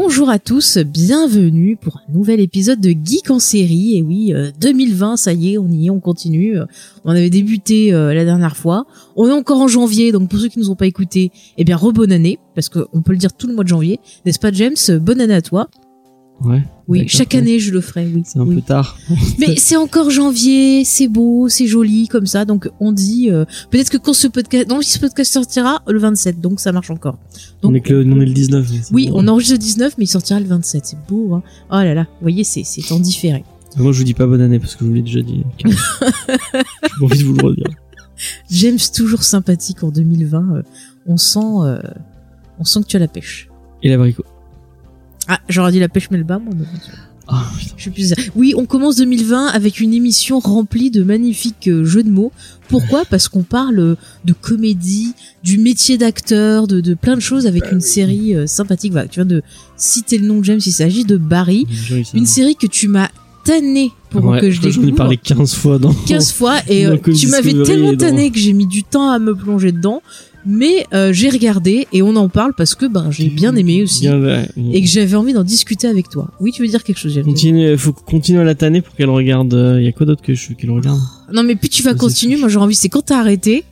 [0.00, 3.96] Bonjour à tous, bienvenue pour un nouvel épisode de Geek en série.
[3.96, 6.56] Et oui, euh, 2020, ça y est, on y est, on continue.
[6.56, 6.66] Euh,
[7.04, 8.86] On avait débuté euh, la dernière fois.
[9.16, 11.76] On est encore en janvier, donc pour ceux qui nous ont pas écoutés, eh bien,
[11.76, 13.98] rebonne année, parce qu'on peut le dire tout le mois de janvier.
[14.24, 14.76] N'est-ce pas, James?
[15.00, 15.68] Bonne année à toi.
[16.44, 16.62] Ouais.
[16.86, 17.38] Oui, chaque ouais.
[17.40, 18.22] année, je le ferai, oui.
[18.24, 18.54] C'est un Oui.
[18.56, 18.96] peu tard.
[19.38, 22.44] Mais c'est encore janvier, c'est beau, c'est joli comme ça.
[22.44, 25.98] Donc on dit euh, peut-être que quand ce podcast, non, si ce podcast sortira le
[25.98, 27.18] 27, donc ça marche encore.
[27.62, 28.68] Donc on est que le, on est le 19.
[28.70, 30.86] mais c'est oui, on enregistre le 19, mais il sortira le 27.
[30.86, 31.42] C'est beau, hein.
[31.70, 33.44] Oh là là, vous voyez, c'est c'est en différé.
[33.76, 35.44] Moi, je vous dis pas bonne année parce que je vous l'ai déjà dit.
[35.64, 37.66] J'ai envie de vous le redire.
[38.50, 40.54] James toujours sympathique en 2020.
[40.56, 40.62] euh,
[41.06, 41.80] on sent, euh,
[42.58, 43.48] on sent que tu as la pêche.
[43.82, 44.24] Et l'abricot.
[45.28, 46.52] Ah, j'aurais dit la pêche Melba, moi.
[46.56, 46.70] mais bon,
[47.28, 47.74] Ah, putain.
[47.76, 48.14] Je suis plus.
[48.34, 52.32] Oui, on commence 2020 avec une émission remplie de magnifiques euh, jeux de mots.
[52.68, 53.04] Pourquoi?
[53.04, 55.12] Parce qu'on parle de comédie,
[55.44, 58.92] du métier d'acteur, de, de plein de choses avec Bah une série euh, sympathique.
[58.92, 59.42] Voilà, tu viens de
[59.76, 60.60] citer le nom de James.
[60.64, 61.66] Il s'agit de Barry,
[62.14, 63.08] une série que tu m'as
[63.44, 64.94] tanné pour Ouais, que je J'en ai découvre.
[64.96, 65.92] parlé 15 fois dans.
[65.94, 69.18] 15 fois et euh, tu m'avais tellement dans- tanné que j'ai mis du temps à
[69.18, 70.02] me plonger dedans.
[70.46, 74.02] Mais euh, j'ai regardé et on en parle parce que ben j'ai bien aimé aussi
[74.02, 76.30] Bien, et que j'avais envie d'en discuter avec toi.
[76.40, 79.10] Oui, tu veux dire quelque chose, James Continue, faut continuer à la tanner pour qu'elle
[79.10, 79.52] regarde.
[79.78, 81.00] Il y a quoi d'autre que je qu'elle regarde
[81.32, 83.64] Non, mais plus tu vas C'est continuer, moi j'aurais envie, c'est quand t'as arrêté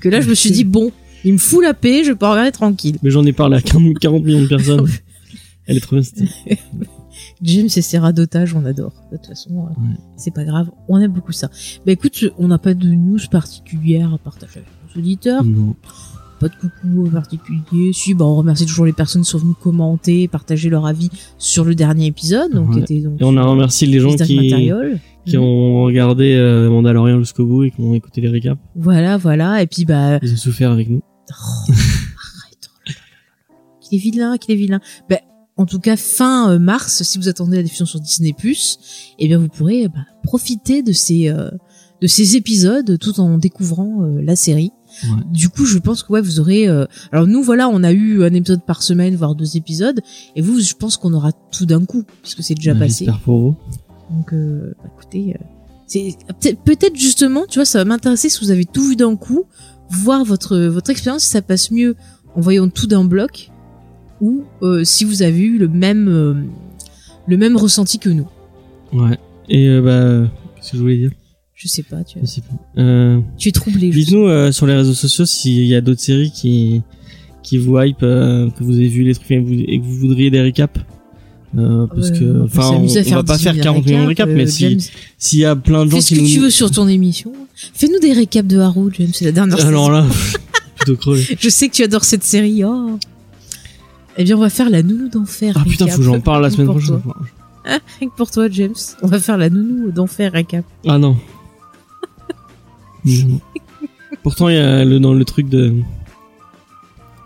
[0.00, 0.92] que là je me suis dit, bon,
[1.24, 2.96] il me fout la paix, je peux regarder tranquille.
[3.02, 4.86] Mais j'en ai parlé à 40 40 millions de personnes.
[5.66, 6.04] Elle est trop bien.
[7.42, 8.92] James et ses radotages, on adore.
[9.12, 9.96] De toute façon, euh, Ouais.
[10.16, 11.48] c'est pas grave, on aime beaucoup ça.
[11.84, 15.74] Bah écoute, on n'a pas de news particulière à partager avec nos auditeurs, Non.
[16.40, 17.92] Pas de coucou particulier.
[17.92, 21.64] Si, bah on remercie toujours les personnes qui sont venues commenter, partager leur avis sur
[21.64, 22.82] le dernier épisode, donc Ouais.
[22.82, 27.44] qui était donc Et on a remercié les gens qui, ont regardé euh, Mandalorian jusqu'au
[27.44, 28.58] bout et qui ont écouté les récaps.
[28.74, 31.02] Voilà, voilà, et puis bah Ils ont souffert avec nous.
[31.30, 31.34] Oh,
[31.68, 32.70] arrête.
[32.88, 32.92] oh.
[33.82, 34.80] Qu'il est vilain, qu'il est vilain.
[35.08, 35.18] Ben,
[35.56, 38.34] en tout cas, fin euh, mars, si vous attendez la diffusion sur Disney+,
[39.18, 41.50] eh bien, vous pourrez bah, profiter de ces euh,
[42.00, 44.72] de ces épisodes tout en découvrant euh, la série.
[45.04, 45.08] Ouais.
[45.32, 46.68] Du coup, je pense que ouais, vous aurez.
[46.68, 50.00] euh, Alors nous, voilà, on a eu un épisode par semaine, voire deux épisodes,
[50.36, 53.04] et vous, je pense qu'on aura tout d'un coup, puisque c'est déjà Ouais, passé.
[53.04, 53.56] J'espère pour vous.
[54.10, 55.44] Donc, euh, bah, écoutez, euh,
[55.86, 56.16] c'est
[56.64, 59.44] peut-être- justement, tu vois, ça va m'intéresser si vous avez tout vu d'un coup,
[59.90, 61.96] voir votre votre expérience si ça passe mieux
[62.36, 63.50] en voyant tout d'un bloc
[64.20, 66.34] ou euh, si vous avez eu le même euh,
[67.26, 68.28] le même ressenti que nous.
[68.92, 69.18] Ouais.
[69.48, 71.10] Et euh, bah, qu'est-ce que je voulais dire?
[71.62, 72.56] Je sais pas, tu, Je sais plus.
[72.82, 73.90] Euh, tu es troublé.
[73.90, 76.80] Dites-nous euh, sur les réseaux sociaux s'il y a d'autres séries qui
[77.42, 79.96] qui vous hype, euh, que vous avez vu les trucs et vous- et que vous
[79.96, 80.80] voudriez des récaps.
[81.58, 84.90] Euh, parce que, enfin, on, va pas 18 faire 40 millions de récaps, mais si
[85.18, 86.88] s'il y a plein de gens fais ce qui que nous tu veux sur ton
[86.88, 87.32] émission.
[87.54, 89.92] Fais-nous des récaps de Arrow, James, c'est la dernière alors saison.
[89.92, 90.06] là,
[90.76, 91.26] plutôt crevé.
[91.40, 92.64] Je sais que tu adores cette série.
[92.64, 92.98] Oh.
[94.16, 95.54] Eh bien, on va faire la nounou d'enfer.
[95.58, 97.00] Ah putain, faut que j'en parle la semaine prochaine.
[97.66, 98.72] Ah, rien que pour toi, James.
[99.02, 100.64] On va faire la nounou d'enfer récap.
[100.86, 101.16] Ah non.
[104.22, 105.74] Pourtant, il y a le, dans le truc de.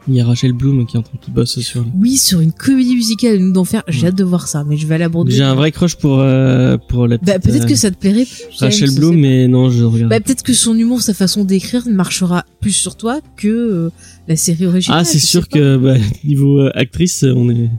[0.07, 1.83] Il y a Rachel Bloom qui est en train qui bosse sur.
[1.99, 3.83] Oui, sur une comédie musicale, nous d'enfer.
[3.89, 4.09] J'ai Ouais.
[4.09, 5.31] hâte de voir ça, mais je vais Bordeaux.
[5.31, 8.27] J'ai un vrai crush pour euh, pour la Bah, peut-être euh, que ça te plairait
[8.27, 8.59] plus.
[8.61, 9.89] Rachel Bloom, mais non, je pas.
[9.89, 10.11] regarde.
[10.11, 13.91] Bah, peut-être que son humour, sa façon d'écrire marchera plus sur toi que euh,
[14.29, 15.01] la série originale.
[15.01, 15.59] ah, c'est sûr pas.
[15.59, 17.71] que bah, niveau euh, actrice, on est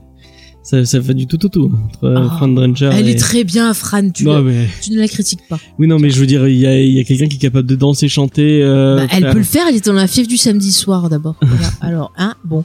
[0.65, 3.11] ça, ça fait du tout au tout entre euh, Ah, Fran Drescher Elle et...
[3.11, 4.09] est très bien, Fran.
[4.09, 5.59] Tu, non mais tu ne la critiques pas.
[5.77, 7.39] oui non mais je veux dire il y a il y a quelqu'un qui est
[7.39, 8.61] capable de danser, chanter.
[8.63, 9.65] Euh, Bah, elle faire- peut le faire.
[9.69, 11.35] Elle est dans la fièvre du samedi soir d'abord.
[11.81, 12.63] Alors, hein, bon.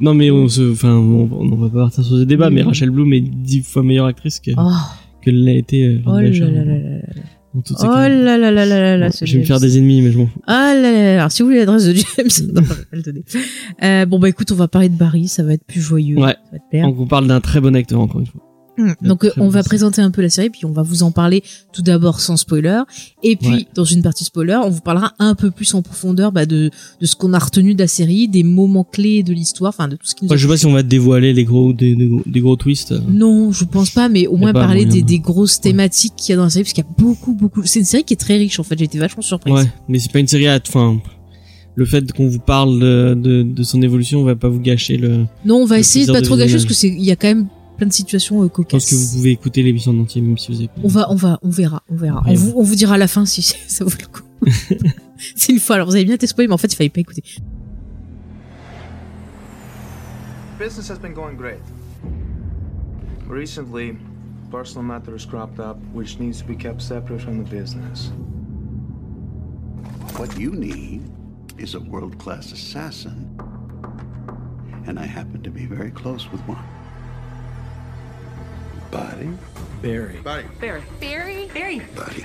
[0.00, 2.62] Non mais on se enfin on, on va pas partir sur ce débat Oui, mais.
[2.62, 4.70] Rachel Bloom est dix fois meilleure actrice que Oh,
[5.22, 7.22] que l'a été euh, oh là là là là là
[7.80, 9.08] Oh là là là là là là.
[9.20, 10.40] Je vais me faire des ennemis mais je m'en fous.
[10.46, 11.18] Ah là là là.
[11.18, 12.04] Alors, si vous voulez l'adresse de James,
[12.54, 13.24] non, je vais pas le donner.
[13.82, 15.28] Euh, bon, bah écoute, on va parler de Barry.
[15.28, 16.16] Ça va être plus joyeux.
[16.18, 16.32] Ouais.
[16.32, 16.86] Ça va te plaire.
[16.86, 18.42] Donc on parle d'un très bon acteur encore une fois.
[18.78, 21.10] Hum, Donc euh, on va présenter un peu la série, puis on va vous en
[21.10, 21.42] parler
[21.72, 22.80] tout d'abord sans spoiler,
[23.22, 23.66] et puis Ouais.
[23.74, 26.70] dans une partie spoiler, on vous parlera un peu plus en profondeur bah, de,
[27.00, 29.96] de ce qu'on a retenu de la série, des moments clés de l'histoire, enfin de
[29.96, 30.30] tout ce qui nous.
[30.30, 32.56] Ouais, je sais pas si on va dévoiler les gros des, des gros, des gros
[32.56, 32.92] twists.
[32.92, 33.00] euh.
[33.08, 36.30] Non, je pense pas, mais au moins parler moyen des, de- des grosses thématiques qu'il
[36.30, 37.62] y a dans la série, parce qu'il y a beaucoup, beaucoup.
[37.64, 38.78] C'est une série qui est très riche en fait.
[38.78, 39.52] J'ai été vachement surprise.
[39.54, 41.00] Ouais, mais c'est pas une série à enfin
[41.74, 45.26] le fait qu'on vous parle de, de, de son évolution va pas vous gâcher le
[45.44, 47.28] Non, on va essayer de pas trop gâcher parce que c'est il y a quand
[47.28, 47.46] même
[47.78, 48.90] plein de situations euh, Je pense cocasses.
[48.90, 50.70] que vous pouvez écouter l'émission en entier, même si vous avez.
[50.84, 52.22] On va, on va, on verra, on verra.
[52.26, 54.22] On vous, on vous dira à la fin si ça vaut le coup.
[55.36, 55.76] C'est une fois.
[55.76, 57.22] Alors vous avez bien été spoilé, mais en fait il fallait pas écouter.
[60.58, 61.60] Business has been going great.
[63.28, 63.96] Recently,
[64.50, 68.10] personal matters cropped up which needs to be kept separate from the business.
[70.16, 71.02] What you need
[71.58, 73.36] is a world class assassin.
[74.86, 76.64] And I happen to be very close with one.
[78.90, 79.28] Buddy?
[79.82, 80.20] Barry.
[80.22, 80.44] Barry.
[80.60, 80.82] Barry?
[81.52, 81.82] Barry?
[81.94, 82.24] Buddy.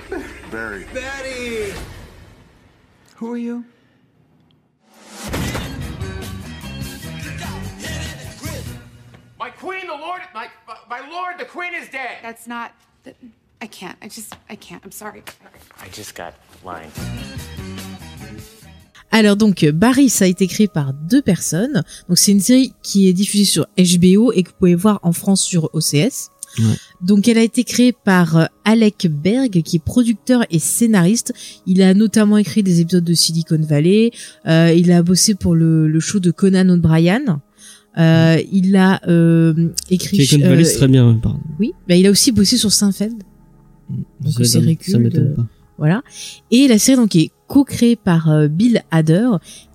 [0.50, 0.86] Barry.
[0.94, 1.74] Betty!
[3.15, 3.65] Who are you?
[9.38, 10.48] My queen, the lord, my,
[10.89, 12.19] my lord, the queen is dead.
[12.21, 12.71] That's not.
[13.62, 13.98] I can't.
[14.01, 14.36] I just.
[14.50, 14.81] I can't.
[14.86, 15.21] I'm sorry.
[15.81, 16.33] I just got
[16.63, 16.92] line.
[19.12, 21.83] Alors donc Barry, ça a été créé par deux personnes.
[22.10, 25.13] Donc c'est une série qui est diffusée sur HBO et que vous pouvez voir en
[25.13, 26.31] France sur OCS.
[26.60, 26.76] Ouais.
[27.02, 31.34] Donc elle a été créée par euh, Alec Berg qui est producteur et scénariste.
[31.66, 34.12] Il a notamment écrit des épisodes de Silicon Valley.
[34.46, 37.42] Euh, il a bossé pour le, le show de Conan O'Brien.
[37.98, 40.26] Euh, il a euh, écrit.
[40.26, 41.40] Silicon Valley, c'est très bien, pardon.
[41.60, 43.16] Oui, bah, il a aussi bossé sur Seinfeld.
[44.22, 45.48] Donc, Ça c'est m'étonne- Ça pas.
[45.78, 46.04] Voilà.
[46.52, 49.28] Et la série donc est co-créée par Bill Hader,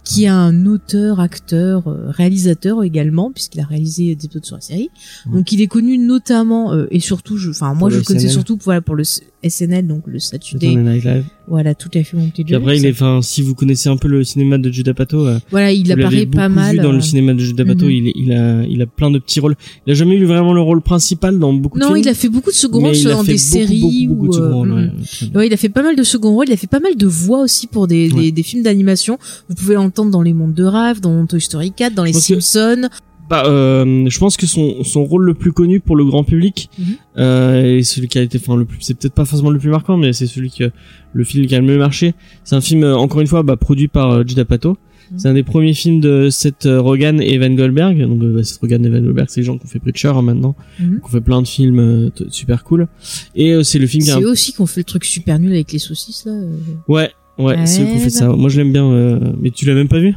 [0.08, 4.62] qui est un auteur, acteur, euh, réalisateur également, puisqu'il a réalisé des épisodes sur la
[4.62, 4.88] série.
[5.30, 8.30] Donc il est connu notamment euh, et surtout, enfin moi je le SNL.
[8.30, 11.24] surtout voilà pour le SNL, donc le Saturday, Night Live.
[11.46, 14.08] voilà tout à fait mon petit après, il est, enfin, si vous connaissez un peu
[14.08, 16.76] le cinéma de Judah Pato, euh, Voilà, il apparaît pas mal.
[16.76, 17.84] vu dans euh, le cinéma de Judah Pato.
[17.84, 17.90] mhm.
[18.14, 19.56] Il, a, il a plein de petits rôles.
[19.86, 22.00] Il a jamais eu vraiment le rôle principal dans beaucoup de Non, films.
[22.04, 24.42] il a fait beaucoup de second rôles dans des beaucoup, séries beaucoup, beaucoup de ou,
[24.42, 25.38] euh, second rôles, ouais, très bien.
[25.40, 27.06] Ouais, il a fait pas mal de second rôle, il a fait pas mal de
[27.06, 28.22] voix aussi pour des, Ouais.
[28.22, 29.18] des, des films d'animation.
[29.48, 32.26] Vous pouvez l'entendre dans Les Mondes de Rave, dans Toy Story 4, dans Les Parce
[32.26, 32.88] que- Simpsons.
[33.30, 36.70] Bah, euh, je pense que son, son rôle le plus connu pour le grand public,
[37.18, 39.68] euh, et celui qui a été, enfin, le plus, c'est peut-être pas forcément le plus
[39.68, 40.70] marquant, mais c'est celui que,
[41.12, 42.14] le film qui a le mieux marché.
[42.44, 44.78] C'est un film, euh, encore une fois, bah, produit par euh, Judd Apatow.
[45.10, 45.18] Mhm.
[45.18, 48.00] C'est un des premiers films de Seth euh, Rogen et Evan Goldberg.
[48.00, 50.08] Donc, euh, bah, Seth Rogen et Evan Goldberg, c'est les gens qui ont fait Preacher
[50.08, 51.00] hein, maintenant, Mhm.
[51.00, 52.88] qui ont fait plein de films euh, super cool.
[53.34, 55.38] Et euh, c'est le film qui C'est un eux aussi qu'on fait le truc super
[55.38, 56.32] nul avec les saucisses là.
[56.32, 57.08] euh.
[57.38, 58.28] Ouais, ouais, c'est eux qui ont fait ça.
[58.28, 60.14] Moi, je l'aime bien, euh, mais tu l'as même pas vu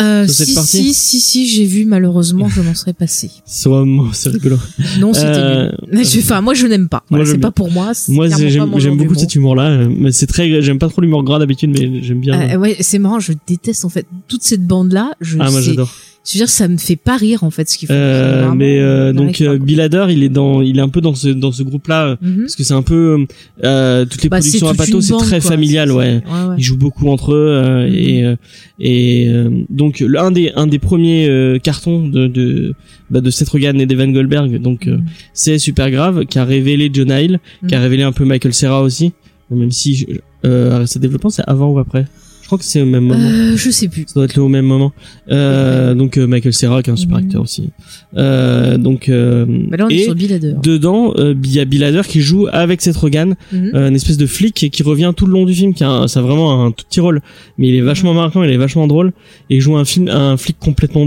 [0.00, 3.30] Euh, Sur cette si, partie si, si, si, j'ai vu, malheureusement, je m'en serais passé.
[3.64, 4.56] Vraiment- c'est rigolo.
[5.00, 6.04] Non, c'était Euh, nul.
[6.04, 7.02] Je- Enfin, moi, je n'aime pas.
[7.10, 7.90] Voilà, c'est pas pour moi.
[8.08, 11.70] Moi, j'aime beaucoup cet humour-là, euh, mais c'est très, j'aime pas trop l'humour gras d'habitude,
[11.76, 12.40] mais j'aime bien.
[12.40, 15.10] Euh, ouais, c'est marrant, je déteste en fait toute cette bande là.
[15.20, 15.92] Je ah, moi, j'adore.
[16.28, 17.94] Je veux dire, ça me fait pas rire en fait ce qu'ils font.
[17.94, 21.14] Euh, mais euh, on donc euh, Hader, il est dans, il est un peu dans
[21.14, 22.40] ce dans ce groupe-là euh, Mhm.
[22.42, 23.24] parce que c'est un peu
[23.64, 25.50] euh, toutes les Bah, productions à Pato, c'est très quoi.
[25.52, 25.96] familial, ouais.
[26.16, 26.54] ouais, ouais.
[26.58, 27.94] Ils jouent beaucoup entre eux euh, Mhm.
[27.94, 28.36] et euh,
[28.80, 32.74] et euh, donc le- un des un des premiers euh, cartons de de
[33.10, 35.04] bah, de Seth Rogen et d'Evan Goldberg, donc euh, Mhm.
[35.32, 37.82] c'est super grave, qui a révélé John Hill, qui a Mhm.
[37.84, 39.12] révélé un peu Michael Cera aussi,
[39.50, 40.06] même si
[40.44, 42.04] euh, Arrested Development c'est avant ou après?
[42.48, 43.20] Je crois que c'est au même moment.
[43.28, 44.04] Euh, je sais plus.
[44.06, 44.94] Ça doit être le au même moment.
[45.30, 47.24] Euh, donc euh, Michael Cera qui est un super Mhm.
[47.24, 47.68] acteur aussi.
[48.16, 50.54] Euh, donc euh, Bah là, on est et sur Bill Hader.
[50.62, 53.70] dedans il y a Bill Hader qui joue avec Seth Rogen, Mhm.
[53.74, 55.90] euh, une espèce de flic et qui revient tout le long du film qui a
[55.90, 57.20] un- ça a vraiment un tout petit rôle
[57.58, 59.12] mais il est vachement marquant, il est vachement drôle
[59.50, 61.06] et il joue un film un flic complètement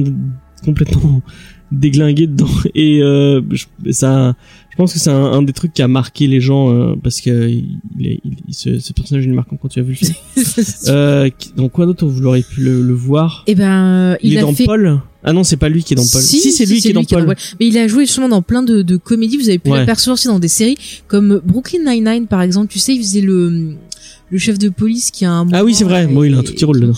[0.64, 1.24] complètement
[1.72, 3.42] déglingué dedans et euh,
[3.90, 4.36] ça
[4.72, 7.22] je pense que c'est un, un des trucs qui a marqué les gens euh, parce
[7.22, 9.96] que il est, il- il- ce, ce personnage est marquant quand tu as vu le
[9.98, 10.14] film.
[10.88, 13.44] euh, dans quoi d'autre vous l'aurez pu le, le voir?
[13.48, 14.66] Et ben, il, il, est dans fait.
[14.66, 15.00] Paul?
[15.24, 16.22] Ah non, c'est pas lui qui est dans Paul.
[16.22, 17.36] Si, c'est lui qui est dans Paul.
[17.60, 19.38] Mais il a joué justement dans plein de, de comédies.
[19.38, 19.78] Vous avez pu Ouais.
[19.80, 22.72] l'apercevoir aussi dans des séries comme Brooklyn Nine-Nine par exemple.
[22.72, 23.74] Tu sais, il faisait le
[24.34, 25.48] le chef de police qui a un.
[25.52, 26.08] Ah oui, c'est vrai.
[26.08, 26.94] Bon, il a un tout petit rôle dedans.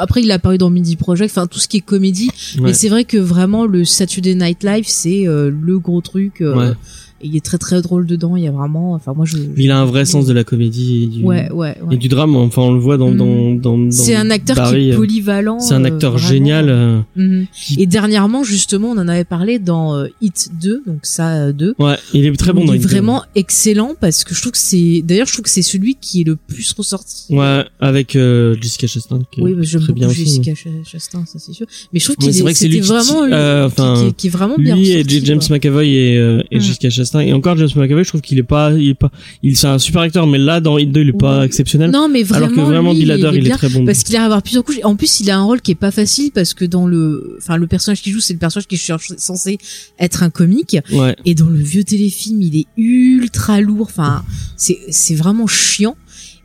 [0.00, 1.30] Après, il a apparu dans Midi Project.
[1.30, 2.30] Enfin, tout ce qui est comédie.
[2.56, 2.62] Ouais.
[2.64, 6.40] Mais c'est vrai que vraiment le Saturday Night Live, c'est euh, le gros truc.
[6.40, 6.74] euh, Ouais.
[7.22, 8.36] Et il est très très drôle dedans.
[8.36, 8.92] Il y a vraiment.
[8.94, 9.36] Enfin, moi, je.
[9.56, 11.94] Il a un vrai sens de la comédie et du, Ouais, ouais, ouais.
[11.94, 12.36] et du drame.
[12.36, 14.96] Enfin, on le voit dans, dans, dans, dans C'est un acteur Barry, qui est euh,
[14.96, 15.60] polyvalent.
[15.60, 16.66] C'est un euh, acteur génial.
[16.68, 17.46] euh, Mhm.
[17.52, 21.74] qui- Et dernièrement, justement, on en avait parlé dans euh, Hit 2, donc ça 2.
[21.78, 22.88] Ouais, il est très bon il dans est Hit 2.
[22.88, 26.20] vraiment excellent parce que je trouve que c'est d'ailleurs je trouve que c'est celui qui
[26.22, 27.34] est le plus ressorti.
[27.34, 28.12] Ouais, avec
[28.60, 29.20] Jessica Chastain.
[29.30, 30.52] Qui Oui, j'aime beaucoup bien aussi, Jessica
[30.84, 31.66] Chastain, ça c'est sûr.
[31.92, 34.90] Mais je trouve qu'il c'est vrai que c'est vraiment qui- qui, est vraiment bien Lui
[34.90, 35.40] et James.
[35.50, 36.14] McAvoy et,
[36.50, 36.60] et Mm.
[36.60, 37.07] Jessica Chastain.
[37.16, 39.10] Et encore James McAvoy, je trouve qu'il est pas, il est pas,
[39.42, 41.90] il c'est un super acteur, mais là dans Hit 2, il est pas exceptionnel.
[41.90, 43.84] Non, mais vraiment alors que vraiment lui, Bill Hader, il est bien très bon.
[43.84, 44.80] parce qu'il arrive à avoir plusieurs couches.
[44.84, 47.56] En plus, il a un rôle qui est pas facile parce que dans le, enfin,
[47.56, 49.58] le personnage qu'il joue, c'est le personnage qui est censé
[49.98, 50.76] être un comique.
[50.92, 51.16] Ouais.
[51.24, 53.86] Et dans le vieux téléfilm, il est ultra lourd.
[53.88, 54.24] Enfin,
[54.56, 55.96] c'est c'est vraiment chiant.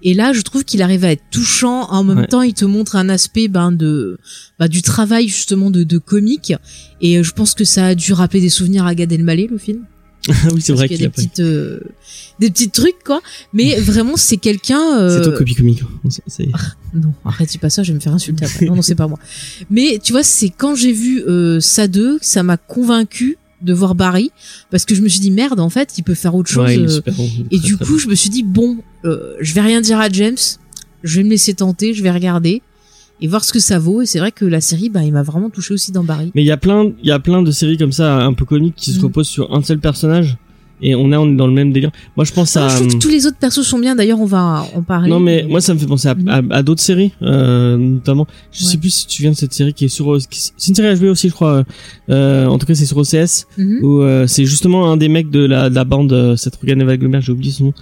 [0.05, 1.83] Et là, je trouve qu'il arrive à être touchant.
[1.89, 2.27] En même Ouais.
[2.27, 4.17] temps, il te montre un aspect ben de
[4.59, 6.53] bah, du travail justement de, de comique.
[7.01, 9.57] Et euh, je pense que ça a dû rappeler des souvenirs à Gad Elmaleh le
[9.57, 9.85] film.
[10.29, 11.79] Ah oui, c'est vrai qu'il qu'il y a des petites euh,
[12.39, 13.21] des petits trucs quoi.
[13.51, 15.81] Mais vraiment c'est quelqu'un euh, C'est toi copie comique.
[16.27, 16.47] c'est-
[16.93, 18.65] non arrête dis pas ça je vais me faire insulter après.
[18.67, 19.19] Non non c'est pas moi.
[19.69, 23.73] Mais tu vois c'est quand j'ai vu euh, ça deux que ça m'a convaincu de
[23.73, 24.31] voir Barry
[24.71, 26.77] parce que je me suis dit merde en fait il peut faire autre chose Ouais,
[26.79, 27.29] euh, bon.
[27.51, 30.35] et du coup je me suis dit bon euh, je vais rien dire à James
[31.03, 32.61] je vais me laisser tenter je vais regarder
[33.23, 35.23] et voir ce que ça vaut et c'est vrai que la série bah il m'a
[35.23, 37.51] vraiment touché aussi dans Barry Mais il y a plein, il y a plein de
[37.51, 39.03] séries comme ça, un peu comiques, qui se Mm.
[39.03, 40.37] reposent sur un seul personnage.
[40.81, 41.91] Et on est, on est dans le même délire.
[42.17, 42.67] Moi, je pense à.
[42.67, 45.19] je trouve que tous les autres persos sont bien d'ailleurs on va en parler Non
[45.19, 48.71] mais moi ça me fait penser à, à, à d'autres séries euh, notamment je Ouais.
[48.71, 50.97] sais plus si tu viens de cette série qui est sur euh, c'est une série
[50.99, 51.63] HBO aussi je crois
[52.09, 53.79] euh, en tout cas c'est sur OCS Mhm.
[53.83, 56.81] où euh, c'est justement un des mecs de la, de la bande euh, cette Rogan
[56.81, 57.73] Eva Glomer j'ai oublié son nom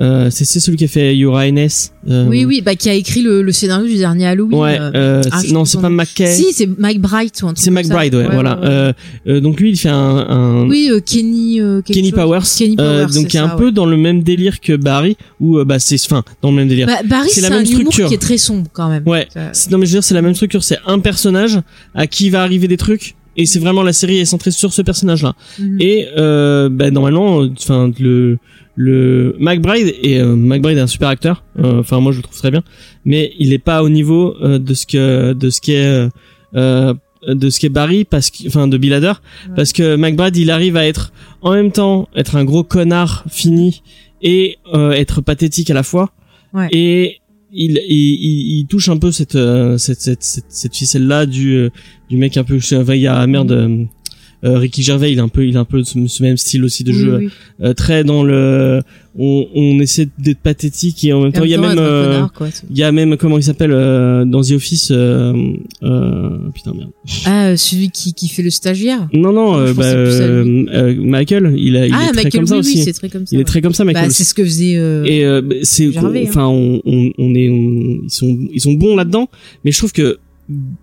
[0.00, 3.22] euh, c'est c'est celui qui a fait Highness euh, oui oui bah qui a écrit
[3.22, 5.88] le, le scénario du dernier Halloween ouais euh, euh, ah, non c'est pas.
[5.90, 8.18] McKay Si, c'est Mike Bright ou un truc c'est comme McBride ça.
[8.18, 8.92] ouais, voilà Euh,
[9.26, 9.94] euh, donc lui il fait un,
[10.28, 12.18] un oui, euh, Kenny euh, Kenny chose.
[12.40, 13.72] Powers, Kenny euh, Powers, donc c'est qui est un ça, peu ouais.
[13.72, 16.86] dans le même délire que Barry où euh, bah c'est enfin dans le même délire
[16.86, 18.08] Bah, Barry, c'est la un même humour structure.
[18.08, 19.02] qui est très sombre quand même.
[19.06, 19.28] Ouais.
[19.52, 21.60] C'est- Non mais je veux dire c'est la même structure, c'est un personnage
[21.94, 24.82] à qui va arriver des trucs et c'est vraiment la série est centrée sur ce
[24.82, 25.34] personnage là.
[25.58, 25.76] Mhm.
[25.80, 28.38] Et euh, bah, normalement enfin le
[28.80, 31.42] le McBride et euh, McBride est un super acteur.
[31.58, 32.62] Euh, Enfin moi je le trouve très bien,
[33.04, 36.08] mais il est pas au niveau euh, de ce que de ce qui est euh,
[36.54, 36.94] euh,
[37.26, 39.14] de ce qui est Barry parce que enfin de Bill Hader
[39.56, 43.82] parce que McBride il arrive à être en même temps être un gros connard fini
[44.22, 46.12] et euh, être pathétique à la fois.
[46.52, 46.68] Ouais.
[46.72, 47.20] et
[47.52, 51.26] il, il, il, il touche un peu cette euh, cette cette cette, cette ficelle là
[51.26, 51.70] du euh,
[52.08, 53.84] du mec un peu enfin, il y a merde euh, euh,
[54.42, 56.84] Ricky Gervais il a un peu il a un peu ce, ce même style aussi
[56.84, 57.28] de Oui, jeu oui.
[57.62, 58.80] euh, très dans le
[59.20, 62.04] on, on essaie d'être pathétique et en même Et temps il y a même euh,
[62.12, 65.32] connard, quoi, il y a même comment il s'appelle euh, dans The Office euh,
[65.82, 66.90] euh, putain merde
[67.26, 69.08] Ah, celui qui, qui fait le stagiaire.
[69.12, 69.84] non non euh, pensais bah,
[70.24, 72.82] euh, euh, Michael il, a, il ah, est très Michael, comme ça oui, aussi oui,
[72.84, 73.30] c'est très comme ça.
[73.32, 73.44] il est ouais.
[73.44, 74.16] très comme ça Michael Bah, aussi.
[74.18, 74.76] c'est ce que faisait.
[74.76, 75.04] Euh...
[75.04, 76.26] et euh, bah, c'est Gervais, hein.
[76.28, 79.28] enfin on, on on est on- ils sont ils sont bons là-dedans
[79.64, 80.18] mais je trouve que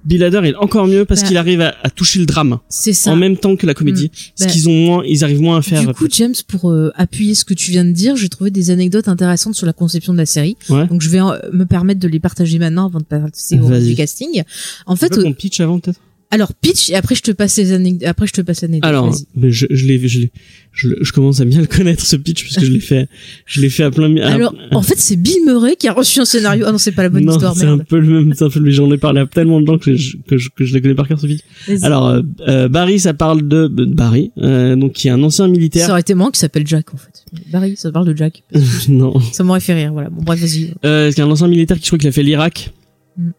[0.03, 3.12] Bill est encore mieux parce Bah, qu'il arrive à, à toucher le drame c'est ça.
[3.12, 5.62] en même temps que la comédie ce Bah, qu'ils ont moins ils arrivent moins à
[5.63, 8.51] faire Du coup, James, pour euh, appuyer ce que tu viens de dire, j'ai trouvé
[8.51, 10.55] des anecdotes intéressantes sur la conception de la série.
[10.69, 10.86] Ouais.
[10.88, 13.95] Donc, je vais euh, me permettre de les partager maintenant avant de passer au du
[13.95, 14.43] casting.
[14.86, 16.00] En fait euh, on pitch avant peut-être?
[16.32, 18.08] Alors pitch et après je te passe les anecdotes.
[18.08, 18.89] Après, je te passe l'anecdote.
[18.89, 20.32] alors mais je je l'ai je l'ai
[20.74, 23.08] je, le- je commence à bien le connaître ce pitch parce que je l'ai fait
[23.46, 26.20] je l'ai fait à plein à- Alors, en fait, c'est Bill Murray qui a reçu
[26.20, 26.65] un scénario.
[26.67, 28.50] Ah non, c'est pas la bonne non, histoire, c'est un peu le même, c'est un
[28.50, 30.74] peu le, j'en ai parlé à tellement de gens que je, que je, que je
[30.74, 31.41] le connais par cœur ce pitch.
[31.84, 35.48] Alors, euh, euh, Barry, ça parle de, de Barry, euh, donc qui est un ancien
[35.48, 35.86] militaire.
[35.86, 37.24] Ça aurait été moi qui s'appelle Jack, en fait.
[37.51, 38.44] Barry, ça parle de Jack.
[38.89, 39.17] non.
[39.32, 40.10] Ça m'aurait fait rire, voilà.
[40.10, 40.74] Bon, bref, vas-y.
[40.84, 42.72] Euh, c'est un ancien militaire qui je crois qu'il a fait l'Irak.
[43.17, 43.29] Mm.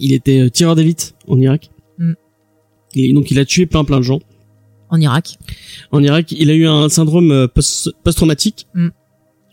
[0.00, 1.70] Il était euh, tireur d'élite en Irak.
[2.96, 3.00] Mm.
[3.00, 4.20] Et donc il a tué plein plein de gens.
[4.90, 5.38] En Irak.
[5.92, 8.66] En Irak, il a eu un syndrome euh, post- post-traumatique.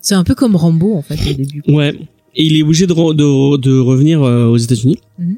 [0.01, 1.63] C'est un peu comme Rambo, en fait, au début.
[1.67, 1.95] Ouais.
[2.35, 4.97] Et il est obligé de, re- de, de revenir euh, aux États-Unis.
[5.19, 5.37] Mhm.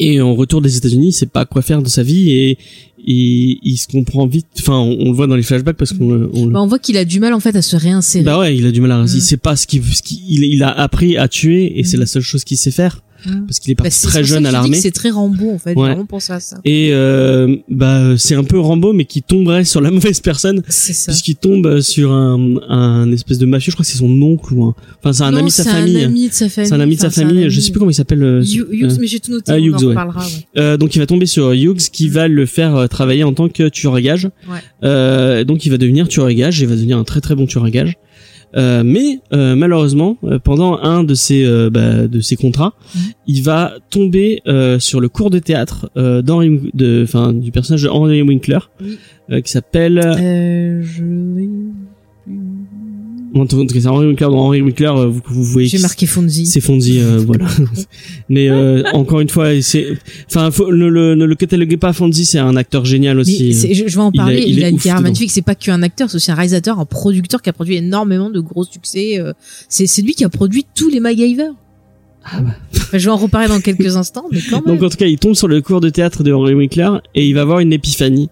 [0.00, 3.58] Et en retour des États-Unis, il sait pas quoi faire de sa vie et, et
[3.62, 4.46] il se comprend vite.
[4.60, 6.78] Enfin, on, on le voit dans les flashbacks parce qu'on le- on, Bah, on voit
[6.78, 8.24] qu'il a du mal, en fait, à se réinsérer.
[8.24, 8.98] bah ouais, il a du mal à.
[8.98, 9.08] Mhm.
[9.12, 12.00] Il sait pas ce qu'il, ce il, il a appris à tuer et c'est Mhm.
[12.02, 13.46] la seule chose qu'il sait faire Mhm.
[13.46, 14.76] parce qu'il est parti très jeune à l'armée.
[14.76, 15.74] C'est très Rambo, en fait.
[15.74, 15.88] Ouais.
[15.88, 16.58] vraiment pensé à ça.
[16.64, 21.36] Et euh, bah c'est un peu Rambo mais qui tomberait sur la mauvaise personne puisqu'il
[21.36, 23.70] tombe sur un, un espèce de mafieux.
[23.70, 24.74] Je crois que c'est son oncle ou un.
[25.00, 26.02] Enfin c'est un Non, ami de sa c'est famille.
[26.04, 26.68] un ami de sa famille.
[26.68, 27.42] C'est un ami de sa Enfin, famille.
[27.44, 27.50] ami.
[27.50, 28.22] Je sais plus comment il s'appelle.
[28.22, 29.86] euh, Hugh- Hughes, euh, mais j'ai tout noté, ah, on Hughes, en ouais.
[29.88, 30.20] reparlera.
[30.24, 30.30] ouais.
[30.58, 33.48] Euh, donc il va tomber sur Hughes qui va le faire euh, travailler en tant
[33.48, 34.00] que tueur à.
[34.84, 37.46] Euh, donc il va devenir tueur à gages et va devenir un très très bon
[37.46, 37.94] tueur à gages.
[38.56, 43.00] Euh, mais euh, malheureusement, euh, pendant un de ses euh, bah, de ses contrats, Mhm.
[43.26, 47.82] il va tomber euh, sur le cours de théâtre euh, d'Henry, de, enfin du personnage
[47.82, 48.58] de Henry Winkler,
[49.30, 50.00] euh, qui s'appelle
[50.82, 51.04] je.
[53.34, 54.26] En tout cas, c'est Henry Winkler.
[54.26, 56.46] Dans Henry Winkler, euh, vous, vous voyez J'ai marqué Fonzie.
[56.46, 57.46] c'est Fonzie, euh, voilà.
[58.28, 59.86] Mais euh, encore une fois, c'est,
[60.28, 63.54] enfin, faut- ne le, ne le cataloguez pas Fonzie, c'est un acteur génial aussi.
[63.64, 64.42] Mais je, je vais en il parler.
[64.46, 65.30] il Il, est a une carrière magnifique.
[65.30, 68.40] C'est pas qu'un acteur, c'est aussi un réalisateur, un producteur qui a produit énormément de
[68.40, 69.18] gros succès.
[69.18, 69.32] euh,
[69.68, 71.48] C'est lui qui a produit tous les MacGyver.
[72.30, 72.50] Ah bah.
[72.92, 74.74] Je vais en reparler dans quelques instants, mais quand même.
[74.76, 77.26] Donc en tout cas, il tombe sur le cours de théâtre de Henry Winkler et
[77.26, 78.28] il va avoir une épiphanie.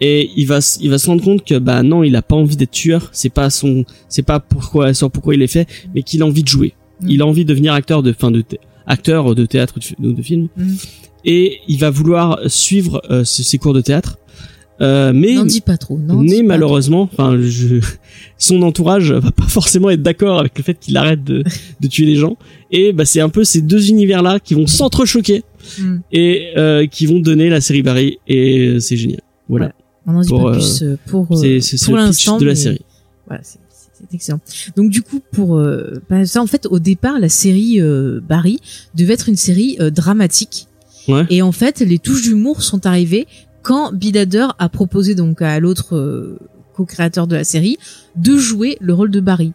[0.00, 2.56] Et il va, il va se rendre compte que bah non, il a pas envie
[2.56, 3.08] d'être tueur.
[3.12, 6.42] C'est pas son, c'est pas pourquoi, sur pourquoi il est fait, mais qu'il a envie
[6.42, 6.74] de jouer.
[7.00, 7.06] Mm.
[7.08, 8.44] Il a envie de devenir acteur de, fin de,
[8.86, 10.48] acteur de théâtre ou de, de film.
[10.56, 10.74] Mm.
[11.24, 14.18] Et il va vouloir suivre euh, ces cours de théâtre.
[14.80, 15.98] Euh, mais N'en dis pas trop.
[15.98, 17.80] dis mais malheureusement, enfin, je,
[18.38, 21.42] son entourage va pas forcément être d'accord avec le fait qu'il arrête de,
[21.80, 22.36] de tuer les gens.
[22.70, 25.42] Et bah, c'est un peu ces deux univers-là qui vont s'entrechoquer.
[25.78, 25.96] Mm.
[26.12, 28.18] et euh, qui vont donner la série Barry.
[28.26, 29.20] Et euh, c'est génial.
[29.48, 29.72] Voilà.
[30.08, 32.38] On n'en dit pas euh, plus euh, pour, euh, C'est pour le pitch l'instant.
[32.38, 32.80] de la série.
[33.26, 33.58] Voilà, c'est
[34.14, 34.40] excellent.
[34.74, 35.62] Donc du coup, pour
[36.08, 38.58] bah, ça, en fait, au départ, la série euh, Barry
[38.94, 40.66] devait être une série euh, dramatique.
[41.08, 41.26] Ouais.
[41.30, 43.26] Et en fait, les touches d'humour sont arrivées
[43.62, 46.38] quand Bill Hader a proposé donc à l'autre euh,
[46.74, 47.76] co-créateur de la série
[48.16, 49.52] de jouer le rôle de Barry.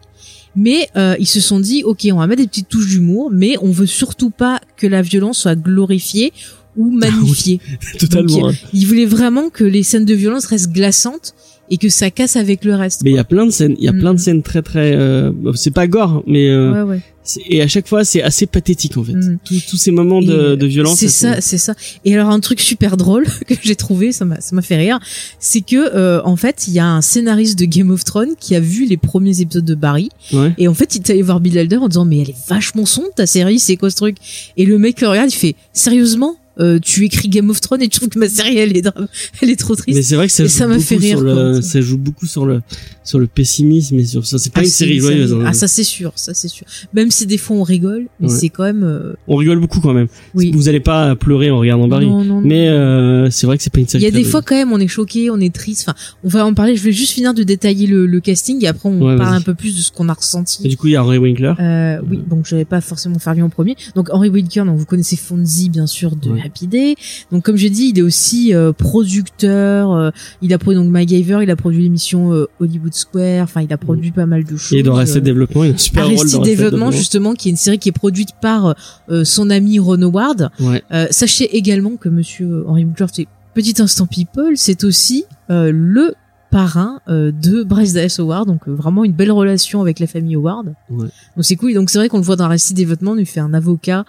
[0.56, 3.56] Mais euh, ils se sont dit, ok, on va mettre des petites touches d'humour, mais
[3.60, 6.32] on veut surtout pas que la violence soit glorifiée
[6.76, 7.60] ou magnifiée.
[7.98, 8.48] Totalement.
[8.48, 8.52] hein.
[8.72, 11.34] Ils voulaient vraiment que les scènes de violence restent glaçantes
[11.70, 13.02] et que ça casse avec le reste.
[13.04, 13.98] Mais il y a plein de scènes, il y a Mm.
[14.00, 14.94] plein de scènes très très.
[14.94, 17.00] euh, c'est pas gore, mais euh, Ouais, ouais.
[17.48, 19.14] et à chaque fois c'est assez pathétique en fait.
[19.14, 19.38] Mm.
[19.46, 20.98] Tous, ces moments de, de violence.
[20.98, 21.74] C'est ça, c'est ça.
[22.04, 24.98] Et alors un truc super drôle que j'ai trouvé, ça m'a ça m'a fait rire,
[25.38, 28.54] c'est que euh, en fait il y a un scénariste de Game of Thrones qui
[28.54, 30.52] a vu les premiers épisodes de Barry Ouais.
[30.58, 32.84] et en fait il est allé voir Bill Hader en disant mais elle est vachement
[32.84, 34.16] sombre ta série, c'est quoi ce truc?
[34.58, 36.36] Et le mec le regarde, il fait sérieusement?
[36.60, 38.88] Euh, tu écris Game of Thrones et tu trouves que ma série elle est
[39.42, 39.96] elle est trop triste.
[39.96, 41.62] Mais c'est vrai que ça Et ça m'a fait rire, sur le, quoi.
[41.62, 42.60] ça joue beaucoup sur le
[43.02, 44.38] sur le pessimisme et sur ça.
[44.38, 45.32] C'est pas Ah, une série joyeuse.
[45.34, 45.42] hein.
[45.46, 46.66] Ah ça c'est sûr, ça c'est sûr.
[46.94, 48.38] Même si des fois on rigole, mais Ouais.
[48.38, 50.06] c'est quand même euh, On rigole beaucoup quand même.
[50.34, 50.50] oui.
[50.54, 52.06] Vous allez pas pleurer en regardant Barry.
[52.06, 52.46] Non, non, non.
[52.46, 54.02] Mais euh, c'est vrai que c'est pas une série.
[54.02, 55.86] Il y a des fois quand même on est choqué, on est triste.
[55.88, 56.76] Enfin, on va en parler.
[56.76, 59.40] Je vais juste finir de détailler le, le casting et après on Ouais, parle un
[59.42, 60.68] peu plus de ce qu'on a Et ressenti.
[60.68, 61.52] du coup, il y a Ray Winkler.
[61.60, 63.76] Euh, oui, donc je vais pas forcément faire lui en premier.
[63.94, 66.43] Donc Henry Winkler, donc vous connaissez Fonzie bien sûr de Ouais.
[67.32, 69.92] Donc comme j'ai dit, il est aussi euh, producteur.
[69.92, 70.10] euh,
[70.42, 73.44] il a produit donc MacGyver, il a produit l'émission euh, Hollywood Square.
[73.44, 74.78] Enfin, il a produit pas mal de choses.
[74.78, 77.34] Et dans Arrested euh, Development, il a un super rôle dans Arrested Arrested Development, justement,
[77.34, 78.74] qui est une série qui est produite par
[79.08, 80.50] euh, son ami Ron Howard.
[80.60, 80.82] Ouais.
[80.92, 86.14] Euh, sachez également que Monsieur Henry Winkler, c'est petit instant people, c'est aussi euh, le
[86.50, 90.36] parrain euh, de Bryce Dallas Howard, donc euh, vraiment une belle relation avec la famille
[90.36, 90.74] Howard.
[90.88, 91.06] Ouais.
[91.36, 91.72] Donc c'est cool.
[91.72, 94.04] Et donc c'est vrai qu'on le voit dans Arrested Development, on lui fait un avocat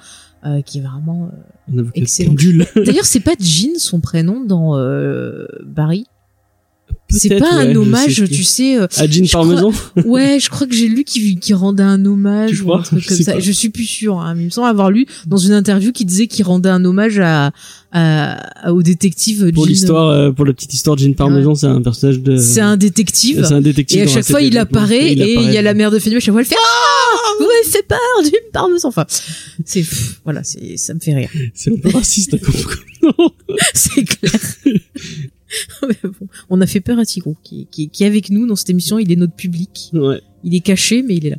[0.46, 1.30] euh, qui est vraiment.
[1.78, 2.34] euh, Excellent.
[2.76, 6.06] D'ailleurs, c'est pas Jean son prénom dans euh, Barry?
[7.08, 8.78] C'est pas ouais, un hommage, sais tu sais.
[8.80, 9.72] euh, À Jean crois- Parmesan?
[10.06, 13.18] Ouais, je crois que j'ai lu qu'il qu'il rendait un hommage ou un truc comme
[13.18, 13.34] ça.
[13.34, 13.40] pas.
[13.40, 16.04] Je suis plus sûre, hein, mais il me semble avoir lu dans une interview qui
[16.04, 17.52] disait qu'il rendait un hommage à,
[17.92, 22.22] à, au détective Pour l'histoire, euh, pour la petite histoire, Jean Parmesan, c'est un personnage
[22.22, 22.38] de.
[22.38, 23.46] C'est un détective.
[23.48, 24.00] C'est un détective.
[24.00, 25.54] Et à chaque fois, il apparaît et il apparaît.
[25.54, 25.98] y a la mère de.
[25.98, 26.95] À chaque fois, elle fait Ah,
[27.40, 28.88] vous m'avez fait peur, Jean Parmesan.
[28.90, 29.06] Enfin,
[29.66, 29.84] c'est
[30.24, 31.30] voilà, c'est ça me fait rire.
[31.54, 33.30] C'est un peu raciste, hein, comme-
[33.74, 34.32] c'est clair.
[35.88, 38.56] Mais bon, on a fait peur à Tigrou, qui, qui, qui est avec nous dans
[38.56, 39.00] cette émission.
[39.00, 39.90] Il est notre public.
[39.94, 40.22] Ouais.
[40.44, 41.38] Il est caché, mais il est là.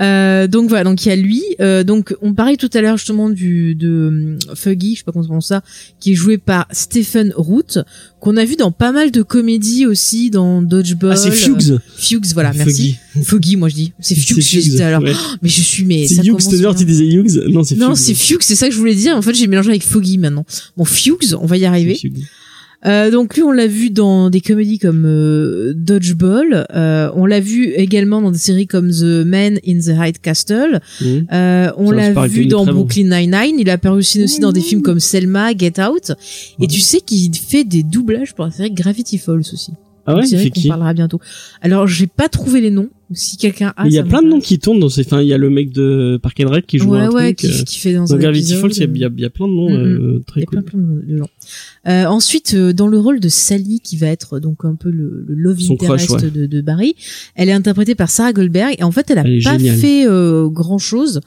[0.00, 1.42] Euh, donc voilà, donc il y a lui.
[1.60, 5.12] Euh, donc on parlait tout à l'heure justement du de hum, Fuggy, je sais pas
[5.12, 5.62] comment on prononce ça,
[6.00, 7.78] qui est joué par Stephen Root,
[8.20, 11.12] qu'on a vu dans pas mal de comédies aussi, dans Dodgeball.
[11.12, 11.72] Ah, c'est Fuchs.
[11.96, 12.96] Fuchs, voilà, merci.
[13.14, 13.24] Foggy.
[13.24, 13.92] Foggy, moi je dis.
[14.00, 15.02] C'est Fuchs, Fuchs, dit tout à l'heure.
[15.02, 15.12] ouais.
[15.42, 17.44] Mais je suis, mais C'est tout tu disais Hughes.
[17.48, 17.98] Non, c'est Non, Fuchs.
[17.98, 19.16] c'est Fuchs, c'est ça que je voulais dire.
[19.16, 20.44] En fait, j'ai mélangé avec Foggy maintenant.
[20.76, 21.98] Bon, Fuchs, on va y arriver.
[22.84, 26.66] Euh, donc lui, on l'a vu dans des comédies comme euh, Dodgeball.
[26.74, 30.80] Euh, on l'a vu également dans des séries comme The Man in the High Castle.
[31.00, 31.26] Mhm.
[31.32, 32.64] Euh, on l'a c'est vu dans.
[32.66, 33.56] Brooklyn Nine-Nine.
[33.58, 36.12] Il a apparu aussi, aussi dans des films comme Selma, Get Out.
[36.60, 39.72] Et tu sais qu'il fait des doublages pour la série Gravity Falls aussi.
[40.04, 40.66] Ah ouais, qu'on qui?
[40.66, 41.20] parlera bientôt.
[41.60, 42.88] Alors, j'ai pas trouvé les noms.
[43.12, 45.02] Si quelqu'un a, il y a plein de noms qui tournent dans ces.
[45.02, 47.34] Enfin, il y a le mec de Park and Rec qui joue Ouais, un ouais,
[47.34, 47.50] truc.
[47.52, 49.46] qui, euh, qui fait dans Dans un Gravity Falls, il y a- y, y plein
[49.46, 50.70] de noms euh, Il très y a plein, cool.
[50.70, 51.28] plein de de gens.
[51.88, 55.24] Euh, ensuite, euh, dans le rôle de Sally, qui va être donc un peu le,
[55.26, 56.30] le love Son crush, interest ouais.
[56.30, 56.94] de, de Barry,
[57.34, 59.76] elle est interprétée par Sarah Goldberg et en fait, elle a Elle pas géniale.
[59.76, 60.06] fait
[60.50, 61.20] grand chose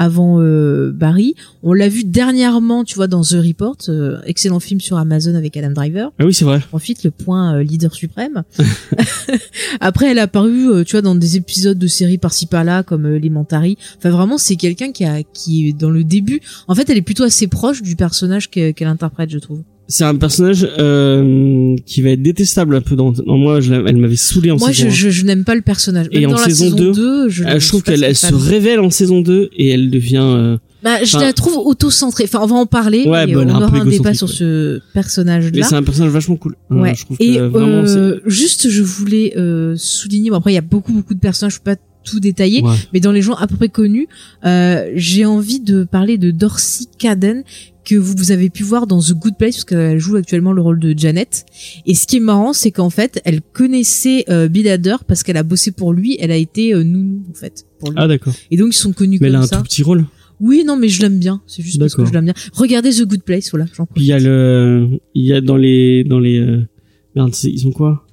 [0.00, 1.34] avant euh, Barry.
[1.62, 5.58] On l'a vu dernièrement, tu vois, dans The Report, euh, excellent film sur Amazon avec
[5.58, 6.10] Adam Driver.
[6.18, 6.60] Ah oui, c'est vrai.
[6.72, 8.42] Ensuite, le point euh, leader suprême.
[9.80, 13.04] Après, elle a apparu, euh, tu vois, dans des épisodes de séries par-ci par-là, comme
[13.06, 13.76] euh, Elementary.
[13.98, 16.40] Enfin, vraiment, c'est quelqu'un qui a, qui est dans le début.
[16.66, 19.62] En fait, elle est plutôt assez proche du personnage que- qu'elle interprète, je trouve.
[19.90, 23.60] C'est un personnage euh, qui va être détestable un peu dans, dans moi.
[23.60, 24.90] Je, elle m'avait saoulé en Moi, saison je, un.
[24.90, 26.06] je, je n'aime pas le personnage.
[26.12, 28.80] Et en la saison saison 2, 2, je, Euh, je trouve qu'elle elle se révèle
[28.80, 30.22] en saison 2 et elle devient.
[30.22, 32.24] euh, Bah, je la trouve auto-centrée.
[32.24, 33.04] Enfin, on va en parler.
[33.06, 34.34] Ouais, et bah, est on un aura peu un débat sur ouais.
[34.34, 35.66] ce Mais personnage-là.
[35.68, 36.56] c'est un personnage vachement cool.
[36.70, 36.94] Euh, Ouais.
[36.94, 37.82] je trouve Et que vraiment.
[37.86, 40.30] euh, juste, je voulais euh, souligner.
[40.30, 41.54] Bon, après, il y a beaucoup, beaucoup de personnages.
[41.54, 42.74] Je peux pas tout détailler, ouais.
[42.94, 44.08] mais dans les gens à peu près connus,
[44.46, 47.42] euh, j'ai envie de parler de Dorsey Cadden
[47.84, 50.62] que vous, vous avez pu voir dans The Good Place parce qu'elle joue actuellement le
[50.62, 51.46] rôle de Janet.
[51.86, 55.36] Et ce qui est marrant, c'est qu'en fait, elle connaissait euh, Bill Hader parce qu'elle
[55.36, 56.16] a bossé pour lui.
[56.20, 57.96] Elle a été euh, nounou en fait pour lui.
[58.00, 58.34] Ah d'accord.
[58.50, 59.56] Et donc ils sont connus Mais elle a comme un ça.
[59.58, 60.04] tout petit rôle.
[60.40, 61.42] Oui, non, mais je l'aime bien.
[61.46, 62.34] C'est juste parce que je l'aime bien.
[62.54, 63.66] Regardez The Good Place, voilà.
[63.76, 66.66] J'en il y a le, il y a dans les, dans les, euh,
[67.14, 68.06] merde, ils ont quoi?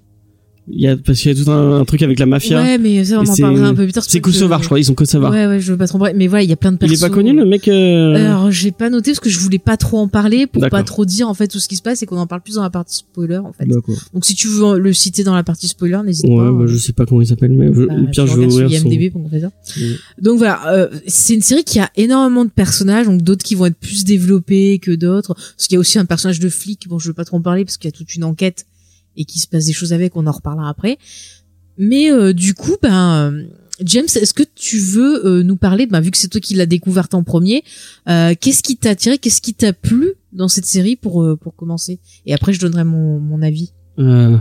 [0.69, 2.61] Il y a parce qu'il y a tout un, un truc avec la mafia.
[2.61, 4.03] Ouais, mais ça, on en parlera un peu plus tard.
[4.05, 4.79] C'est pour que Kosovar, je crois.
[4.79, 5.31] Ils sont Kosovar.
[5.31, 6.13] Ouais, ouais, je veux pas trop parler.
[6.13, 6.97] Mais voilà, il y a plein de Il persos.
[7.03, 7.67] est pas connu le mec.
[7.69, 10.83] euh, Alors, j'ai pas noté parce que je voulais pas trop en parler pour pas
[10.83, 12.63] trop dire en fait tout ce qui se passe et qu'on en parle plus dans
[12.63, 13.65] la partie spoiler en fait.
[13.65, 13.95] D'accord.
[14.13, 16.51] Donc si tu veux le citer dans la partie spoiler, n'hésite Ouais, pas.
[16.51, 16.65] bah, hein.
[16.67, 18.89] je sais pas comment il s'appelle, mais Bah, pire je vais sur ouvrir son.
[18.89, 19.51] IMDb pour qu'on fasse ça.
[20.21, 23.67] Donc voilà, euh, c'est une série qui a énormément de personnages, donc d'autres qui vont
[23.67, 25.33] être plus développés que d'autres.
[25.33, 27.41] Parce qu'il y a aussi un personnage de flic, bon je veux pas trop en
[27.41, 28.65] parler parce qu'il y a toute une enquête
[29.17, 30.97] et qu'il se passe des choses avec, on en reparlera après.
[31.77, 33.43] Mais euh, du coup, ben euh,
[33.83, 36.65] James, est-ce que tu veux euh, nous parler, ben, vu que c'est toi qui l'as
[36.65, 37.63] découverte en premier,
[38.09, 41.55] euh, qu'est-ce qui t'a attiré, qu'est-ce qui t'a plu dans cette série pour euh, pour
[41.55, 41.99] commencer?
[42.25, 43.73] Et après je donnerai mon, mon avis.
[43.99, 44.39] M-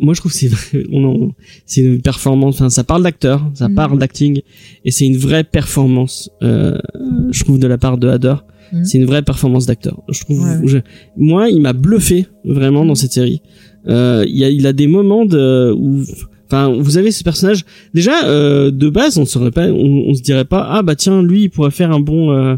[0.00, 0.50] moi je trouve que c'est
[0.92, 1.32] on
[1.66, 3.74] c'est une performance enfin ça parle d'acteur ça Mhm.
[3.74, 4.40] parle d'acting
[4.84, 8.36] et c'est une vraie performance je trouve de la part de Hader
[8.72, 8.84] Mhm.
[8.84, 10.40] c'est une vraie performance d'acteur je trouve.
[10.42, 10.78] Ouais, je-
[11.16, 13.40] moi il m'a bluffé vraiment dans cette série.
[13.88, 16.02] Euh, il y a il a des moments de où
[16.46, 17.64] enfin vous avez ce personnage.
[17.94, 21.22] Déjà euh, de base on saurait pas on, on se dirait pas ah bah tiens
[21.22, 22.56] lui il pourrait faire un bon euh,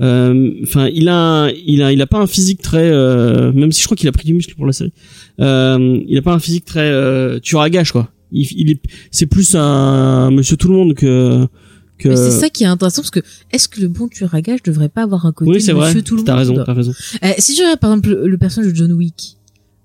[0.00, 3.72] euh, enfin il a un- il a il a pas un physique très euh, même
[3.72, 4.92] si je crois qu'il a pris du muscle pour la série.
[5.40, 8.10] Euh, il a pas un physique très euh, tueur à gage quoi.
[8.32, 11.46] Il, il est c'est plus un monsieur tout le monde que
[11.98, 13.20] que Mais c'est ça qui est intéressant parce que
[13.52, 15.88] est-ce que le bon tueur à gage devrait pas avoir un côté oui c'est vrai.
[15.88, 16.92] Monsieur tout le t'as monde raison t'as raison.
[17.24, 19.35] Euh, Si tu regardes par exemple le, le personnage de John Wick,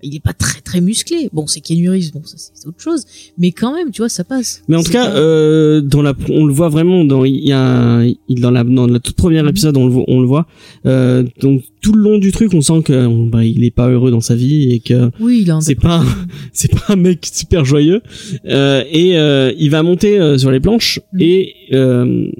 [0.02, 1.28] il est pas très très musclé.
[1.32, 3.04] Bon, c'est Keanu Reeves, bon ça c'est autre chose,
[3.38, 4.62] mais quand même, tu vois, ça passe.
[4.68, 7.52] Mais en tout cas, pas- euh, dans la, on le voit vraiment dans, il y
[7.52, 10.46] a, il- dans la, dans la toute première épisode, on le voit, on le voit.
[10.86, 13.88] Euh, donc tout le long du truc, on sent que, bon, bah, il est pas
[13.88, 16.02] heureux dans sa vie et que oui, c'est pas,
[16.52, 18.00] c'est pas un mec super joyeux.
[18.46, 21.18] Euh, et euh, il va monter euh, sur les planches Mm.
[21.20, 22.30] et euh,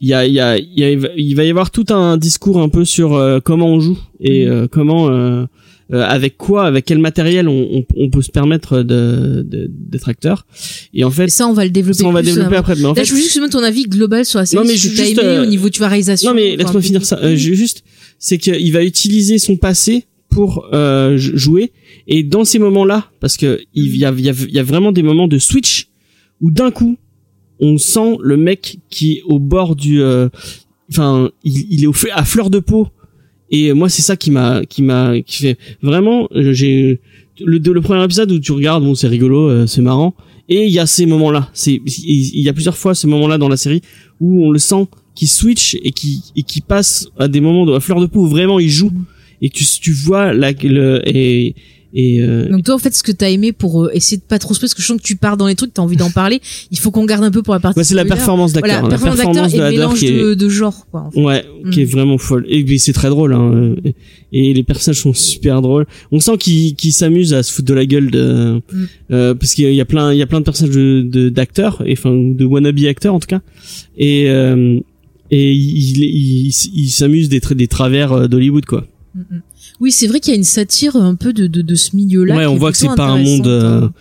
[0.00, 2.16] il y a, il y a, il y a, il va y avoir tout un
[2.16, 4.48] discours un peu sur euh, comment on joue et Mm.
[4.50, 5.08] euh, comment.
[5.92, 10.08] Euh, avec quoi, avec quel matériel on, on, on peut se permettre de de- d'être
[10.08, 10.46] acteur.
[10.94, 11.98] Et en fait, ça on va le développer.
[11.98, 12.74] ça on va plus, développer euh, après.
[12.76, 14.62] Mais en Là, fait, je veux juste me ton avis global sur la série.
[14.62, 16.30] Non, mais juste, aimé euh, au niveau de tu vois, réalisation.
[16.30, 17.18] non mais laisse-moi finir ça.
[17.22, 17.82] Euh, juste,
[18.18, 21.72] c'est qu'il va utiliser son passé pour euh, jouer.
[22.06, 25.02] Et dans ces moments-là, parce que il y a, y a, y a vraiment des
[25.02, 25.88] moments de switch
[26.40, 26.96] où d'un coup,
[27.60, 30.28] on sent le mec qui est au bord du, euh,
[30.90, 32.88] enfin, il, il est au à fleur de peau.
[33.50, 36.28] Et moi, c'est ça qui m'a, qui m'a, qui fait vraiment.
[36.34, 37.00] J'ai
[37.40, 40.14] le, le premier épisode où tu regardes, bon, c'est rigolo, euh, c'est marrant.
[40.48, 41.50] Et il y a ces moments-là.
[41.52, 43.80] C'est, il y a plusieurs fois ces moments-là dans la série
[44.20, 47.72] où on le sent qui switch et qui et qui passe à des moments de
[47.72, 48.92] à fleur de peau où vraiment il joue
[49.40, 51.54] et tu tu vois la le et
[51.96, 54.38] et euh, Donc toi, en fait, ce que t'as aimé pour euh, essayer de pas
[54.40, 56.10] trop spoiler, parce que je sens que tu pars dans les trucs, t'as envie d'en
[56.10, 56.40] parler.
[56.72, 57.78] Il faut qu'on garde un peu pour la partie.
[57.78, 60.18] ouais, c'est la performance d'acteur Voilà, la performance d'acteur de et le mélange qui est
[60.20, 61.02] de, de genre, quoi.
[61.02, 61.20] En fait.
[61.20, 61.88] ouais qui est Mm.
[61.96, 63.74] vraiment folle et puis c'est très drôle hein,
[64.32, 67.74] et, et les personnages sont super drôles on sent qu'ils s'amusent à se foutre de
[67.74, 68.84] la gueule de Mm.
[69.12, 71.82] euh, parce qu'il y a plein il y a plein de personnages de de- d'acteurs
[71.86, 73.40] et enfin de wannabe acteurs en tout cas
[73.96, 74.78] et euh,
[75.30, 79.20] et ils ils s'amusent des tra- des travers euh, d'Hollywood quoi mm.
[79.80, 82.36] Oui, c'est vrai qu'il y a une satire un peu de, de, de ce milieu-là.
[82.36, 83.92] ouais on voit que c'est pas un monde intéressante, euh, hein.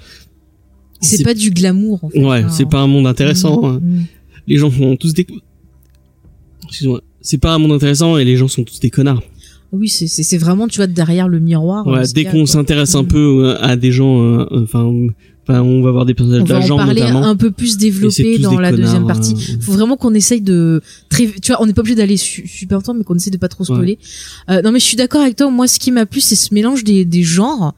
[1.01, 2.23] C'est pas du glamour, en fait.
[2.23, 2.49] Ouais, hein.
[2.49, 3.62] c'est pas un monde intéressant.
[3.62, 3.79] Mm, hein.
[3.83, 4.01] mm.
[4.47, 5.25] Les gens sont tous des.
[6.67, 7.01] Excuse-moi.
[7.21, 9.23] C'est pas un monde intéressant et les gens sont tous des connards.
[9.71, 11.88] Oui, c'est c'est c'est vraiment tu vois derrière le miroir.
[11.88, 13.07] euh, Ouais, ce dès qu'on s'intéresse un Mm.
[13.07, 14.45] peu euh, à des gens, euh,
[15.47, 17.25] enfin, on va voir des personnages on va en d'agents parler notamment.
[17.25, 19.34] un peu plus développé dans la deuxième partie.
[19.34, 19.62] euh.
[19.62, 22.77] Faut vraiment qu'on essaye de très, tu vois, on n'est pas obligé d'aller su- super
[22.77, 23.97] longtemps, mais qu'on essaye de pas trop spoiler.
[24.49, 25.49] Euh, non, mais je suis d'accord avec toi.
[25.49, 27.73] Moi, ce qui m'a plu, c'est ce mélange des, des genres.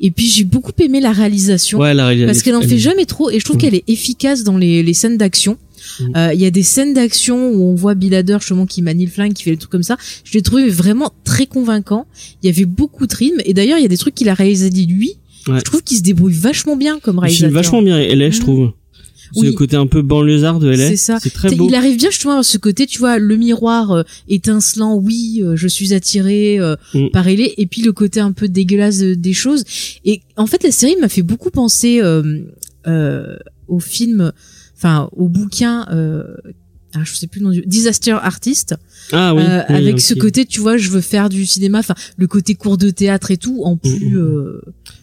[0.00, 1.78] Et puis, j'ai beaucoup aimé la réalisation.
[1.78, 2.26] Ouais, la réalité.
[2.26, 3.62] parce qu'elle en fait jamais trop et je trouve Ouais.
[3.62, 5.56] qu'elle est efficace dans les, les scènes d'action.
[6.00, 6.04] Mm.
[6.16, 9.04] Euh, Il y a des scènes d'action où on voit Bill Hader justement qui manie
[9.06, 9.96] le flingue, qui fait des trucs comme ça.
[10.24, 12.06] Je l'ai trouvé vraiment très convaincant.
[12.42, 14.34] Il y avait beaucoup de rythme et d'ailleurs il y a des trucs qu'il a
[14.34, 15.14] réalisé lui.
[15.46, 15.58] Ouais.
[15.58, 17.52] Je trouve qu'il se débrouille vachement bien comme réalisateur.
[17.52, 18.72] vachement bien LA, je trouve.
[19.34, 19.46] C'est Oui.
[19.48, 20.88] le côté un peu banlieusard de LA.
[20.88, 21.18] C'est ça.
[21.22, 21.68] C'est très beau.
[21.68, 25.54] Il arrive bien justement à ce côté, tu vois, le miroir euh, étincelant, oui, euh,
[25.54, 27.08] je suis attiré euh, Mm.
[27.12, 29.64] par elle, et puis le côté un peu dégueulasse de- des choses.
[30.06, 32.40] Et en fait, la série m'a fait beaucoup penser euh,
[32.86, 33.36] euh,
[33.68, 34.32] au film,
[34.76, 35.86] enfin au bouquin.
[36.98, 38.74] Ah, je sais plus le nom du Disaster Artist
[39.12, 39.42] Ah oui.
[39.42, 42.54] euh, oui, avec ce côté tu vois je veux faire du cinéma enfin le côté
[42.54, 44.16] cours de théâtre et tout en plus Mm, mm.
[44.16, 44.60] euh,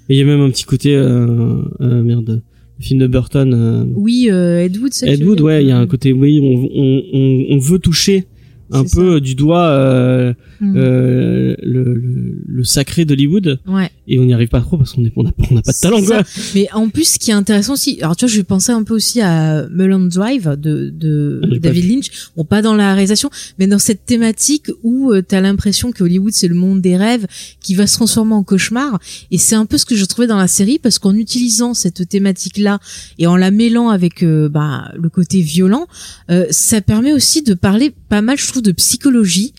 [0.10, 2.42] Et il y a même un petit côté, euh, euh, merde,
[2.80, 3.92] le film de Burton.
[3.96, 7.46] oui Ed Wood Ed Wood, ouais, il y a un côté, oui, on, on, on,
[7.56, 8.26] on veut toucher
[8.72, 10.74] un peu du doigt euh, Mm.
[10.78, 13.90] euh, le, le, le sacré d'Hollywood Ouais.
[14.08, 15.78] et on n'y arrive pas trop parce qu'on est on n'a on n'a pas de
[15.82, 16.24] talent quoi.
[16.56, 18.84] Mais en plus, ce qui est intéressant aussi, alors tu vois, je vais penser un
[18.84, 22.08] peu aussi à Mulholland Drive de, de Ah, pas David Lynch.
[22.38, 26.32] Bon, pas dans la réalisation, mais dans cette thématique où tu t'as l'impression que Hollywood
[26.32, 27.28] c'est le monde des rêves
[27.60, 28.98] qui va se transformer en cauchemar.
[29.32, 32.08] Et c'est un peu ce que je trouvais dans la série parce qu'en utilisant cette
[32.08, 32.80] thématique-là
[33.20, 35.86] et en la mêlant avec euh, bah, le côté violent,
[36.32, 39.54] euh, ça permet aussi de parler pas mal, je de psychologie.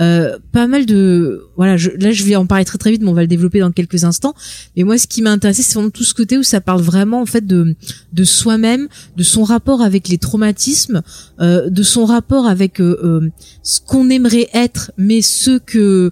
[0.00, 3.10] Euh, pas mal de voilà je, là je vais en parler très très vite mais
[3.10, 4.32] on va le développer dans quelques instants
[4.74, 7.20] mais moi ce qui m'a intéressé c'est vraiment tout ce côté où ça parle vraiment
[7.20, 7.76] en fait de
[8.10, 8.88] de soi-même
[9.18, 11.02] de son rapport avec les traumatismes
[11.42, 13.30] euh, de son rapport avec euh, euh,
[13.62, 16.10] ce qu'on aimerait être mais ce que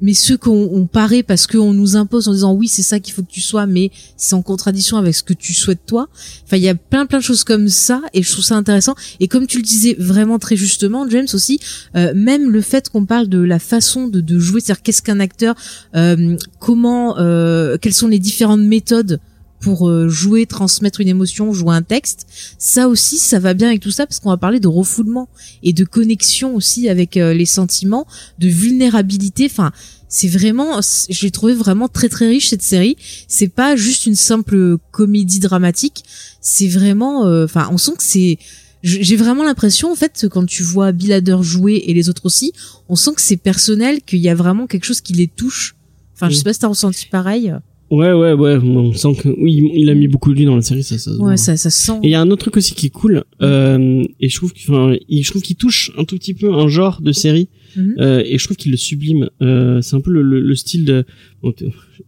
[0.00, 3.14] mais ceux qu'on on paraît parce qu'on nous impose en disant oui c'est ça qu'il
[3.14, 6.08] faut que tu sois mais c'est en contradiction avec ce que tu souhaites toi.
[6.44, 8.94] Enfin il y a plein plein de choses comme ça et je trouve ça intéressant.
[9.20, 11.60] Et comme tu le disais vraiment très justement James aussi
[11.96, 15.20] euh, même le fait qu'on parle de la façon de, de jouer c'est-à-dire qu'est-ce qu'un
[15.20, 15.54] acteur
[15.94, 19.20] euh, comment euh, quelles sont les différentes méthodes
[19.60, 22.26] pour euh, jouer, transmettre une émotion, jouer un texte.
[22.58, 25.28] Ça aussi, ça va bien avec tout ça parce qu'on va parler de refoulement
[25.62, 28.06] et de connexion aussi avec euh, les sentiments,
[28.38, 29.46] de vulnérabilité.
[29.50, 29.72] Enfin,
[30.08, 32.96] c'est vraiment, je l'ai trouvé vraiment très très riche cette série.
[33.28, 36.04] C'est pas juste une simple comédie dramatique.
[36.40, 38.38] C'est vraiment, euh, enfin, on sent que c'est
[38.82, 42.26] je- j'ai vraiment l'impression en fait quand tu vois Bill Hader jouer et les autres
[42.26, 42.52] aussi,
[42.88, 45.74] on sent que c'est personnel, qu'il y a vraiment quelque chose qui les touche.
[46.14, 46.38] Enfin, je Mm.
[46.38, 47.52] sais pas si t'as ressenti pareil.
[47.88, 50.62] Ouais ouais ouais, on sent que oui il a mis beaucoup de lui dans la
[50.62, 51.12] série ça ça.
[51.18, 51.98] Ouais, ça, ça se sent.
[52.02, 54.52] Et il y a un autre truc aussi qui est cool, euh, et je trouve
[54.52, 57.94] qu'il, enfin, je trouve qu'il touche un tout petit peu un genre de série, Mhm.
[58.00, 59.28] euh, et je trouve qu'il le sublime.
[59.42, 61.04] Euh, c'est un peu le, le, le style de,
[61.42, 61.52] bon,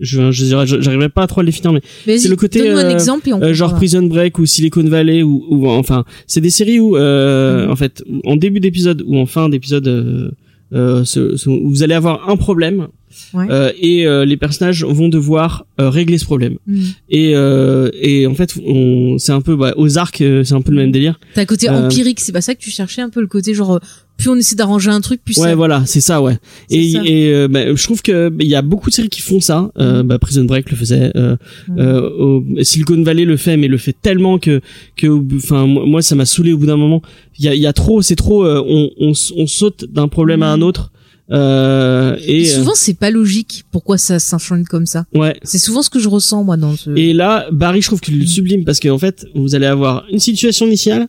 [0.00, 3.28] je, j'arriverai pas à trop à le définir, mais c'est le côté, un euh, exemple
[3.28, 3.74] et on euh, genre.
[3.76, 7.70] Prison Break ou Silicon Valley ou, ou enfin, c'est des séries où, euh, Mhm.
[7.72, 9.86] en fait, en début d'épisode ou en fin d'épisode,
[10.72, 12.88] euh, ce- ce- vous allez avoir un problème.
[13.34, 13.46] Ouais.
[13.50, 16.56] euh, et euh, les personnages vont devoir euh, régler ce problème.
[16.66, 16.82] Mhm.
[17.10, 20.60] et euh, et en fait on c'est un peu bah, aux arcs euh, c'est un
[20.62, 21.18] peu le même délire.
[21.34, 23.80] T'as le côté empirique, c'est pas ça que tu cherchais un peu le côté genre
[24.16, 25.54] plus on essaie d'arranger un truc, plus ouais ça.
[25.54, 26.38] voilà c'est ça ouais.
[26.70, 27.02] Et ça.
[27.04, 29.38] et euh, bah, je trouve que bah, il y a beaucoup de séries qui font
[29.40, 29.70] ça.
[29.78, 31.36] Euh, bah, Prison Break le faisait euh,
[32.18, 34.60] au- Silicon Valley le fait mais le fait tellement que
[34.96, 37.00] que enfin moi ça m'a saoulé au bout d'un moment.
[37.38, 38.90] Il y a y a trop c'est trop euh, on,
[39.36, 40.90] on saute d'un problème à un autre
[41.30, 45.04] euh, Et et euh, souvent c'est pas logique pourquoi ça s'enchaîne comme ça.
[45.14, 46.90] ouais C'est souvent ce que je ressens moi dans ce.
[46.96, 50.18] Et là, Barry, je trouve qu'il le sublime parce qu'en fait, vous allez avoir une
[50.18, 51.06] situation initiale,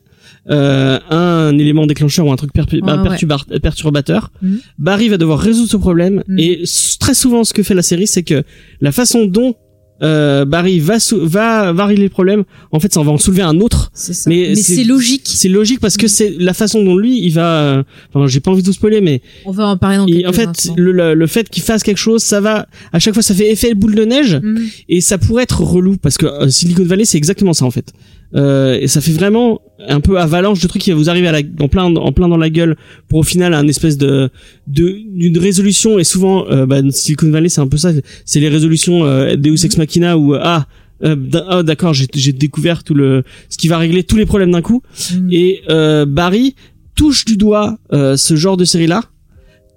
[0.50, 2.82] euh, un élément déclencheur ou un truc bah, ouais.
[3.10, 4.32] perturbar- perturbateur.
[4.42, 4.60] Mhm.
[4.78, 6.40] Barry va devoir résoudre ce problème Mhm.
[6.40, 6.64] et
[7.00, 8.44] très souvent, ce que fait la série, c'est que
[8.82, 9.56] la façon dont
[10.02, 13.60] euh, Barry va va va régler le problème, en fait, ça va en soulever un
[13.60, 13.92] autre.
[13.94, 14.30] C'est ça.
[14.30, 15.24] Mais Mais, c'est- logique.
[15.26, 16.10] C'est logique parce que Mhm.
[16.10, 17.84] c'est la façon dont lui, il va.
[18.14, 20.34] Enfin, j'ai pas envie de vous spoiler, mais On va en parler dans quelques en
[20.34, 22.68] fait, le, le, le fait qu'il fasse quelque chose, ça va.
[22.94, 24.68] À chaque fois, ça fait effet boule de neige Mhm.
[24.90, 27.94] et ça pourrait être relou parce que euh, Silicon Valley c'est exactement ça en fait
[28.36, 31.32] euh, et ça fait vraiment un peu avalanche de trucs qui va vous arriver à
[31.32, 32.76] la, en plein en plein dans la gueule
[33.08, 34.30] pour au final un espèce de
[34.68, 37.92] de d'une résolution et souvent euh, bah, Silicon Valley c'est un peu ça
[38.26, 40.68] c'est les résolutions euh, Deus ex machina où euh, ah
[41.04, 41.16] euh,
[41.48, 44.82] ah, d'accord j'ai découvert tout le ce qui va régler tous les problèmes d'un coup
[45.14, 45.30] Mhm.
[45.32, 46.56] et euh, Barry
[46.96, 49.02] touche du doigt euh, ce genre de série là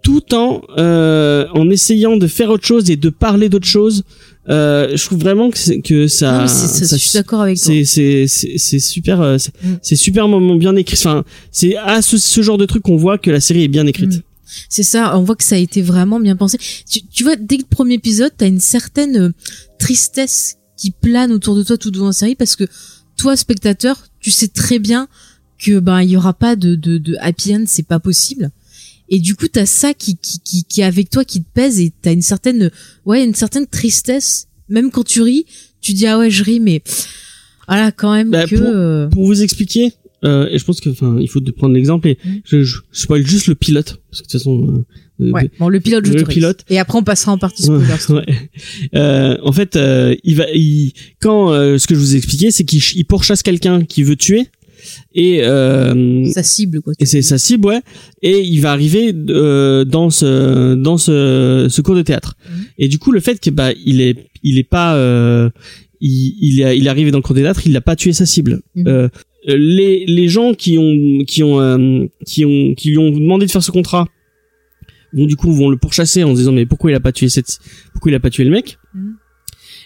[0.03, 4.03] tout en euh, en essayant de faire autre chose et de parler d'autre chose
[4.49, 7.57] euh, je trouve vraiment que, que ça, Non, c'est- ça, ça- je suis d'accord avec
[7.61, 7.73] toi.
[7.85, 9.97] c'est c'est super euh, c'est Mm.
[9.97, 13.41] super bien écrit enfin c'est à ce, ce genre de truc qu'on voit que la
[13.41, 14.23] série est bien écrite Mm.
[14.69, 16.59] C'est ça, on voit que ça a été vraiment bien pensé.
[16.91, 19.31] Tu, tu vois, dès le premier épisode, t'as une certaine euh,
[19.79, 22.65] tristesse qui plane autour de toi tout au long de la série parce que
[23.17, 25.09] toi, spectateur, tu sais très bien
[25.59, 28.51] que ben il y aura pas de, de, de happy end, c'est pas possible.
[29.13, 31.79] Et du coup, t'as ça qui, qui, qui, qui est avec toi, qui te pèse,
[31.81, 32.71] et t'as une certaine,
[33.05, 34.49] ouais, une certaine tristesse.
[34.69, 35.45] Même quand tu ris,
[35.81, 36.83] tu dis ah ouais, je ris, mais
[37.69, 38.57] voilà quand même Bah, que.
[38.57, 39.93] pour- euh, pour vous expliquer
[40.25, 42.31] euh, et je pense que enfin il faut de prendre l'exemple et Mm.
[42.45, 44.85] je, je spoil juste le pilote parce que de toute façon
[45.21, 45.51] euh, Ouais.
[45.61, 46.65] Bon, le pilote, je le pilote.
[46.69, 47.85] Et après, on passera en partie spoiler.
[48.09, 48.51] ouais.
[48.97, 52.51] Euh, en fait, euh, il va, il, quand euh, ce que je vous ai expliqué,
[52.51, 54.49] c'est qu'il ch- il pourchasse quelqu'un qui veut tuer
[55.15, 56.93] et euh, Sa cible, quoi.
[56.99, 57.81] et c'est sa cible, ouais.
[58.23, 62.37] Et il va arriver euh, dans ce dans ce, ce cours de théâtre.
[62.49, 62.65] Mhm.
[62.79, 65.51] Et du coup, le fait que bah il est il est pas euh,
[66.01, 68.13] il il est il est arrivé dans le cours de théâtre, il n'a pas tué
[68.13, 68.61] sa cible.
[68.87, 69.09] Euh,
[69.47, 73.51] les les gens qui ont qui ont euh, qui ont qui lui ont demandé de
[73.51, 74.07] faire ce contrat
[75.13, 77.29] vont du coup vont le pourchasser en se disant mais pourquoi il a pas tué
[77.29, 77.59] cette
[77.93, 78.79] pourquoi il a pas tué le mec?
[78.95, 79.15] Mhm.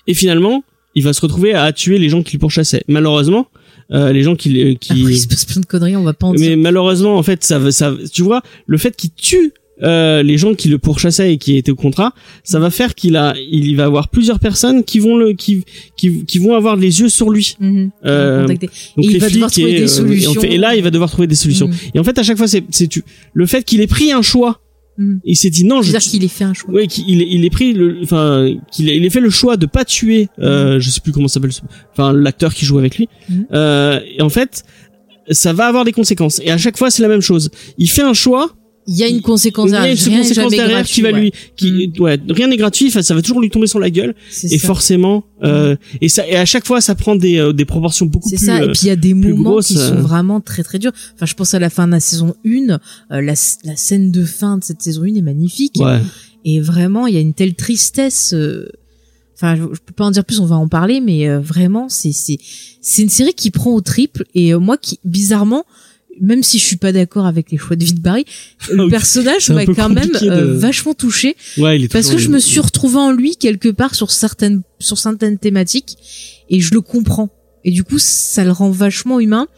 [0.08, 0.62] et finalement
[0.94, 3.48] il va se retrouver à tuer les gens qui le pourchassaient malheureusement
[3.92, 6.26] euh, les gens qui qui Après, il se passe plein de conneries, on va pas
[6.26, 6.48] en dire.
[6.50, 10.54] mais malheureusement en fait ça ça tu vois le fait qu'il tue euh, les gens
[10.54, 13.84] qui le pourchassaient et qui étaient au contrat ça va faire qu'il a il va
[13.84, 15.64] avoir plusieurs personnes qui vont le qui
[15.98, 17.90] qui, qui vont avoir les yeux sur lui Mhm.
[18.06, 20.40] Euh, donc Et il va devoir trouver et, des euh, et en solutions.
[20.40, 21.74] fait- et là il va devoir trouver des solutions Mhm.
[21.94, 24.22] et en fait à chaque fois c'est c'est tu le fait qu'il ait pris un
[24.22, 24.60] choix
[24.98, 25.20] Mhm.
[25.24, 26.72] il s'est dit non je C'est-à-dire qu'il ait fait un choix.
[26.72, 29.66] Ouais, qu'il il, ait pris le, enfin, qu'il ait, il ait fait le choix de
[29.66, 31.52] pas tuer, euh, je sais plus comment ça s'appelle,
[31.92, 33.08] enfin, l'acteur qui joue avec lui.
[33.28, 33.46] Mhm.
[33.52, 34.64] Euh, et en fait,
[35.30, 36.40] ça va avoir des conséquences.
[36.44, 37.50] Et à chaque fois, c'est la même chose.
[37.78, 38.50] Il fait un choix,
[38.88, 39.96] Il y a une conséquence il y a derrière.
[39.96, 41.20] une Rien n'est conséquence jamais derrière gratuit, qui va ouais.
[41.20, 42.90] lui, qui, ouais, rien n'est gratuit.
[42.90, 44.14] Ça va toujours lui tomber sur la gueule.
[44.30, 44.66] C'est Et ça.
[44.66, 48.28] forcément, euh, et ça, et à chaque fois, ça prend des, euh, des proportions beaucoup
[48.28, 48.46] C'est plus.
[48.46, 48.58] ça.
[48.58, 50.00] euh, Et puis il y a des moments grosses, qui sont euh.
[50.00, 50.92] vraiment très très durs.
[51.14, 52.76] Enfin, je pense à la fin de la saison 1, euh,
[53.10, 55.74] la, la scène de fin de cette saison 1 est magnifique.
[55.80, 56.00] ouais.
[56.44, 58.32] Et vraiment, il y a une telle tristesse.
[58.34, 58.68] euh,
[59.34, 61.88] Enfin, je, je peux pas en dire plus, on va en parler, mais euh, vraiment,
[61.90, 62.38] c'est c'est
[62.80, 64.24] c'est une série qui prend au triple.
[64.34, 65.64] Et euh, moi, qui bizarrement,
[66.20, 68.24] même si je suis pas d'accord avec les choix de vie de Barry,
[68.72, 72.28] le personnage m'a quand même de- euh, vachement touché Ouais, il est parce que je
[72.28, 75.96] me suis retrouvée en lui quelque part sur certaines sur certaines thématiques
[76.50, 77.30] et je le comprends.
[77.64, 79.48] Et du coup, ça le rend vachement humain.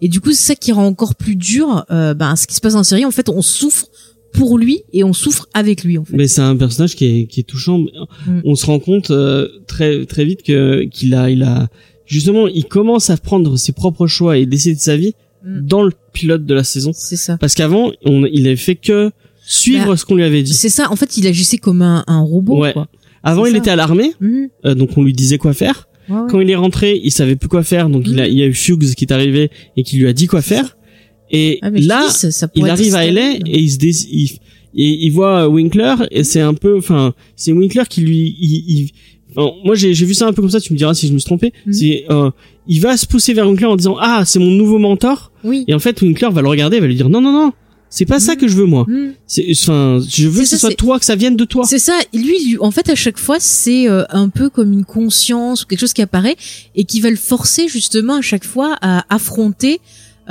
[0.00, 2.62] Et du coup, c'est ça qui rend encore plus dur euh, ben, ce qui se
[2.62, 3.04] passe en série.
[3.04, 3.88] En fait, on souffre
[4.32, 5.98] pour lui et on souffre avec lui.
[5.98, 6.16] En fait.
[6.16, 7.80] Mais c'est un personnage qui est, qui est touchant.
[8.26, 8.40] Mm.
[8.44, 11.68] On se rend compte euh, très très vite que qu'il a il a
[12.06, 15.66] justement il commence à prendre ses propres choix et décider de sa vie Mm.
[15.66, 16.92] dans le pilote de la saison.
[16.94, 17.36] C'est ça.
[17.38, 19.10] Parce qu'avant il avait fait que
[19.46, 20.52] suivre Bah, ce qu'on lui avait dit.
[20.54, 20.90] C'est ça.
[20.90, 22.58] En fait, il agissait comme un, un robot.
[22.60, 22.72] Ouais.
[22.72, 22.88] Quoi.
[23.22, 23.58] Avant il ça.
[23.58, 24.48] était à l'armée, Mhm.
[24.66, 25.88] euh, donc on lui disait quoi faire.
[26.08, 26.22] Ouais, ouais.
[26.30, 28.20] Quand il est rentré, il savait plus quoi faire, donc il Mm.
[28.20, 30.42] a il y a eu Fuchs qui est arrivé et qui lui a dit quoi
[30.42, 30.76] faire.
[31.30, 34.30] Et Ah, là dis, ça- ça il arrive à LA et il se dé- il,
[34.74, 38.90] il, il voit Winkler et c'est un peu enfin c'est Winkler qui lui il,
[39.36, 41.18] moi j'ai j'ai vu ça un peu comme ça tu me diras si je me
[41.18, 41.72] suis trompé Mhm.
[41.72, 42.30] c'est euh,
[42.66, 45.64] il va se pousser vers Winkler en disant ah c'est mon nouveau mentor Oui.
[45.68, 47.52] et en fait Winkler va le regarder et va lui dire non non non
[47.90, 48.38] c'est pas ça Mhm.
[48.38, 49.12] que je veux moi Mhm.
[49.26, 51.44] c'est enfin je veux C'est que ce ça, soit c'est- toi que ça vienne de
[51.44, 51.98] toi C'est ça.
[52.12, 55.66] Lui, lui, en fait, à chaque fois, c'est euh, un peu comme une conscience ou
[55.66, 56.36] quelque chose qui apparaît
[56.74, 59.80] et qui va le forcer justement à chaque fois à affronter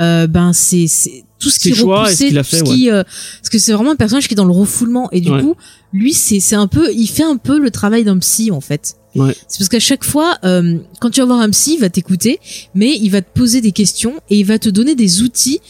[0.00, 3.02] euh, ben c'est c'est tout ce qui choix ce repoussait, tout fait, ce qui euh,
[3.04, 5.40] parce que c'est vraiment un personnage qui est dans le refoulement et du Ouais.
[5.40, 5.54] coup,
[5.92, 8.94] lui, c'est c'est un peu, il fait un peu le travail d'un psy en fait.
[9.14, 9.34] Ouais.
[9.48, 12.38] C'est parce qu'à chaque fois, euh, quand tu vas voir un psy, il va t'écouter,
[12.74, 15.60] mais il va te poser des questions et il va te donner des outils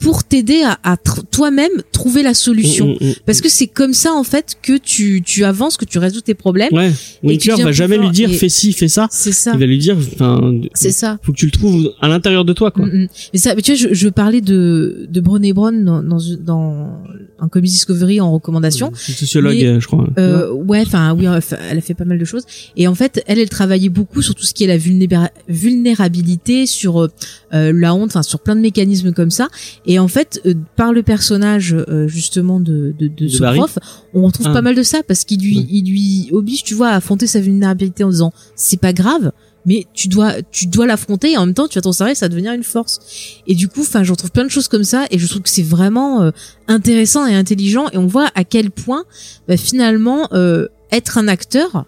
[0.00, 2.88] pour t'aider à, à toi-même trouver la solution.
[2.88, 3.14] Mm, mm, mm.
[3.24, 6.34] Parce que c'est comme ça en fait que tu tu avances, que tu résous tes
[6.34, 6.72] problèmes.
[6.72, 9.52] ouais deviens va jamais lui dire fais ci fais ça C'est ça.
[9.54, 11.18] il va lui dire enfin C'est ça.
[11.22, 12.86] faut que tu le trouves à l'intérieur de toi quoi.
[12.86, 17.00] Mais ça, mais tu vois, je, je parlais de de Brené Brown dans dans, dans
[17.38, 18.92] un Comics Discovery en recommandation.
[18.94, 22.06] c'est sociologue Mais, euh, je crois Euh, ouais, enfin oui, enfin, elle a fait pas
[22.06, 22.44] mal de choses.
[22.76, 26.66] Et en fait, elle, elle travaillait beaucoup sur tout ce qui est la vulnéra- vulnérabilité,
[26.66, 27.08] sur euh,
[27.54, 29.48] euh, la honte, enfin sur plein de mécanismes comme ça.
[29.86, 33.58] Et en fait, euh, par le personnage euh, justement de de, de, De ce Barry
[33.58, 33.78] prof,
[34.14, 34.52] on retrouve Ah.
[34.52, 35.66] pas mal de ça parce qu'il lui Ouais.
[35.70, 39.32] il lui oblige, tu vois, à affronter sa vulnérabilité en disant c'est pas grave.
[39.66, 42.26] Mais tu dois, tu dois l'affronter et en même temps, tu vas t'en servir, ça
[42.26, 43.00] va devenir une force.
[43.46, 45.50] Et du coup, enfin, je retrouve plein de choses comme ça et je trouve que
[45.50, 46.30] c'est vraiment euh,
[46.68, 49.04] intéressant et intelligent et on voit à quel point
[49.48, 51.84] bah, finalement euh, être un acteur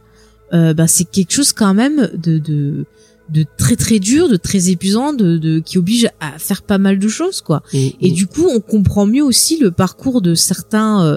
[0.53, 2.87] euh, bah, c'est quelque chose quand même de, de
[3.31, 6.99] de très très dur de très épuisant de, de qui oblige à faire pas mal
[6.99, 8.15] de choses quoi Mm, et mm.
[8.15, 11.17] du coup on comprend mieux aussi le parcours de certains euh,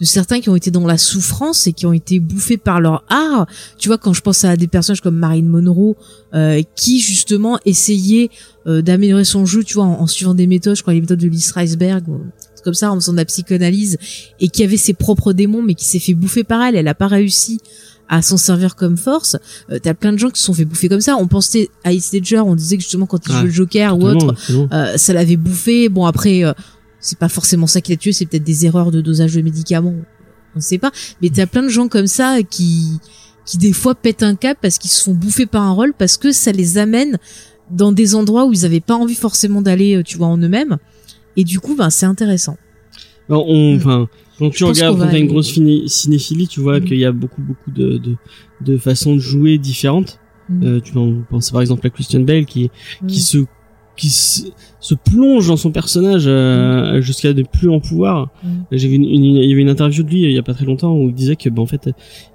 [0.00, 3.04] de certains qui ont été dans la souffrance et qui ont été bouffés par leur
[3.08, 3.46] art.
[3.78, 5.96] Tu vois, quand je pense à des personnages comme Marilyn Monroe,
[6.34, 8.30] euh, qui justement essayaient
[8.66, 11.18] euh, d'améliorer son jeu, tu vois, en, en suivant des méthodes, je crois les méthodes
[11.20, 12.20] de Lee Reisberg, ou-
[12.54, 13.98] c'est comme ça, en faisant de la psychanalyse,
[14.40, 16.74] et qui avait ses propres démons, mais qui s'est fait bouffer par elle.
[16.76, 17.60] Elle a pas réussi
[18.08, 19.36] à s'en servir comme force.
[19.70, 21.16] Euh, T'as plein de gens qui se sont fait bouffer comme ça.
[21.16, 23.98] On pensait à Heath Ledger, on disait que justement quand il Ah, jouait le Joker
[23.98, 24.34] ou autre,
[24.72, 25.88] euh, ça l'avait bouffé.
[25.88, 26.52] Bon après, euh,
[27.00, 29.94] c'est pas forcément ça qui l'a tué, c'est peut-être des erreurs de dosage de médicaments,
[30.54, 30.90] on ne sait pas.
[31.22, 32.98] Mais t'as plein de gens comme ça qui
[33.46, 36.18] qui des fois pètent un cap parce qu'ils se font bouffer par un rôle parce
[36.18, 37.18] que ça les amène
[37.70, 40.76] dans des endroits où ils avaient pas envie forcément d'aller, euh, tu vois, en eux-mêmes.
[41.36, 42.58] Et du coup, ben c'est intéressant.
[43.30, 43.76] Alors, on, Mm.
[43.76, 44.08] enfin,
[44.38, 46.84] quand tu regardes, quand t'as une grosse fini- cinéphilie, tu vois Mm.
[46.84, 48.16] qu'il y a beaucoup, beaucoup de, de,
[48.60, 50.18] de façons de jouer différentes.
[50.50, 50.62] Mm.
[50.64, 52.70] Euh, tu vas penser par exemple à Christian Bale qui,
[53.06, 53.38] qui se,
[53.96, 54.42] qui se,
[54.88, 58.30] se plonge dans son personnage euh, jusqu'à ne plus en pouvoir.
[58.42, 58.48] Mm.
[58.72, 60.54] J'ai vu une, une- il y avait une interview de lui il y a pas
[60.54, 61.90] très longtemps où il disait que, ben, en fait,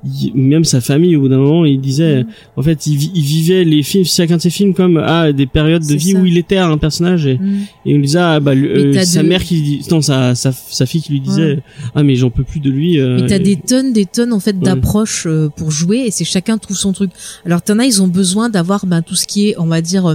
[0.06, 2.28] il- même sa famille, au bout d'un moment, il disait, Mm.
[2.58, 5.48] en fait, il, vi- il vivait les films, chacun de ses films comme ah, des
[5.48, 6.20] périodes de vie ça.
[6.20, 7.58] où il était un personnage et, Mm.
[7.88, 10.02] et on lui disait ah, bah, lui- euh, t'as sa de- mère qui dit non
[10.02, 11.60] sa, sa sa fille qui lui disait
[11.96, 14.34] ah mais j'en peux plus de lui euh, Mais t'as et- des tonnes, des tonnes
[14.34, 17.12] en fait d'approches euh, pour jouer et c'est chacun trouve son truc.
[17.46, 20.06] Alors t'en as, ils ont besoin d'avoir ben, tout ce qui est, on va dire,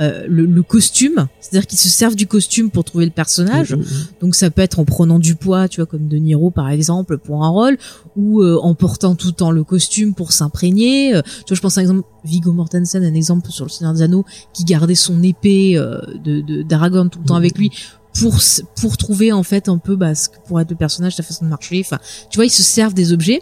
[0.00, 3.76] euh, le, le costume, c'est-à-dire qu'ils se servent du costume pour trouver le personnage.
[4.20, 7.18] Donc ça peut être en prenant du poids, tu vois, comme De Niro par exemple
[7.18, 7.76] pour un rôle,
[8.16, 11.14] ou euh, en portant tout le temps le costume pour s'imprégner.
[11.14, 13.92] Euh, tu vois, je pense à un exemple Viggo Mortensen, un exemple sur le Seigneur
[13.94, 14.24] des Anneaux,
[14.54, 17.70] qui gardait son épée euh, de de- d'Aragorn tout le temps avec lui
[18.18, 18.38] pour
[18.80, 21.44] pour trouver en fait un peu bah, ce que pourrait être le personnage, sa façon
[21.44, 21.80] de marcher.
[21.84, 21.98] Enfin,
[22.30, 23.40] tu vois, ils se servent des objets.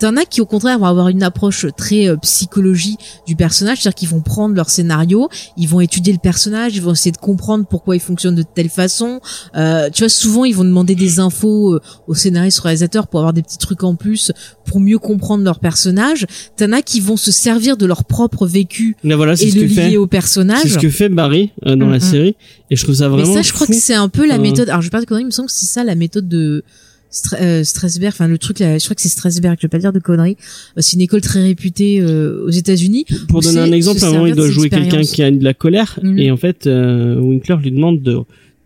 [0.00, 2.96] T'en as qui au contraire vont avoir une approche très euh, psychologie
[3.26, 6.92] du personnage, c'est-à-dire qu'ils vont prendre leur scénario, ils vont étudier le personnage, ils vont
[6.92, 9.20] essayer de comprendre pourquoi il fonctionne de telle façon.
[9.56, 13.20] Euh, tu vois, souvent ils vont demander des infos euh, aux scénaristes, aux réalisateurs pour
[13.20, 14.32] avoir des petits trucs en plus
[14.64, 16.26] pour mieux comprendre leur personnage.
[16.56, 19.66] T'en as qui vont se servir de leur propre vécu Là, voilà, c'est et le
[19.66, 20.62] lier au personnage.
[20.62, 22.00] C'est ce que fait Barry euh, dans Mm, la mm.
[22.00, 22.36] série,
[22.70, 23.34] et je trouve ça Mais vraiment.
[23.34, 23.72] ça, je crois fou.
[23.72, 24.68] que c'est un peu la méthode.
[24.68, 26.64] Alors, je vais pas de conneries, il me semble que c'est ça la méthode de
[27.40, 28.12] Euh, Strasberg.
[28.14, 29.56] Enfin, le truc, là, je crois que c'est Strasberg.
[29.58, 30.36] Je vais pas dire de conneries.
[30.76, 33.04] C'est une école très réputée euh, aux États-Unis.
[33.28, 35.54] Pour donner un exemple, à un moment, il doit jouer quelqu'un qui a de la
[35.54, 36.18] colère, Mhm.
[36.18, 38.18] et en fait, euh, Winkler lui demande de,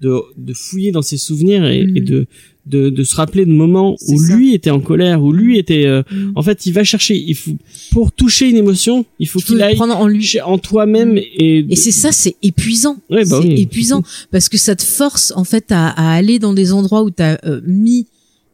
[0.03, 1.97] de, de fouiller dans ses souvenirs et, Mhm.
[1.97, 2.27] et de,
[2.67, 4.35] de, de se rappeler de moments où ça.
[4.37, 5.87] lui était en colère, où lui était.
[5.87, 6.33] euh, Mhm.
[6.35, 7.15] En fait, il va chercher.
[7.17, 7.53] Il faut
[7.93, 10.27] pour toucher une émotion, il faut qu'il le aille prendre en lui.
[10.45, 11.67] en toi-même et.
[11.71, 12.97] Et c'est ça, c'est épuisant.
[13.11, 13.61] Ouais, bah c'est oui.
[13.63, 17.11] épuisant parce que ça te force en fait à, à aller dans des endroits où
[17.11, 18.07] t'as euh, mis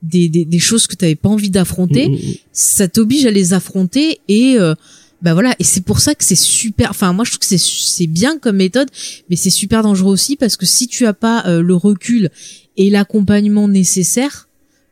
[0.02, 2.08] des, des, des choses que t'avais pas envie d'affronter.
[2.08, 2.18] Mhm.
[2.52, 4.74] Ça t'oblige à les affronter et euh,
[5.22, 5.54] bah voilà.
[5.58, 6.90] Et c'est pour ça que c'est super.
[6.90, 8.88] Enfin, moi je trouve que c'est c'est bien comme méthode,
[9.28, 12.30] mais c'est super dangereux aussi parce que si tu as pas euh, le recul
[12.76, 14.48] et l'accompagnement nécessaire,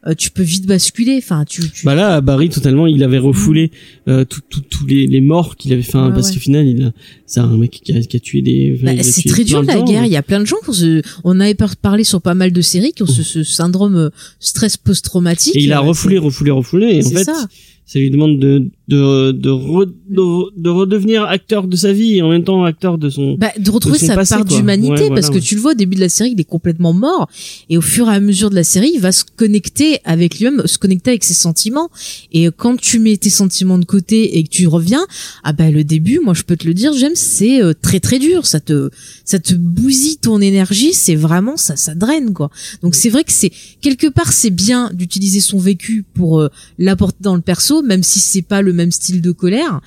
[0.06, 1.16] euh, tu peux vite basculer.
[1.18, 3.72] Enfin, tu, tu Bah là, Barry, totalement, il avait refoulé
[4.06, 6.34] euh, tout- tout- tous les, les morts qu'il avait fait, hein, Ouais, parce ouais.
[6.34, 6.92] qu'au final, il a,
[7.26, 8.78] c'est un mec qui a, qui a tué des.
[8.82, 9.84] Bah, c'est très dur la gens.
[9.84, 10.04] guerre.
[10.04, 12.34] Il y a plein de gens qui ont ce, on avait par- parlé sur pas
[12.34, 15.56] mal de séries qui ont ce, ce syndrome euh, stress post-traumatique.
[15.56, 16.86] Et il a Euh, refoulé, refoulé, refoulé.
[16.96, 17.46] Et en c'est fait, ça.
[17.88, 17.98] Ça.
[17.98, 22.30] lui demande de de de, re- de, de redevenir acteur de sa vie et en
[22.30, 23.34] même temps acteur de son.
[23.34, 25.40] Bah, de retrouver son sa passé, part d'humanité Ouais, parce voilà, que ouais.
[25.40, 27.28] tu le vois au début de la série il est complètement mort
[27.68, 30.62] et au fur et à mesure de la série il va se connecter avec lui-même
[30.66, 31.90] se connecter avec ses sentiments
[32.32, 35.04] et quand tu mets tes sentiments de côté et que tu reviens
[35.44, 38.18] ah bah le début moi je peux te le dire j'aime c'est euh, très très
[38.18, 38.90] dur ça te
[39.24, 42.50] ça te bousille ton énergie c'est vraiment ça ça draine quoi
[42.82, 47.18] donc c'est vrai que c'est quelque part c'est bien d'utiliser son vécu pour euh, l'apporter
[47.20, 49.80] dans le perso même si c'est pas le même style de colère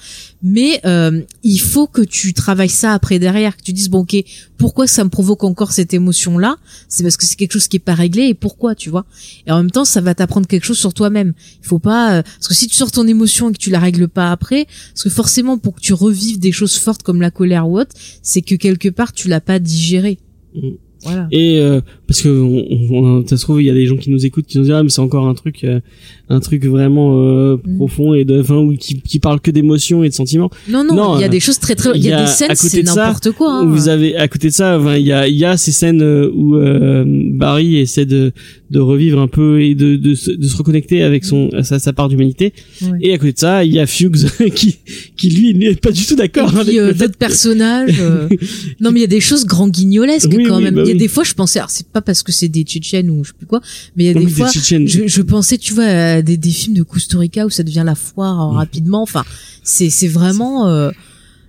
[0.43, 4.15] mais euh, il faut que tu travailles ça après derrière, que tu dises bon ok
[4.57, 7.77] pourquoi ça me provoque encore cette émotion là, c'est parce que c'est quelque chose qui
[7.77, 9.05] est pas réglé et pourquoi tu vois?
[9.47, 11.33] Et en même temps ça va t'apprendre quelque chose sur toi-même.
[11.63, 13.79] Il faut pas euh, parce que si tu sors ton émotion et que tu la
[13.79, 17.31] règles pas après, parce que forcément pour que tu revives des choses fortes comme la
[17.31, 20.19] colère ou autre, c'est que quelque part tu l'as pas digéré.
[20.55, 20.69] Mm.
[21.03, 21.27] Voilà.
[21.31, 21.81] Et euh,
[22.11, 24.45] parce que on, on- ça se trouve il y a des gens qui nous écoutent
[24.45, 25.79] qui nous disent ah mais c'est encore un truc euh,
[26.27, 27.77] un truc vraiment euh, Mm.
[27.77, 30.49] profond et de enfin ou qui qui parle que d'émotions et de sentiments.
[30.69, 32.21] Non non, Non, il y a euh, des choses très très il y y a
[32.23, 33.51] des scènes c'est n'importe quoi.
[33.59, 33.65] hein.
[33.65, 36.01] Vous avez à côté de ça enfin il y a il y a ces scènes
[36.01, 38.31] euh, où euh, Barry essaie de
[38.69, 41.93] de revivre un peu et de de, se- de se reconnecter avec son sa, sa
[41.93, 42.97] part d'humanité Ouais.
[43.01, 44.77] et à côté de ça il y a Fuchs qui
[45.17, 47.97] qui lui n'est pas du tout d'accord avec euh, d'autres personnages.
[48.01, 48.27] euh,
[48.79, 50.75] Non, mais il y a des choses grand guignolesques Oui, quand oui, même.
[50.75, 50.99] bah il y a oui.
[50.99, 53.37] des fois, je pensais, alors c'est pas parce que c'est des Tchétchènes ou je sais
[53.37, 53.61] plus quoi,
[53.95, 54.87] mais il y a des des fois, Tchétchènes.
[54.87, 57.83] je, je pensais, tu vois, à des, des films de Costa Rica où ça devient
[57.85, 59.01] la foire euh, rapidement.
[59.01, 59.23] Enfin,
[59.63, 60.67] c'est c'est vraiment.
[60.67, 60.91] euh,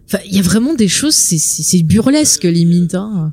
[0.06, 2.94] Enfin, il y a vraiment des choses, c'est c'est burlesque limite.
[2.94, 3.32] Hein.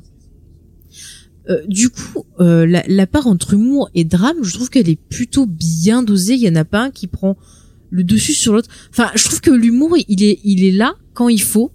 [1.50, 4.98] Euh, du coup, euh, la, la part entre humour et drame, je trouve qu'elle est
[5.08, 6.34] plutôt bien dosée.
[6.34, 7.36] Il y en a pas un qui prend
[7.90, 8.68] le dessus sur l'autre.
[8.90, 11.72] Enfin, je trouve que l'humour, il est, il est là quand il faut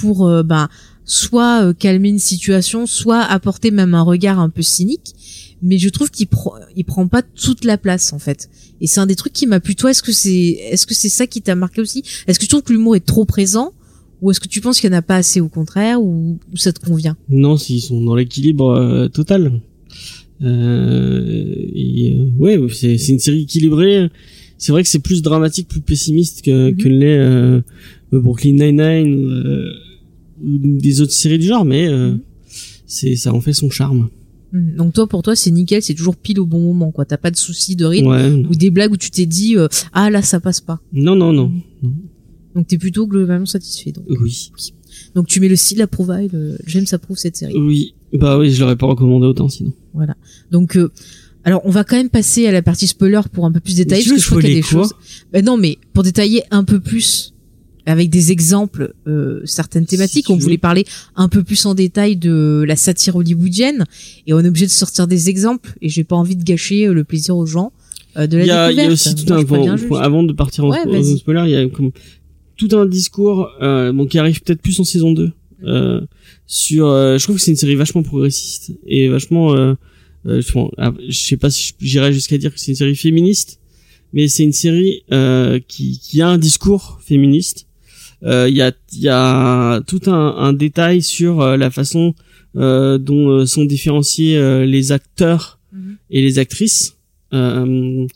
[0.00, 0.68] pour, euh, ben,
[1.08, 5.14] soit euh, calmer une situation, soit apporter même un regard un peu cynique.
[5.60, 8.48] Mais je trouve qu'il prend, il prend pas toute la place en fait.
[8.80, 9.74] Et c'est un des trucs qui m'a plu.
[9.74, 12.04] Toi, est-ce que c'est, est-ce que c'est ça qui t'a marqué aussi?
[12.28, 13.72] Est-ce que tu trouves que l'humour est trop présent?
[14.20, 16.00] Ou est-ce que tu penses qu'il y en a pas assez au contraire?
[16.00, 17.16] Ou, ou ça te convient?
[17.28, 19.60] Non, s'ils sont dans l'équilibre euh, total.
[20.42, 24.10] Euh, et, euh, ouais, c'est une série équilibrée.
[24.58, 27.60] C'est vrai que c'est plus dramatique, plus pessimiste que, que l'est euh,
[28.12, 29.72] Brooklyn Nine-Nine euh,
[30.42, 32.20] des autres séries du genre, mais euh, Mhm.
[32.86, 34.08] c'est ça en fait son charme.
[34.52, 34.76] Hmm.
[34.76, 37.04] Donc toi, pour toi, c'est nickel, c'est toujours pile au bon moment, quoi.
[37.04, 38.30] T'as pas de soucis de rythme Ouais.
[38.48, 40.80] ou des blagues où tu t'es dit euh, ah là ça passe pas.
[40.92, 41.52] Non, non, non.
[42.54, 43.92] Donc t'es plutôt globalement satisfait.
[43.92, 44.50] Donc, Oui.
[45.14, 47.54] donc tu mets le style euh, J'aime ça prouve cette série.
[47.56, 47.94] Oui.
[48.14, 49.72] Bah oui, je l'aurais pas recommandé autant sinon.
[49.92, 50.16] Voilà.
[50.50, 50.90] Donc euh,
[51.44, 54.02] alors on va quand même passer à la partie spoiler pour un peu plus détailler
[54.02, 54.94] parce que je crois qu'il y a des choses.
[55.30, 57.34] Ben non, mais pour détailler un peu plus
[57.90, 60.84] avec des exemples euh, certaines thématiques, on voulait parler
[61.16, 63.84] un peu plus en détail de la satire hollywoodienne
[64.26, 66.92] et on est obligé de sortir des exemples et j'ai pas envie de gâcher euh,
[66.92, 67.72] le plaisir aux gens
[68.16, 69.06] euh, de la y a, il y a découverte.
[69.06, 69.92] aussi tout un juste.
[70.00, 71.90] avant de partir en, Ouais, en spoiler, il y a comme
[72.56, 75.30] tout un discours euh, bon qui arrive peut-être plus en saison 2
[75.64, 76.00] euh,
[76.46, 76.86] sur.
[76.88, 79.54] euh, je trouve que c'est une série vachement progressiste et vachement.
[79.54, 79.74] Euh,
[80.26, 83.60] euh, je, ah, je sais pas si j'irais jusqu'à dire que c'est une série féministe,
[84.12, 87.67] mais c'est une série euh, qui, qui a un discours féministe.
[88.24, 92.14] Euh, Il y a y a tout un, un détail sur euh, la façon
[92.56, 95.96] euh, dont euh, sont différenciés euh, les acteurs Mhm.
[96.10, 96.96] et les actrices.
[97.34, 98.06] Euh,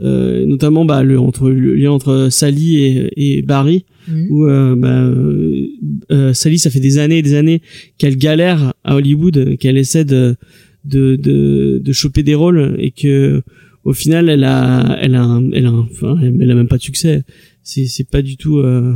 [0.00, 4.26] euh, notamment bah, le entre le lien entre Sally et, et Barry Mhm.
[4.30, 5.66] où euh, bah, euh,
[6.12, 7.62] euh, Sally ça fait des années et des années
[7.98, 10.36] qu'elle galère à Hollywood euh, qu'elle essaie de
[10.84, 13.42] de, de de choper des rôles et que
[13.84, 16.76] au final elle a elle a un- elle a un- enfin elle a même pas
[16.78, 17.22] de succès
[17.62, 18.94] c'est c'est pas du tout euh, euh,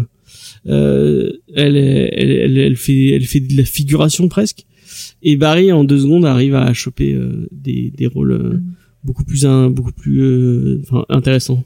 [0.66, 4.64] elle, elle elle elle fait elle fait de la figuration presque.
[5.22, 8.62] Et Barry en deux secondes arrive à choper euh, des des rôles euh, Mhm.
[9.04, 11.64] beaucoup plus un, beaucoup plus euh, enfin intéressants.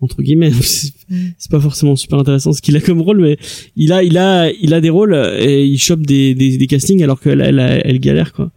[0.00, 0.50] Entre guillemets.
[1.38, 3.38] C'est pas forcément super intéressant ce qu'il a comme rôle mais
[3.76, 7.02] il a il a il a des rôles et il chope des des, des castings
[7.02, 8.50] alors qu'elle elle, elle, galère quoi.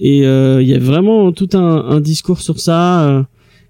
[0.00, 3.22] Et euh, il y a vraiment tout un, un discours sur ça euh,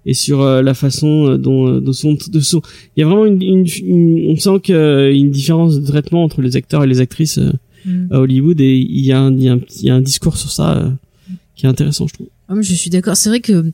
[0.07, 2.61] et sur euh, la façon euh, dont euh, de son de son
[2.95, 5.85] il y a vraiment une, une, une- on sent qu'il y a une différence de
[5.85, 7.39] traitement entre les acteurs et les actrices
[7.85, 8.07] Mhm.
[8.11, 10.01] à Hollywood et il y a un il y a un, il y a un
[10.01, 10.89] discours sur ça euh,
[11.55, 13.15] qui est intéressant je trouve Ah, mais je suis d'accord.
[13.15, 13.71] C'est vrai que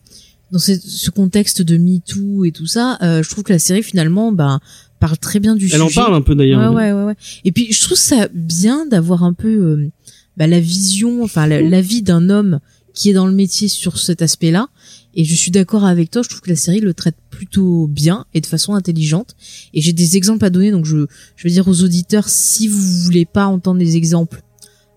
[0.52, 4.32] dans ce, contexte de MeToo et tout ça, euh, je trouve que la série finalement
[4.32, 4.60] bah,
[5.00, 6.02] parle très bien du elle en sujet.
[6.02, 7.16] parle un peu d'ailleurs Ouais, ouais, ouais, ouais.
[7.44, 9.90] Et puis je trouve ça bien d'avoir un peu euh,
[10.38, 12.60] bah, la vision, enfin la, la vie d'un homme
[12.94, 14.68] qui est dans le métier sur cet aspect-là.
[15.16, 16.22] Et je suis d'accord avec toi.
[16.24, 19.36] Je trouve que la série le traite plutôt bien et de façon intelligente.
[19.74, 20.72] Et j'ai des exemples à donner.
[20.72, 21.06] Donc je,
[21.36, 24.42] je veux dire aux auditeurs, si vous voulez pas entendre des exemples,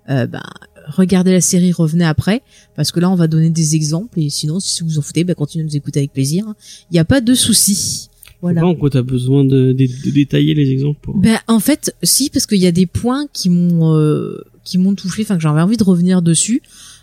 [0.09, 0.43] euh, bah,
[0.87, 2.43] regardez la série, revenez après,
[2.77, 4.21] parce que là on va donner des exemples.
[4.21, 6.45] Et sinon, si vous en foutez, bah, continuez de nous écouter avec plaisir.
[6.91, 8.09] Il n'y a pas de souci.
[8.43, 8.61] Voilà.
[8.61, 8.75] Voilà.
[8.75, 11.17] en quoi t'as besoin de, de, de détailler les exemples pour...
[11.17, 14.95] Ben en fait, si parce qu'il y a des points qui m'ont euh, qui m'ont
[14.95, 16.61] touché, enfin que j'avais envie de revenir dessus,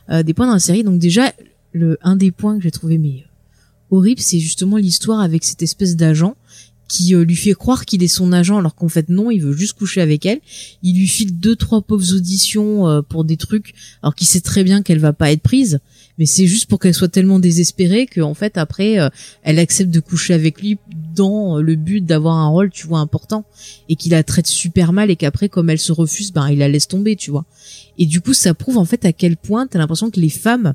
[0.09, 0.83] euh, des points dans la série.
[0.83, 1.33] Donc déjà,
[1.73, 3.25] le un des points que j'ai trouvé mais
[3.91, 6.35] horrible, c'est justement l'histoire avec cette espèce d'agent
[6.87, 9.53] qui euh, lui fait croire qu'il est son agent alors qu'en fait non, il veut
[9.53, 10.39] juste coucher avec elle.
[10.83, 14.63] Il lui file deux trois pauvres auditions euh, pour des trucs alors qu'il sait très
[14.63, 15.79] bien qu'elle va pas être prise,
[16.19, 19.09] mais c'est juste pour qu'elle soit tellement désespérée que en fait après euh,
[19.41, 20.77] elle accepte de coucher avec lui
[21.15, 23.45] dans le but d'avoir un rôle tu vois important.
[23.89, 26.67] Et qu'il la traite super mal et qu'après comme elle se refuse ben il la
[26.67, 27.45] laisse tomber tu vois.
[27.97, 30.73] Et du coup ça prouve en fait à quel point t'as l'impression que les femmes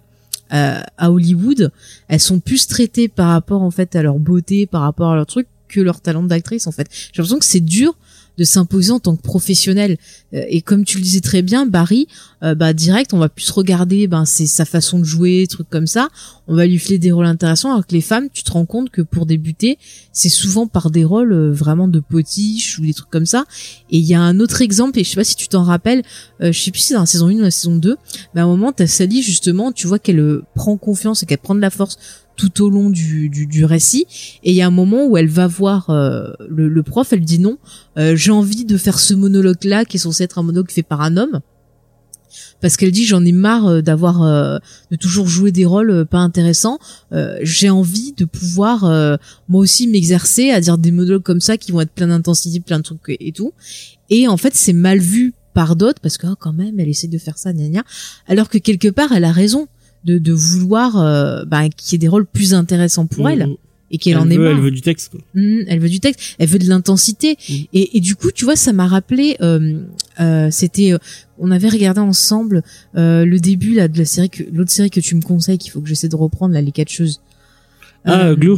[0.53, 1.73] euh, à Hollywood
[2.09, 5.27] elles sont plus traitées par rapport en fait à leur beauté par rapport à leur
[5.27, 6.89] truc que leur talent d'actrice en fait.
[6.91, 7.97] J'ai l'impression que c'est dur
[8.39, 9.99] de s'imposer en tant que professionnel.
[10.33, 12.07] Euh, et comme tu le disais très bien Barry
[12.45, 15.89] euh, bah direct on va plus regarder ben c'est sa façon de jouer trucs comme
[15.89, 16.09] ça.
[16.47, 18.91] On va lui filer des rôles intéressants alors que les femmes tu te rends compte
[18.91, 19.77] que pour débuter
[20.13, 23.45] c'est souvent par des rôles euh, vraiment de potiches ou des trucs comme ça.
[23.91, 26.03] Et il y a un autre exemple et je sais pas si tu t'en rappelles
[26.41, 27.97] euh, je sais plus si c'est dans la saison 1 ou la saison 2
[28.35, 31.39] mais à un moment t'as Sally justement tu vois qu'elle euh, prend confiance et qu'elle
[31.39, 31.99] prend de la force
[32.39, 34.07] tout au long du, du, récit.
[34.45, 37.25] Et il y a un moment où elle va voir euh, le, le prof elle
[37.25, 37.59] dit non
[37.99, 40.83] euh, j'ai envie de faire ce monologue là qui est censé être un monologue fait
[40.83, 41.41] par un homme.
[42.61, 44.59] Parce qu'elle dit j'en ai marre euh, d'avoir euh,
[44.91, 46.79] de toujours jouer des rôles pas intéressants.
[47.43, 48.83] J'ai envie de pouvoir
[49.49, 52.79] moi aussi m'exercer à dire des monologues comme ça qui vont être plein d'intensité plein
[52.79, 53.53] de trucs et tout.
[54.11, 57.09] Et en fait c'est mal vu par d'autres parce que oh, quand même elle essaie
[57.09, 57.83] de faire ça gna gna.
[58.29, 59.67] Alors que quelque part elle a raison
[60.05, 63.33] de, de vouloir euh, bah, qu'il y ait des rôles plus intéressants pour Mhm.
[63.33, 63.49] elle
[63.91, 65.21] et qu'elle elle en ait veut, marre elle veut du texte quoi.
[65.35, 67.37] Mhm, elle veut du texte, elle veut de l'intensité.
[67.49, 67.53] Mm.
[67.73, 69.81] Et, et du coup, tu vois, ça m'a rappelé, euh,
[70.21, 70.99] euh, c'était, euh,
[71.39, 72.63] on avait regardé ensemble
[72.97, 75.71] euh, le début là de la série, que l'autre série que tu me conseilles, qu'il
[75.73, 77.21] faut que j'essaie de reprendre là, les catcheuses.
[78.05, 78.57] ah Euh, Glue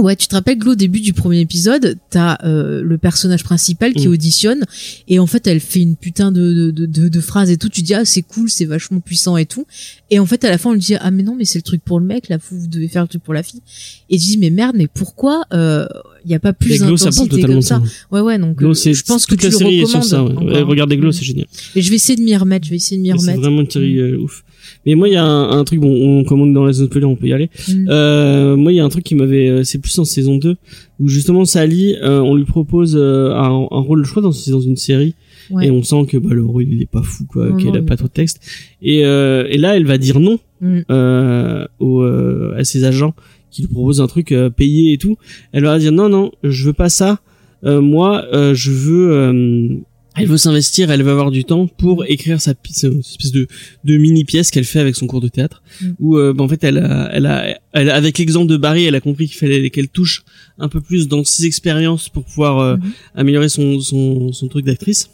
[0.00, 3.92] Ouais, tu te rappelles que au début du premier épisode, t'as euh, le personnage principal
[3.94, 4.12] qui Mm.
[4.12, 4.64] auditionne
[5.08, 7.68] et en fait elle fait une putain de de, de, de, et tout.
[7.68, 9.66] Tu dis ah c'est cool, c'est vachement puissant et tout.
[10.10, 11.62] Et en fait à la fin on lui dit ah mais non mais c'est le
[11.62, 13.60] truc pour le mec là, vous, vous devez faire le truc pour la fille.
[14.08, 17.80] Et tu dis mais merde mais pourquoi il y a pas plus d'intensité comme ça.
[17.80, 19.84] ça Ouais ouais donc euh, c'est je pense que toute tu la le série est
[19.84, 20.02] recommandes.
[20.04, 20.62] sur ça ouais.
[20.62, 21.12] regardez Glow Mm.
[21.12, 21.46] c'est génial
[21.76, 22.64] Et je vais essayer de m'y remettre.
[22.66, 23.40] Je vais essayer de m'y Mais c'est remettre.
[23.42, 24.44] vraiment une série euh, ouf
[24.86, 27.06] mais moi il y a un, un truc bon on commande dans la zone spoiler
[27.06, 27.86] on peut y aller Mm.
[27.90, 30.56] Euh, moi, il y a un truc qui m'avait, euh, c'est plus en saison 2,
[30.98, 34.76] où justement Sally, euh, on lui propose euh, un, un rôle, je crois, dans, une
[34.76, 35.14] série,
[35.50, 35.66] Ouais.
[35.66, 37.96] et on sent que bah, le rôle il est pas fou, quoi, qu'elle a pas
[37.96, 38.40] trop de texte.
[38.82, 40.78] Et, euh, et là, elle va dire non Mm.
[40.90, 43.14] euh, aux, euh, à ses agents
[43.50, 45.16] qui lui proposent un truc euh, payé et tout.
[45.52, 47.18] Elle va dire non, non, je veux pas ça.
[47.64, 49.80] Euh, moi, euh, je veux.
[50.16, 53.46] Elle veut s'investir, elle veut avoir du temps pour écrire sa, cette espèce de,
[53.84, 55.62] de mini pièce qu'elle fait avec son cours de théâtre.
[55.80, 55.86] Mm.
[56.00, 58.84] Où euh, bah, en fait, elle a, elle a, elle a- avec l'exemple de Barry,
[58.84, 60.24] elle a compris qu'il fallait qu'elle touche
[60.58, 62.92] un peu plus dans ses expériences pour pouvoir euh, Mhm.
[63.14, 65.10] améliorer son, son, son truc d'actrice.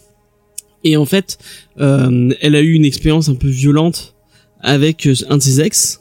[0.85, 1.39] Et en fait,
[1.81, 4.15] euh, elle a eu une expérience un peu violente
[4.61, 6.01] avec euh, un de ses ex,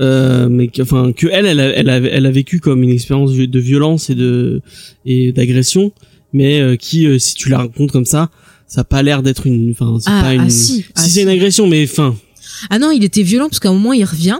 [0.00, 2.90] euh, mais que, enfin que elle, elle a, elle a, elle a vécu comme une
[2.90, 4.60] expérience de violence et de
[5.04, 5.92] et d'agression,
[6.32, 8.30] mais euh, qui, euh, si tu la racontes comme ça,
[8.66, 11.08] ça a pas l'air d'être une, enfin c'est Ah, pas une, ah, si, ah, c'est
[11.10, 11.22] si.
[11.22, 12.14] une agression, mais enfin,
[12.70, 14.38] Ah non, il était violent parce qu'à un moment il revient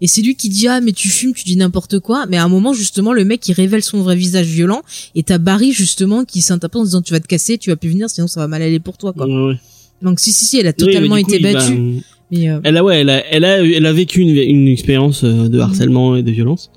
[0.00, 2.26] et c'est lui qui dit ah mais tu fumes, tu dis n'importe quoi.
[2.28, 4.82] Mais à un moment justement le mec il révèle son vrai visage violent
[5.14, 7.88] et t'as Barry justement qui s'interpelle en disant tu vas te casser, tu vas plus
[7.90, 9.26] venir sinon ça va mal aller pour toi quoi.
[9.26, 9.58] ouais, ouais.
[10.02, 12.02] Donc si si si elle a totalement coup, été battue.
[12.30, 15.22] Mais euh, Elle a ouais, elle a, elle a, elle a vécu une, une expérience
[15.24, 15.48] euh, Mhm.
[15.48, 16.70] de harcèlement et de violence.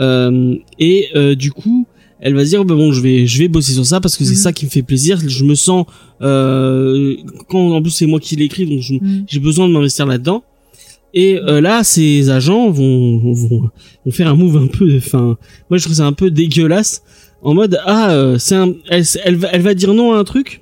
[0.00, 1.83] Euh, et euh, du coup,
[2.20, 4.24] elle va se dire bah bon, je vais, je vais bosser sur ça parce que
[4.24, 4.36] c'est Mhm.
[4.36, 5.18] ça qui me fait plaisir.
[5.26, 5.84] Je me sens
[6.22, 7.16] euh,
[7.48, 9.24] quand en plus c'est moi qui l'écris, donc Mhm.
[9.26, 10.42] j'ai besoin de m'investir là-dedans.
[11.16, 13.70] Et euh, là, ces agents vont, vont,
[14.04, 15.36] vont faire un move un peu, enfin,
[15.70, 17.02] moi je trouve ça un peu dégueulasse,
[17.42, 20.24] en mode ah, euh, c'est un, elle, elle va, elle va dire non à un
[20.24, 20.60] truc,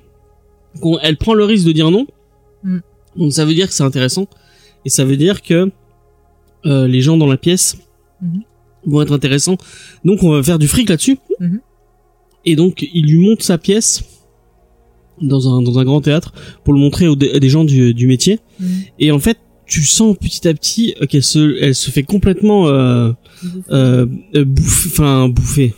[1.01, 2.05] elle prend le risque de dire non,
[2.63, 2.77] Mm.
[3.17, 4.27] donc ça veut dire que c'est intéressant,
[4.85, 5.71] et ça veut dire que
[6.65, 7.77] euh, les gens dans la pièce
[8.21, 8.41] Mhm.
[8.85, 9.57] Vont être intéressants,
[10.05, 11.59] donc on va faire du fric là-dessus, Mhm.
[12.45, 14.03] et donc il lui monte sa pièce
[15.21, 18.07] dans un dans un grand théâtre pour le montrer aux, à des gens du, du
[18.07, 18.67] métier, Mhm.
[18.99, 22.67] et en fait tu sens petit à petit euh, qu'elle se elle se fait complètement
[22.67, 23.11] euh,
[23.69, 24.05] euh,
[24.35, 25.73] euh, bouffe enfin bouffer.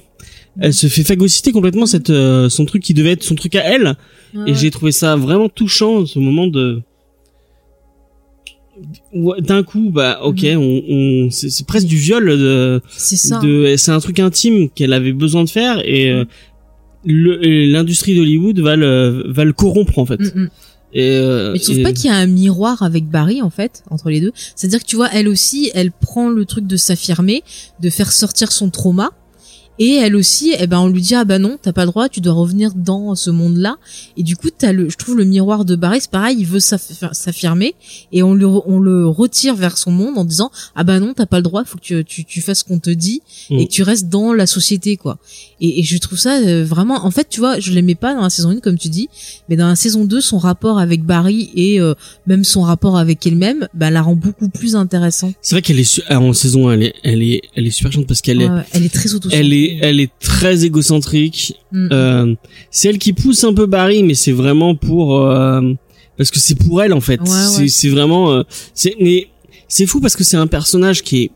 [0.59, 3.63] Elle se fait phagocyter complètement cette euh, son truc qui devait être son truc à
[3.63, 3.95] elle.
[4.33, 6.81] Ouais, et j'ai trouvé ça vraiment touchant ce moment de
[9.39, 10.57] d'un coup bah ok Mhm.
[10.57, 13.39] on, on c'est presque du viol de, c'est ça.
[13.39, 16.25] de c'est un truc intime qu'elle avait besoin de faire et euh,
[17.05, 20.49] l'industrie d'Hollywood va le va le corrompre en fait Mm, mm.
[20.93, 23.49] et, euh, Mais tu trouves et- pas qu'il y a un miroir avec Barry en
[23.49, 24.31] fait entre les deux?
[24.55, 27.43] C'est-à-dire que tu vois, elle aussi, elle prend le truc de s'affirmer,
[27.81, 29.11] de faire sortir son trauma.
[29.77, 32.07] Et elle aussi, eh ben on lui dit ah bah non, t'as pas le droit,
[32.07, 33.75] tu dois revenir dans ce monde-là.
[34.15, 36.59] Et du coup, t'as le, je trouve le miroir de Barry, c'est pareil, il veut
[36.59, 37.75] s'aff- s'affirmer
[38.13, 41.25] et on le, on le retire vers son monde en disant ah bah non, t'as
[41.25, 43.59] pas le droit, faut que tu, tu, tu fasses ce qu'on te dit Mm.
[43.59, 45.17] et que tu restes dans la société quoi.
[45.61, 48.21] Et, et je trouve ça euh, vraiment, en fait, tu vois, je l'aimais pas dans
[48.21, 49.07] la saison 1 comme tu dis,
[49.49, 51.93] mais dans la saison 2, son rapport avec Barry et euh,
[52.27, 55.33] même son rapport avec elle-même, bah, la rend beaucoup plus intéressant.
[55.41, 57.91] c'est vrai qu'elle est ah, en saison 1, elle est elle est elle est super
[57.91, 61.55] chiante parce qu'elle est ouais, elle est très auto elle est elle est très égocentrique
[61.75, 61.89] Mm.
[61.91, 62.35] Euh,
[62.71, 65.61] c'est elle qui pousse un peu Barry, mais c'est vraiment pour euh,
[66.17, 67.19] parce que c'est pour elle en fait.
[67.19, 67.93] Ouais, c'est ouais.
[67.93, 68.43] vraiment euh,
[68.73, 69.27] c'est mais
[69.67, 71.31] c'est fou parce que c'est un personnage qui est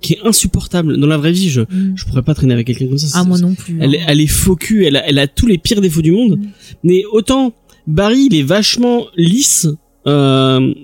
[0.00, 1.48] qui est insupportable dans la vraie vie.
[1.48, 1.94] Je Mm.
[1.94, 3.18] je pourrais pas traîner avec quelqu'un comme ça.
[3.18, 3.78] Ah moi non plus.
[3.80, 4.06] Elle est, hein.
[4.08, 6.38] elle est faux cul, elle a, elle a tous les pires défauts du monde.
[6.38, 6.46] Mm.
[6.82, 7.52] Mais autant
[7.86, 9.68] Barry, il est vachement lisse
[10.06, 10.10] et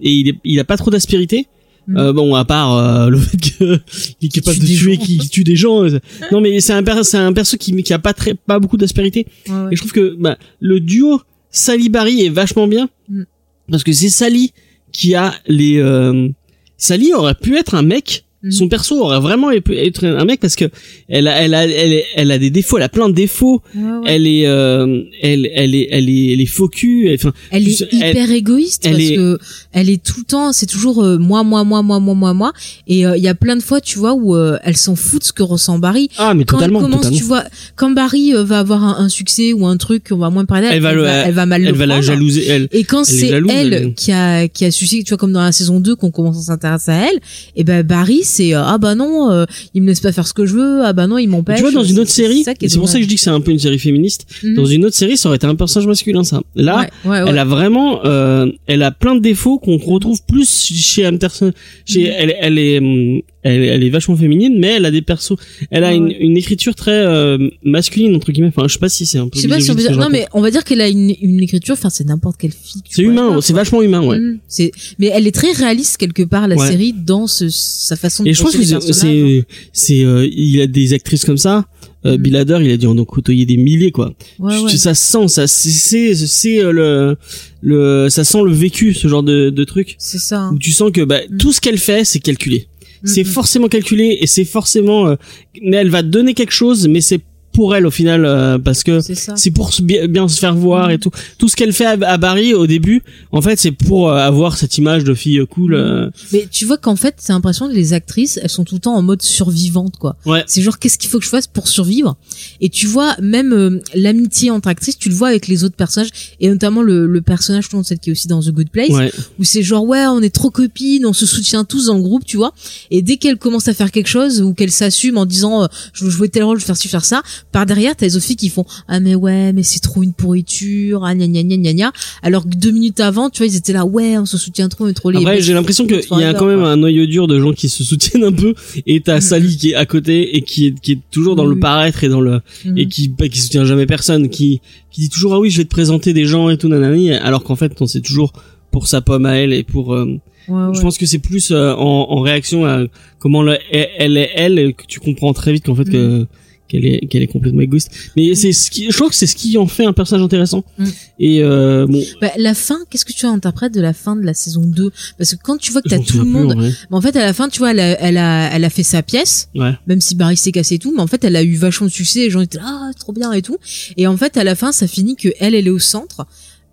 [0.02, 1.46] il, est, il a pas trop d'aspérité.
[1.92, 1.98] Mm.
[1.98, 3.80] Euh, bon, à part euh, le fait que
[4.20, 5.84] il est capable de tuer, qui tue des gens.
[5.84, 5.98] euh,
[6.32, 9.26] Non, mais c'est un c'est un perso qui qui a pas très pas beaucoup d'aspérité.
[9.48, 9.68] Ouais, ouais.
[9.72, 11.20] Et je trouve que bah, le duo
[11.50, 13.24] Sally Barry est vachement bien Mm.
[13.70, 14.52] parce que c'est Sally
[14.92, 15.78] qui a les.
[15.78, 16.28] Euh...
[16.76, 18.24] Sally aurait pu être un mec.
[18.44, 18.50] Mhm.
[18.50, 20.64] Son perso aurait vraiment pu être un mec parce que
[21.08, 23.62] elle a, elle a, elle, elle a des défauts, elle a plein de défauts.
[23.74, 24.00] Ouais, ouais.
[24.06, 27.08] Elle est, euh, elle, elle est, elle est, elle est faux cul.
[27.08, 29.38] elle- Enfin, Elle est hyper égoïste elle parce est- que
[29.72, 32.52] elle est tout le temps, c'est toujours euh, moi, moi, moi, moi, moi, moi, moi.
[32.88, 35.20] Et euh, il y a plein de fois, tu vois, où euh, elle s'en fout
[35.20, 36.08] de ce que ressent Barry.
[36.18, 37.18] ah, mais Quand totalement, commence, totalement.
[37.18, 37.44] tu vois,
[37.76, 40.66] quand Barry euh, va avoir un, un succès ou un truc, on va moins parler
[40.66, 42.68] d'elle, Elle va le- elle va mal Elle le va la jalouser, elle.
[42.72, 45.78] Et quand c'est elle, qui a qui a suscité, tu vois, comme dans la saison
[45.78, 47.20] 2 qu'on commence à s'intéresser à elle,
[47.56, 50.34] et ben Barry c'est euh, ah bah non, euh, il me laisse pas faire ce
[50.34, 51.56] que je veux, ah bah non, il m'empêche.
[51.58, 53.40] Tu vois, dans une autre série, c'est pour ça que je dis que c'est un
[53.40, 54.26] peu une série féministe.
[54.42, 54.56] dommage.
[54.56, 56.40] Dans une autre série, ça aurait été un personnage masculin, ça.
[56.56, 57.28] Là, Ouais, ouais, ouais.
[57.30, 61.52] elle a vraiment, euh, elle a plein de défauts qu'on retrouve plus chez Anderson.
[61.84, 62.14] Chez, Mhm.
[62.18, 65.34] elle, elle est, hum, elle, elle est vachement féminine, mais elle a des persos.
[65.70, 68.48] Elle a Ouais, une, une écriture très euh, masculine entre guillemets.
[68.54, 69.36] Enfin, je sais pas si c'est un peu.
[69.36, 70.88] je sais pas si on peut dire, je non mais on va dire qu'elle a
[70.88, 72.82] une, une écriture, enfin c'est n'importe quelle fille.
[72.88, 73.40] c'est humain.
[73.40, 74.18] C'est vachement humain, ouais.
[74.18, 76.68] Mm, c'est, mais elle est très réaliste quelque part la Ouais.
[76.68, 79.42] série dans ce, sa façon de Et je pense que c'est, hein.
[79.72, 81.66] c'est, euh, il y a des actrices comme ça.
[82.04, 82.16] Euh.
[82.16, 84.12] Bill Hader, il a dû en côtoyer des milliers, quoi.
[84.40, 84.76] Ouais, ouais.
[84.76, 87.16] Ça sent, ça, c'est, c'est, euh, le,
[87.62, 89.94] le, ça sent le vécu, ce genre de, de truc.
[89.98, 90.40] C'est ça.
[90.40, 90.50] hein.
[90.52, 91.38] Où tu sens que, bah, Mhm.
[91.38, 92.66] tout ce qu'elle fait, c'est calculé.
[93.04, 95.16] C'est forcément calculé et c'est forcément, euh,
[95.60, 97.20] mais elle va donner quelque chose, mais c'est
[97.52, 99.00] pour elle au final, euh, parce que
[99.36, 101.10] C'est pour bien, bien se faire voir et tout.
[101.38, 104.56] Tout ce qu'elle fait à, à Barry au début, en fait, c'est pour euh, avoir
[104.56, 105.74] cette image de fille cool.
[105.74, 108.80] euh, Mais tu vois qu'en fait, c'est l'impression que les actrices, elles sont tout le
[108.80, 110.16] temps en mode survivante, quoi.
[110.26, 110.44] Ouais.
[110.46, 112.16] C'est genre, qu'est-ce qu'il faut que je fasse pour survivre?
[112.60, 116.10] Et tu vois, même euh, l'amitié entre actrices, tu le vois avec les autres personnages,
[116.40, 118.70] et notamment le, le personnage, tout le monde sait qui est aussi dans The Good
[118.70, 119.12] Place, Ouais.
[119.38, 122.24] où c'est genre, ouais, on est trop copines, on se soutient tous dans le groupe,
[122.24, 122.52] tu vois.
[122.90, 126.10] Et dès qu'elle commence à faire quelque chose, ou qu'elle s'assume en disant, je veux
[126.10, 127.22] jouer tel rôle, je veux faire ci, faire ça,
[127.52, 130.12] par derrière t'as les autres filles qui font ah mais ouais mais c'est trop une
[130.14, 131.92] pourriture ah gna gna gna gna gna
[132.22, 134.84] alors que deux minutes avant tu vois ils étaient là ouais on se soutient trop
[134.84, 137.26] on est trop les Après, j'ai l'impression qu'il y a quand même un noyau dur
[137.26, 138.54] de gens qui se soutiennent un peu,
[138.86, 139.20] et t'as Mhm.
[139.20, 141.60] Sally qui est à côté et qui est, qui est toujours dans le Oui.
[141.60, 142.78] paraître et dans le, Mhm.
[142.78, 145.64] et qui, bah, qui soutient jamais personne, qui, qui dit toujours ah oui je vais
[145.64, 148.32] te présenter des gens et tout nanani, alors qu'en fait on c'est toujours
[148.70, 150.06] pour sa pomme à elle et pour, euh,
[150.48, 150.74] Ouais, ouais.
[150.74, 152.82] je pense que c'est plus euh, en, en réaction à
[153.20, 155.92] comment le- elle est elle que tu comprends très vite qu'en fait Mm.
[155.92, 156.26] que
[156.72, 157.90] qu'elle est qu'elle est complètement égoïste.
[158.16, 160.64] Mais c'est ce qui, je crois que c'est ce qui en fait un personnage intéressant.
[160.78, 160.84] Mm.
[161.20, 164.34] Et euh, bon, Bah, la fin, qu'est-ce que tu interprètes de la fin de la
[164.34, 167.00] saison 2 Parce que quand tu vois que t'as tout le souviens plus, monde, en
[167.00, 169.48] fait à la fin tu vois elle a, elle a, elle a fait sa pièce,
[169.54, 169.72] Ouais.
[169.86, 171.92] même si Barry s'est cassé et tout, mais en fait elle a eu vachement de
[171.92, 173.58] succès, les gens étaient là, ah, trop bien et tout.
[173.96, 176.26] Et en fait à la fin ça finit que elle elle est au centre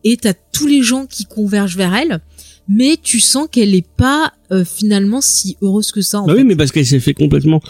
[0.05, 2.19] et t'as tous les gens qui convergent vers elle,
[2.69, 6.21] mais tu sens qu'elle est pas euh, finalement si heureuse que ça.
[6.21, 6.39] En Bah fait.
[6.39, 7.61] oui, mais parce qu'elle s'est fait complètement,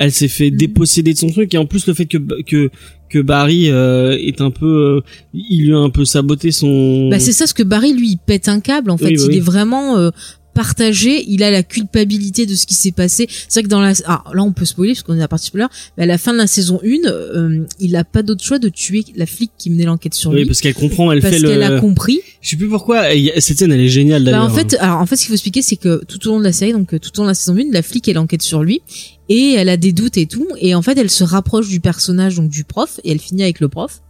[0.00, 0.56] elle s'est fait Mhm.
[0.56, 2.70] déposséder de son truc et en plus le fait que que
[3.08, 5.00] que Barry euh, est un peu, euh,
[5.34, 7.08] il lui a un peu saboté son.
[7.10, 9.22] Bah c'est ça ce que Barry lui il pète un câble en fait, Oui, bah
[9.24, 9.36] il oui.
[9.38, 10.10] est vraiment euh,
[10.54, 13.26] partagé, il a la culpabilité de ce qui s'est passé.
[13.48, 15.46] C'est vrai que dans la ah, là on peut spoiler parce qu'on est à partie
[15.46, 18.58] spoiler, mais à la fin de la saison 1, euh, il a pas d'autre choix
[18.58, 21.34] de tuer la flic qui menait l'enquête sur oui, lui parce qu'elle comprend, elle parce
[21.36, 21.64] fait qu'elle le.
[21.76, 22.20] a compris.
[22.42, 23.04] Je sais plus pourquoi.
[23.38, 24.46] Cette scène, elle est géniale Bah, d'ailleurs.
[24.46, 26.44] en fait, alors en fait, ce qu'il faut expliquer, c'est que tout au long de
[26.44, 28.42] la série, donc euh, tout au long de la saison 1, la flic elle enquête
[28.42, 28.82] sur lui
[29.30, 32.34] et elle a des doutes et tout, et en fait, elle se rapproche du personnage
[32.34, 34.00] donc du prof et elle finit avec le prof.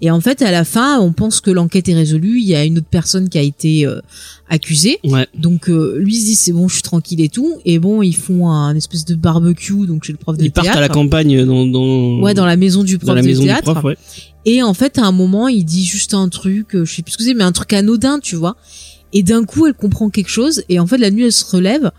[0.00, 2.38] Et en fait, à la fin, on pense que l'enquête est résolue.
[2.38, 4.00] Il y a une autre personne qui a été euh,
[4.48, 4.98] accusée.
[5.04, 5.26] Ouais.
[5.36, 7.56] Donc euh, lui il se dit c'est bon, je suis tranquille et tout.
[7.66, 10.66] Et bon, ils font un espèce de barbecue donc chez le prof de Ils partent
[10.66, 10.78] théâtre.
[10.78, 12.20] à la campagne dans dans.
[12.20, 13.66] Ouais, dans la maison du prof dans la de maison théâtre.
[13.66, 13.96] du prof, ouais.
[14.46, 17.12] Et en fait, à un moment, il dit juste un truc, euh, je sais plus
[17.12, 18.56] ce que c'est, mais un truc anodin, tu vois.
[19.12, 20.62] Et d'un coup, elle comprend quelque chose.
[20.68, 21.90] Et en fait, la nuit, elle se relève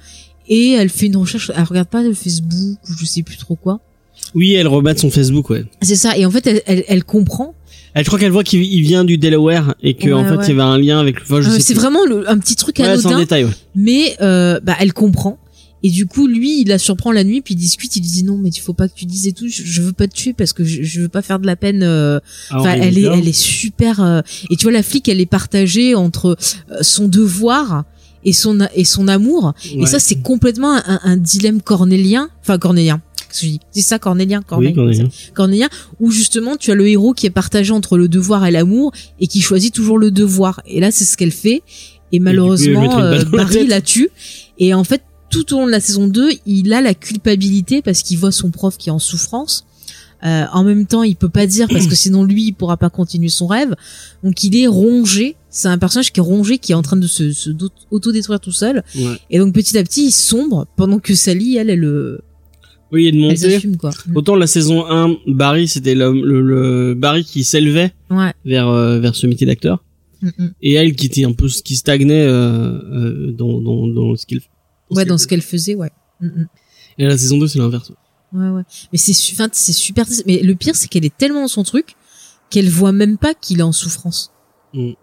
[0.50, 1.52] et elle fait une recherche.
[1.56, 3.80] Elle regarde pas le Facebook ou je sais plus trop quoi.
[4.36, 5.64] Oui, elle rebat son Facebook, ouais.
[5.82, 6.18] C'est ça.
[6.18, 7.56] Et en fait, elle, elle, elle comprend.
[7.96, 10.36] Elle, je crois qu'elle voit qu'il il vient du Delaware et que Ouais, en fait
[10.36, 10.44] ouais.
[10.46, 11.22] il y avait un lien avec.
[11.22, 13.46] Enfin, je Euh, c'est vraiment le- un petit truc Ouais, c'est en anodin, détail.
[13.46, 13.52] Ouais.
[13.76, 15.40] mais euh, bah, elle comprend.
[15.82, 17.96] Et du coup, lui, il la surprend la nuit, puis il discute.
[17.96, 19.48] Il lui dit non, mais il faut pas que tu dises et tout.
[19.48, 21.56] Je, je veux pas te tuer parce que je, je veux pas faire de la
[21.56, 21.82] peine.
[21.84, 22.20] euh,
[22.52, 24.04] Ah, Enfin, elle est, elle est super.
[24.04, 24.22] euh,
[24.52, 26.36] et tu vois, la flic, elle est partagée entre
[26.72, 27.86] euh, son devoir
[28.24, 29.54] et son et son amour.
[29.76, 29.84] Ouais.
[29.84, 32.30] Et ça, c'est complètement un, un dilemme cornélien.
[32.42, 33.02] Enfin, cornélien.
[33.30, 34.74] Qu'est-ce que je dis C'est ça, cornélien, Oui, cornélien.
[34.76, 35.08] Cornélien.
[35.34, 38.92] cornélien, où justement, tu as le héros qui est partagé entre le devoir et l'amour
[39.20, 40.62] et qui choisit toujours le devoir.
[40.66, 41.62] Et là, c'est ce qu'elle fait.
[42.12, 44.10] Et malheureusement, euh, Barry la tue.
[44.58, 48.02] Et en fait, tout au long de la saison 2, il a la culpabilité parce
[48.02, 49.64] qu'il voit son prof qui est en souffrance.
[50.26, 52.90] Euh, en même temps, il peut pas dire parce que sinon lui, il pourra pas
[52.90, 53.76] continuer son rêve.
[54.24, 55.36] Donc il est rongé.
[55.50, 57.50] C'est un personnage qui est rongé, qui est en train de se, se
[57.92, 58.84] autodétruire tout seul.
[58.96, 59.16] Ouais.
[59.30, 62.22] Et donc petit à petit, il sombre pendant que Sally, elle, elle, le-
[62.92, 63.22] Oui, et de elle
[63.62, 63.78] monter.
[63.78, 63.92] quoi.
[64.16, 68.34] Autant la saison 1, Barry, c'était le, le, le Barry qui s'élevait Ouais.
[68.46, 69.84] vers euh, vers ce métier d'acteur,
[70.22, 70.52] Mm, mm.
[70.62, 74.42] et elle qui était un peu qui stagnait euh, euh, dans dans dans ce qu'il.
[74.92, 75.92] Ouais, dans ce qu'elle faisait, ouais.
[76.20, 76.48] Mm, mm.
[76.98, 77.94] Et la saison 2, c'est l'inverse.
[78.34, 78.62] Ouais, ouais.
[78.92, 80.06] Mais c'est, c'est super.
[80.06, 80.24] triste.
[80.28, 81.96] Mais le pire, c'est qu'elle est tellement dans son truc
[82.50, 84.32] qu'elle voit même pas qu'il est en souffrance.
[84.74, 84.96] Et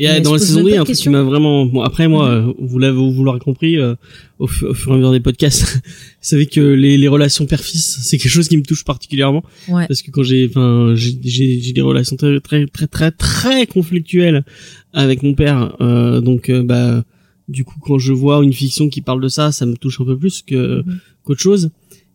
[0.00, 1.08] Mais euh, elle dans la saison même 2, il y pas a un truc qui
[1.08, 1.66] m'a vraiment.
[1.66, 3.96] Bon, après moi, euh, vous l'avez vous l'aurez compris euh,
[4.38, 5.74] au, fu- au fur et à mesure des podcasts.
[5.84, 9.86] vous savez que les, les relations père-fils, c'est quelque chose qui me touche particulièrement Ouais.
[9.88, 14.44] parce que quand j'ai, enfin, j'ai des relations très très très très très conflictuelles
[14.92, 15.74] avec mon père.
[15.80, 17.02] Euh, donc euh, bah
[17.48, 20.04] du coup quand je vois une fiction qui parle de ça, ça me touche un
[20.04, 20.84] peu plus que
[21.24, 21.70] qu'autre chose.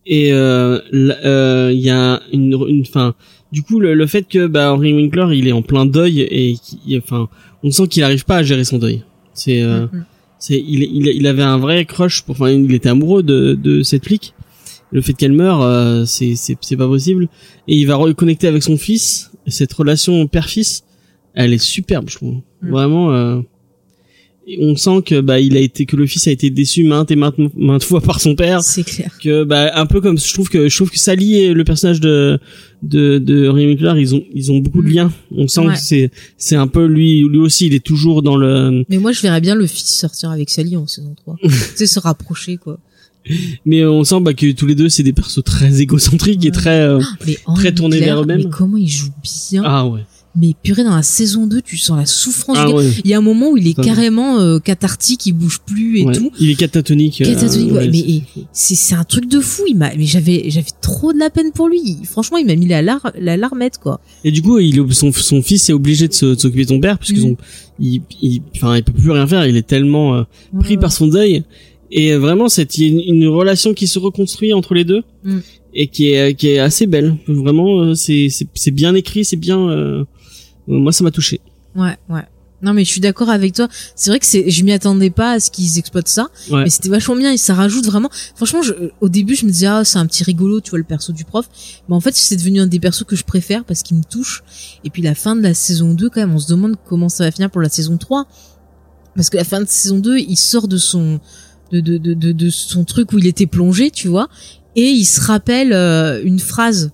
[0.06, 3.14] Et euh, là, euh, il y a une une fin.
[3.52, 6.56] Du coup, le, le fait que bah, Henry Winkler, il est en plein deuil et
[6.98, 7.28] enfin,
[7.62, 9.02] on sent qu'il arrive pas à gérer son deuil.
[9.32, 10.04] C'est, euh, Mm,
[10.38, 12.22] c'est, il, il, il avait un vrai crush.
[12.22, 14.34] Pour, enfin, il était amoureux de, de cette flic.
[14.92, 17.28] Le fait qu'elle meure, euh, c'est, c'est, c'est pas possible.
[17.66, 19.32] Et il va reconnecter avec son fils.
[19.46, 20.84] Et cette relation père-fils,
[21.34, 22.34] elle est superbe, je trouve.
[22.62, 22.70] Mm.
[22.70, 23.12] Vraiment.
[23.12, 23.40] Euh,
[24.60, 27.16] on sent que bah il a été que le fils a été déçu maintes et
[27.16, 29.10] maintes, maintes fois par son père C'est clair.
[29.22, 32.00] que bah un peu comme je trouve que je trouve que Sally et le personnage
[32.00, 32.38] de
[32.82, 35.72] de de Henry Winkler ils ont ils ont beaucoup de liens on sent Ouais.
[35.74, 39.12] que c'est c'est un peu lui lui aussi il est toujours dans le Mais moi,
[39.12, 41.36] je verrais bien le fils sortir avec Sally en saison 3.
[41.42, 42.78] tu sais, se rapprocher, quoi.
[43.64, 46.80] mais on sent bah que tous les deux c'est des persos très égocentriques et très
[46.82, 48.42] euh, Mais Très tourné Winkler, vers eux-mêmes.
[48.44, 49.08] Mais comment il joue
[49.50, 49.62] bien.
[49.64, 50.02] ah ouais
[50.36, 53.18] Mais purée, dans la saison 2, tu sens la souffrance ah ouais, Il y a
[53.18, 56.12] un moment où il est carrément euh, cathartique, il bouge plus et Ouais.
[56.12, 56.30] tout.
[56.40, 58.22] il est catatonique euh, Catatonique, ouais, mais-
[58.52, 59.62] c'est- C'est un truc de fou.
[59.68, 61.98] Il m'a, mais j'avais j'avais trop de la peine pour lui.
[62.04, 64.00] Franchement, il m'a mis la, lar la larmette quoi.
[64.24, 67.16] et du coup il son son fils est obligé de s'occuper de son père puisque
[67.16, 67.22] Mhm.
[67.22, 67.36] son
[67.78, 70.22] il il enfin il peut plus rien faire il est tellement euh,
[70.60, 71.44] pris par son deuil
[71.92, 74.84] et euh, vraiment c'est il y a une, une relation qui se reconstruit entre les
[74.84, 75.38] deux Mm.
[75.74, 77.16] et qui est qui est assez belle.
[77.28, 79.68] Vraiment, euh, c'est c'est c'est bien écrit, c'est bien.
[80.66, 81.40] Moi, ça m'a touché.
[81.76, 82.22] Ouais, ouais.
[82.62, 83.68] Non mais je suis d'accord avec toi.
[83.94, 86.62] C'est vrai que c'est, je m'y attendais pas à ce qu'ils exploitent ça, Ouais.
[86.64, 88.08] mais c'était vachement bien et ça rajoute vraiment.
[88.36, 90.84] Franchement, je, au début, je me disais ah c'est un petit rigolo, tu vois le
[90.84, 91.46] perso du prof.
[91.88, 94.42] Mais en fait, c'est devenu un des persos que je préfère parce qu'il me touche.
[94.82, 97.24] Et puis la fin de la saison 2, quand même, on se demande comment ça
[97.24, 98.26] va finir pour la saison 3
[99.14, 101.20] parce que la fin de saison 2, il sort de son
[101.70, 104.28] de de de de, de son truc où il était plongé, tu vois,
[104.74, 106.92] et il se rappelle euh, une phrase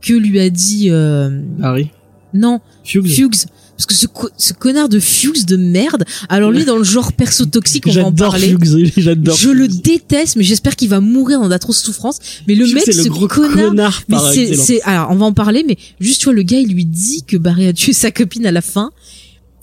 [0.00, 1.90] que lui a dit euh, Harry.
[2.34, 3.06] Non Fugues.
[3.06, 3.34] Fugues.
[3.76, 7.12] Parce que ce, co- ce connard de Fugues de merde, alors lui dans le genre
[7.14, 8.48] perso toxique, on va en parler.
[8.50, 9.36] Fugues, j'adore.
[9.36, 12.18] Je le déteste, mais j'espère qu'il va mourir dans d'atroces souffrances.
[12.46, 14.16] Mais le Fugues, mec, c'est le ce gros connard, connard mais
[14.56, 17.24] c'est, alors on va en parler, mais juste tu vois le gars, il lui dit
[17.26, 18.90] que Barry a tué sa copine à la fin,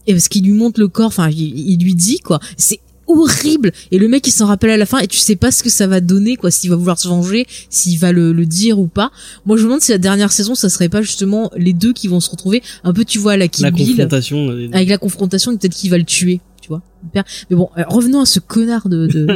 [0.08, 1.40] et parce qu'il lui montre le corps, enfin il,
[1.72, 2.80] il lui dit quoi, c'est
[3.10, 5.64] horrible et le mec il s'en rappelle à la fin et tu sais pas ce
[5.64, 8.80] que ça va donner quoi s'il va vouloir se venger s'il va le, le dire
[8.80, 9.12] ou pas
[9.46, 12.08] moi je me demande si la dernière saison ça serait pas justement les deux qui
[12.08, 14.50] vont se retrouver un peu tu vois à la Kill La Bill confrontation.
[14.50, 16.82] euh, avec la confrontation peut-être qu'il va le tuer tu vois
[17.14, 17.24] mais
[17.56, 19.28] bon euh, revenons à ce connard de, de...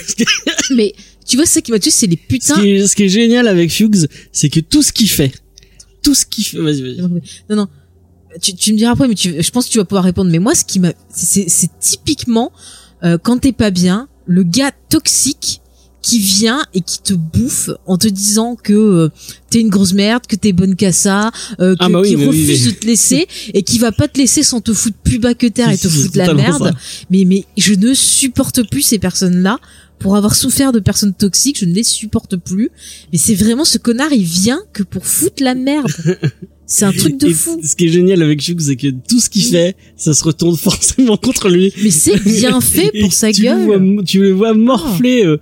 [0.74, 0.92] mais
[1.26, 3.08] tu vois ce qui m'a tué c'est les Ce putains qui, est, ce qui est
[3.08, 5.32] génial avec Fugues, c'est que tout ce qu'il fait,
[6.02, 7.00] tout ce qu'il fait, vas-y, vas-y.
[7.50, 7.68] Non, non.
[8.40, 10.30] Tu, tu me diras après, mais tu, je pense que tu vas pouvoir répondre.
[10.30, 11.46] Mais moi, ce qui m'a, c'est
[11.80, 12.52] typiquement
[13.04, 15.60] euh, quand t'es pas bien, le gars toxique
[16.02, 19.08] qui vient et qui te bouffe en te disant que euh,
[19.50, 21.30] t'es une grosse merde, que t'es bonne qu'à ça,
[21.60, 24.08] euh, que, Ah bah oui, qui oui, refuse de te laisser et qui va pas
[24.08, 26.68] te laisser sans te foutre plus bas que terre et te foutre la merde.
[26.68, 26.74] ça.
[27.10, 29.58] Mais mais je ne supporte plus ces personnes-là.
[29.98, 32.70] Pour avoir souffert de personnes toxiques, je ne les supporte plus.
[33.12, 35.90] Mais c'est vraiment ce connard, il vient que pour foutre la merde.
[36.70, 37.58] C'est un truc de fou.
[37.64, 40.54] Ce qui est génial avec Fugues, c'est que tout ce qu'il fait, ça se retourne
[40.68, 41.72] forcément contre lui.
[41.82, 43.64] Mais c'est bien fait pour sa tu Le gueule.
[43.94, 45.24] vois, tu le vois morfler.
[45.24, 45.40] euh,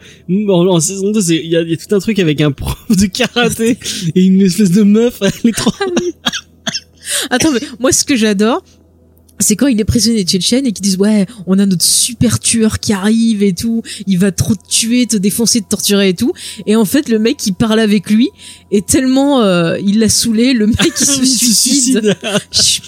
[0.48, 2.40] en, en saison 2, c'est- il y a, il y a tout un truc avec
[2.40, 3.76] un prof de karaté
[4.14, 5.18] et une espèce de meuf.
[5.20, 5.72] Elle est trop...
[7.30, 8.62] Attends, mais moi, ce que j'adore,
[9.38, 12.40] c'est quand il est prisonnier de Tchétchène et qu'ils disent ouais on a notre super
[12.40, 16.14] tueur qui arrive et tout il va trop te tuer te défoncer te torturer et
[16.14, 16.32] tout
[16.66, 18.30] et en fait le mec qui parle avec lui
[18.70, 22.16] est tellement euh, il l'a saoulé le mec il se Il se suicide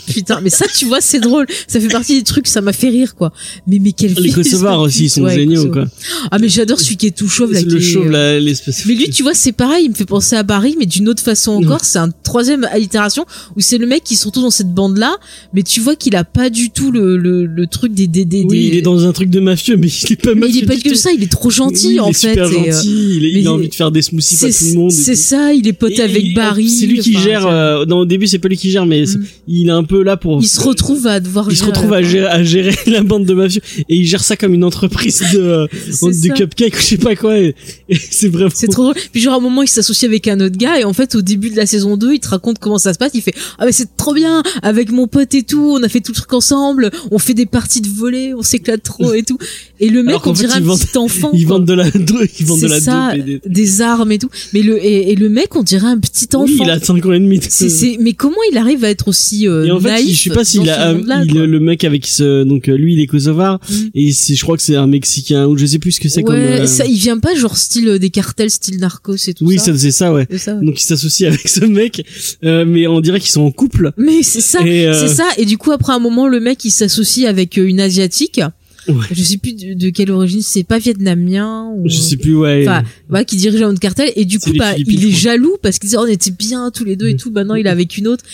[0.07, 2.89] putain mais ça tu vois c'est drôle ça fait partie des trucs ça m'a fait
[2.89, 3.33] rire quoi
[3.67, 5.87] mais mais quel Les fils de Kosovars aussi, ils sont Ouais, géniaux, quoi.
[6.31, 8.85] ah mais j'adore celui qui est tout chauve là le qui chauve, euh, là, l'espèce.
[8.87, 11.23] mais lui, tu vois, c'est pareil, il me fait penser à Barry, mais d'une autre
[11.23, 11.85] façon encore.
[11.85, 13.25] C'est un troisième allitération
[13.57, 15.17] où c'est le mec qui se retrouve dans cette bande-là,
[15.53, 18.43] mais tu vois qu'il a pas du tout le, le, le truc des, des, des,
[18.43, 20.57] Oui, des- il est dans un truc de mafieux, mais il est pas mais mafieux.
[20.57, 22.29] il est pas que ça, il est trop gentil, Oui, en il est fait.
[22.31, 24.75] super et, euh, gentil, mais il a envie de faire des smoothies à tout le
[24.75, 24.91] monde.
[24.93, 26.69] c'est ça, il est pote Et- avec Barry.
[26.69, 27.47] C'est lui qui enfin, gère.
[27.47, 29.25] euh, non, au début, c'est pas lui qui gère, mais Mm.
[29.49, 30.41] il est un peu là pour.
[30.43, 33.25] Il se retrouve à devoir Il se gérer- retrouve à gérer, à gérer la bande
[33.25, 36.35] de mafieux et il gère ça comme une entreprise de, euh, ça.
[36.35, 37.39] cupcake ou je sais pas quoi.
[37.39, 37.55] Et,
[37.89, 38.51] et c'est vraiment.
[38.55, 38.95] C'est trop drôle.
[39.13, 41.23] Puis genre à un moment il s'associe avec un autre gars et en fait au
[41.23, 43.13] début de la saison 2 il te raconte comment ça se passe.
[43.15, 45.73] Il fait ah mais c'est trop bien avec mon pote et tout.
[45.79, 46.91] On a fait tout le truc ensemble.
[47.11, 48.35] On fait des parties de volley.
[48.35, 49.39] On s'éclate trop et tout.
[49.81, 51.31] Et le mec on dirait un vendent- petit enfant.
[51.35, 53.41] Ils vendent de la ils vendent de la ça, dope et des.
[53.47, 54.31] des armes et tout.
[54.53, 56.45] Mais le et, et le mec on dirait un petit enfant.
[56.45, 57.41] Oui, il a 5 ans et demi.
[57.49, 60.31] C'est mais comment il arrive à être aussi euh, Et en fait, naïf je sais
[60.31, 63.59] pas s'il a, ce il- le mec avec se, donc euh, lui il est kosovar
[63.69, 63.75] Mm.
[63.95, 66.21] et c'est, je crois que c'est un mexicain ou je sais plus ce que c'est
[66.21, 66.37] ouais, comme.
[66.37, 69.59] euh, ça il vient pas genre style euh, des cartels style narcos et tout oui,
[69.59, 69.67] ça.
[69.67, 70.27] ça, c'est ça, ouais.
[70.37, 70.65] Ça, ouais.
[70.65, 72.05] Donc il s'associe avec ce mec,
[72.45, 73.93] euh, mais on dirait qu'ils sont en couple.
[73.97, 75.27] Mais c'est ça, Et, euh, c'est ça.
[75.37, 78.41] Et du coup, après un moment, le mec, il s'associe avec une asiatique.
[78.89, 79.05] Ouais.
[79.11, 81.89] Je sais plus de, de quelle origine, c'est pas vietnamien ou...
[81.89, 82.65] Je sais plus, ouais.
[82.67, 84.11] Enfin, voilà, qui dirige un autre cartel.
[84.17, 86.85] Et du coup, bah, il est jaloux parce qu'il dit, oh, on était bien tous
[86.85, 87.31] les deux et tout.
[87.31, 88.25] Maintenant, il est avec une autre.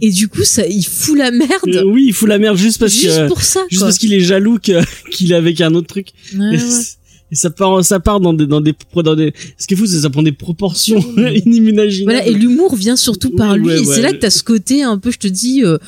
[0.00, 1.84] Et du coup, ça, il fout la Euh, merde.
[1.86, 3.88] oui, il fout la merde juste parce juste que, pour ça, juste quoi.
[3.88, 4.58] parce qu'il est jaloux
[5.10, 6.08] qu'il est avec un autre truc.
[6.36, 6.62] Ouais, et, ouais.
[7.32, 9.86] et ça part, ça part dans des, dans des, dans des, ce qui est fou,
[9.86, 11.04] c'est que ça prend des proportions
[11.44, 12.12] inimaginables.
[12.12, 13.66] Voilà, et l'humour vient surtout par Oui, lui.
[13.66, 15.78] ouais, et c'est là que t'as ce côté un peu, je te dis, euh,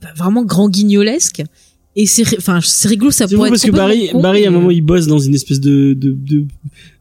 [0.00, 1.42] bah, vraiment grand guignolesque.
[2.00, 4.48] Et c'est, enfin, c'est rigolo, ça C'est pourrait être parce que Barry, con, Barry, à
[4.48, 6.44] un moment, il bosse dans une espèce de, de, de,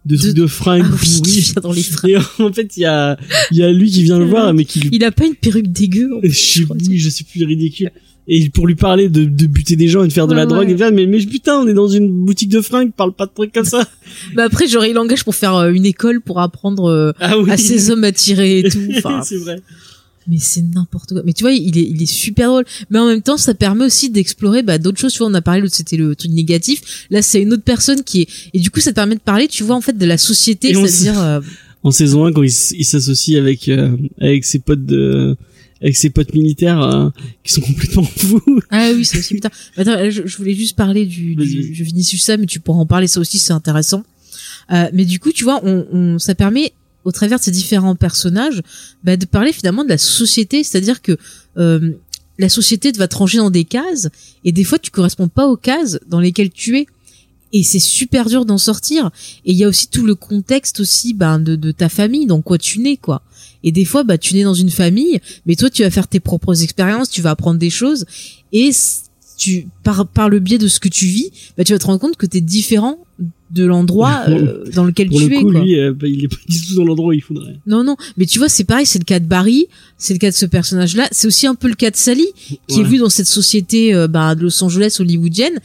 [0.05, 1.39] de, truc de fringues Ah oui, qui pourries.
[1.41, 2.11] vient dans les fringues.
[2.11, 3.15] Et en fait, il y a,
[3.51, 5.35] il y a lui qui vient le voir, mais qui lui, Il a pas une
[5.35, 6.09] perruque dégueu.
[6.15, 6.75] en je crois.
[6.89, 7.91] oui, je sais plus, ridicule.
[8.29, 10.47] Et pour lui parler de, de buter des gens et de faire de la Ouais,
[10.47, 10.71] drogue, ouais.
[10.71, 13.31] et bien, mais, mais putain, on est dans une boutique de fringues, parle pas de
[13.33, 13.87] trucs comme ça.
[14.35, 17.49] Bah après, j'aurais eu l'engage pour faire euh, une école pour apprendre euh, Ah oui.
[17.51, 18.79] à ces hommes à tirer et tout.
[18.97, 19.61] Enfin, c'est vrai.
[20.27, 21.21] Mais c'est n'importe quoi.
[21.25, 22.65] Mais tu vois, il est, il est super drôle.
[22.89, 25.13] Mais en même temps, ça permet aussi d'explorer bah, d'autres choses.
[25.13, 27.05] Tu vois, on a parlé, l'autre, c'était le truc négatif.
[27.09, 28.27] Là, c'est une autre personne qui est...
[28.53, 30.73] Et du coup, ça te permet de parler, tu vois, en fait, de la société.
[30.73, 31.19] C'est-à-dire...
[31.21, 31.41] euh,
[31.83, 35.37] En saison 1, quand il, s'associe avec, euh, avec ses potes de,
[35.81, 37.09] avec ses potes militaires, euh,
[37.43, 38.41] qui sont complètement fous.
[38.71, 39.49] Ah oui, c'est aussi putain.
[39.77, 42.79] Attends, je, je voulais juste parler du, du je finis sur ça, mais tu pourras
[42.79, 44.03] en parler ça aussi, c'est intéressant.
[44.71, 46.73] Euh, mais du coup, tu vois, on, on, ça permet
[47.07, 48.61] au travers de ces différents personnages,
[49.01, 51.17] bah, de parler finalement de la société, c'est-à-dire que
[51.57, 51.93] euh,
[52.37, 54.09] la société te va te ranger dans des cases
[54.43, 56.85] et des fois tu corresponds pas aux cases dans lesquelles tu es.
[57.53, 59.09] Et c'est super dur d'en sortir.
[59.45, 62.57] Et il y a aussi tout le contexte aussi ben de, ta famille dans quoi
[62.57, 63.23] tu nais quoi.
[63.63, 66.19] Et des fois bah tu nais dans une famille mais toi tu vas faire tes
[66.19, 68.05] propres expériences tu vas apprendre des choses.
[68.51, 68.71] Et
[69.37, 72.01] tu par par le biais de ce que tu vis bah tu vas te rendre
[72.01, 72.99] compte que t'es différent
[73.51, 75.61] de l'endroit euh, dans lequel Pour tu le es coup, quoi.
[75.61, 77.57] lui, euh, bah, il est pas du tout dans l'endroit où il faudrait.
[77.65, 80.29] Non, non, mais tu vois, c'est pareil, c'est le cas de Barry, c'est le cas
[80.29, 82.27] de ce personnage-là, c'est aussi un peu le cas de Sally,
[82.67, 85.59] qui est vue dans cette société euh, bah, de Los Angeles hollywoodienne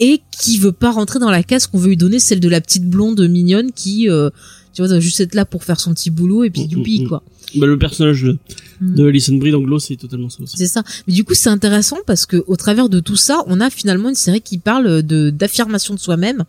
[0.00, 2.60] et qui veut pas rentrer dans la case qu'on veut lui donner, celle de la
[2.60, 4.30] petite blonde mignonne qui, euh,
[4.74, 7.00] tu vois, doit juste être là pour faire son petit boulot et puis Mm, youpi,
[7.00, 7.08] mm, mm.
[7.08, 7.22] quoi.
[7.56, 8.36] Bah, le personnage de,
[8.80, 8.94] Mm.
[8.96, 10.56] de Alison Brie dans Glow, c'est totalement ça aussi.
[10.56, 10.82] C'est ça.
[11.06, 14.08] Mais du coup, c'est intéressant parce que au travers de tout ça, on a finalement
[14.08, 16.42] une série qui parle de d'affirmation de soi-même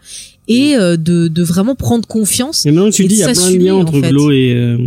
[0.47, 2.65] et euh, de, de vraiment prendre confiance.
[2.65, 4.01] Mais maintenant que tu Et le dis, il y a plein de liens entre en
[4.01, 4.09] fait.
[4.09, 4.77] Glow et, euh,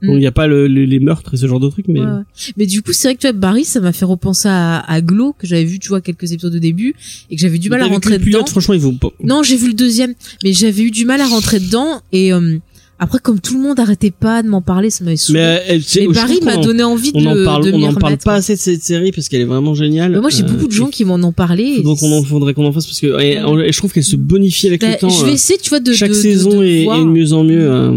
[0.00, 0.06] Mm.
[0.06, 1.98] bon, il n'y a pas le, le- les meurtres et ce genre de trucs, mais
[1.98, 2.22] Ouais, ouais.
[2.56, 5.00] Mais du coup, c'est vrai que tu vois, Barry, ça m'a fait repenser à, à
[5.00, 6.94] Glow, que j'avais vu, tu vois, quelques épisodes au début,
[7.30, 8.46] et que j'avais du mal à rentrer le pilote, dedans.
[8.50, 9.08] franchement, il vaut pas.
[9.24, 10.14] Non, j'ai vu le deuxième,
[10.44, 12.58] mais j'avais eu du mal à rentrer dedans, et euh,
[13.00, 15.38] après, comme tout le monde arrêtait pas de m'en parler, ça m'avait saoulé.
[15.38, 17.86] Mais, Mais, Barry m'a en- donné envie de, on en le- parle, de on m'y
[17.86, 20.10] en parle pas assez de cette série parce qu'elle est vraiment géniale.
[20.12, 21.80] Mais moi, j'ai Euh, beaucoup de gens qui m'en ont parlé.
[21.82, 23.72] Donc on en faudrait qu'on en fasse parce que et, Ouais.
[23.72, 25.08] je trouve qu'elle se bonifie avec Bah, le temps.
[25.08, 27.04] je vais euh, essayer, tu vois, de Chaque de- de- saison de est, est de
[27.04, 27.70] mieux en mieux.
[27.70, 27.90] euh,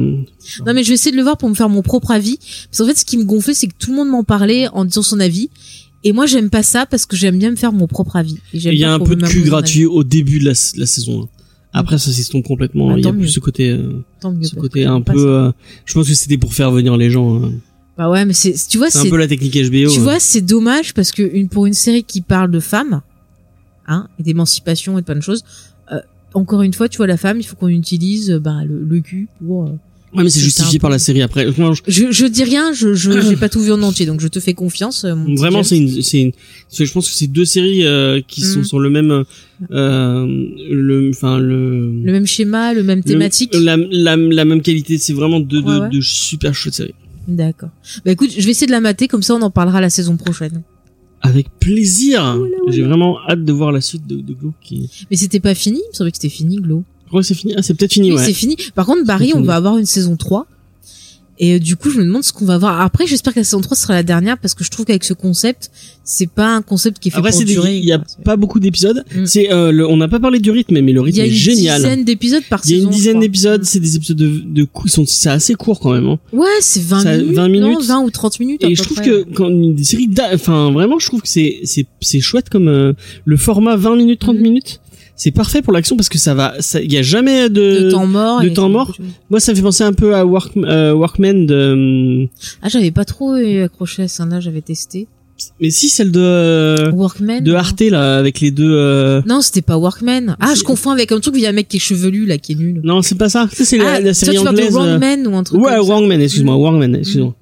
[0.66, 2.38] Non, mais je vais essayer de le voir pour me faire mon propre avis.
[2.70, 4.86] Parce qu'en fait, ce qui me gonflait, c'est que tout le monde m'en parlait en
[4.86, 5.50] disant son avis.
[6.04, 8.38] Et moi, j'aime pas ça parce que j'aime bien me faire mon propre avis.
[8.54, 11.30] Il y a un peu de cul gratuit au début de la, la saison 1.
[11.74, 12.88] Après, ça s'estompe complètement.
[12.90, 13.28] Bah, Il y a tant plus mieux.
[13.28, 15.14] ce côté, euh, mieux, ce côté un peu.
[15.30, 15.52] euh,
[15.86, 17.42] je pense que c'était pour faire venir les gens.
[17.44, 17.50] euh.
[17.98, 19.70] Bah ouais, mais c'est, tu vois, C'est un peu la technique HBO.
[19.92, 20.04] tu euh.
[20.04, 23.02] vois, c'est dommage parce que une, pour une série qui parle de femmes,
[23.88, 25.44] hein, et d'émancipation et de plein de choses,
[25.92, 26.00] euh,
[26.34, 29.00] encore une fois, tu vois, la femme, il faut qu'on utilise, euh, bah, le, le
[29.02, 29.72] cul pour, euh,
[30.14, 31.22] Ouais, mais c'est justifié par la série.
[31.22, 34.06] Après, moi, je- je, je dis rien, je, je, j'ai pas tout vu en entier,
[34.06, 35.06] donc je te fais confiance.
[35.06, 36.32] euh, mon vraiment, c'est une, c'est une.
[36.78, 38.64] Je pense que c'est deux séries euh, qui sont Mm.
[38.66, 39.24] sur le même,
[39.72, 40.26] euh,
[40.70, 41.92] le, enfin le.
[42.04, 43.54] le même schéma, le même le- thématique.
[43.56, 44.98] la, la, la même qualité.
[44.98, 45.90] C'est vraiment deux, deux, Ouais, ouais.
[45.90, 46.96] deux super chouettes séries.
[47.28, 47.70] D'accord.
[48.04, 50.18] Bah écoute, je vais essayer de la mater, comme ça on en parlera la saison
[50.18, 50.64] prochaine.
[51.22, 52.38] Avec plaisir.
[52.70, 54.54] J'ai vraiment hâte de voir la suite de, de Glow.
[54.62, 54.90] Qui...
[55.12, 56.84] Mais c'était pas fini, il me semblait que c'était fini, Glow.
[57.12, 57.54] Crois que c'est fini.
[57.58, 58.26] Ah, c'est peut-être fini, Oui, ouais.
[58.26, 58.56] c'est fini.
[58.76, 60.48] Par contre, Barry, on va avoir une saison 3.
[61.44, 62.82] Et euh, du coup, je me demande ce qu'on va voir.
[62.82, 65.14] Après, j'espère que la saison 3 sera la dernière parce que je trouve qu'avec ce
[65.16, 65.72] concept,
[66.04, 67.78] c'est pas un concept qui est fait Après, pour durer.
[67.80, 69.04] il y a pas beaucoup d'épisodes.
[69.16, 69.26] Mm.
[69.26, 71.30] C'est, euh, on n'a pas parlé du rythme, mais le Il rythme y a est
[71.30, 71.82] une génial.
[71.82, 72.90] dizaine d'épisodes par Il y a saison.
[72.90, 73.66] une dizaine d'épisodes, Mm.
[73.66, 76.06] c'est des épisodes de, de sont, c'est assez court quand même.
[76.08, 76.20] Hein.
[76.32, 77.36] Ouais, c'est 20 Ça- minutes.
[77.36, 77.86] 20 non, minutes.
[77.88, 78.64] 20 ou 30 minutes.
[78.64, 79.06] Et je trouve près.
[79.10, 79.76] que quand une
[80.10, 82.94] d'a- enfin vraiment, je trouve que c'est c'est c'est chouette comme euh,
[83.26, 84.44] le format 20 minutes, 30 Mhm.
[84.44, 84.80] minutes.
[85.24, 87.84] C'est parfait pour l'action parce que ça va, il y a jamais de.
[87.84, 88.42] de temps mort.
[88.42, 88.92] de temps mort.
[89.30, 92.28] Moi, ça me fait penser un peu à Work, euh, Workman de.
[92.64, 95.08] Ah, j'avais pas trop accroché à ça là, j'avais testé.
[95.60, 97.42] Mais si celle de Workman.
[97.44, 97.54] de.
[97.54, 98.72] Arte là avec les deux.
[98.74, 100.36] euh, Non, c'était pas Workman.
[100.40, 102.26] Ah, je confonds avec un truc où il y a un mec qui est chevelu
[102.26, 102.82] là, qui est nul.
[102.84, 103.48] Non, c'est pas ça.
[103.54, 104.74] Ça c'est la, ah, la série tu anglaise.
[104.74, 105.78] de euh, Wrongman ou un truc Ouais.
[105.78, 107.36] Wrongman, excuse-moi, Wrongman, excuse-moi.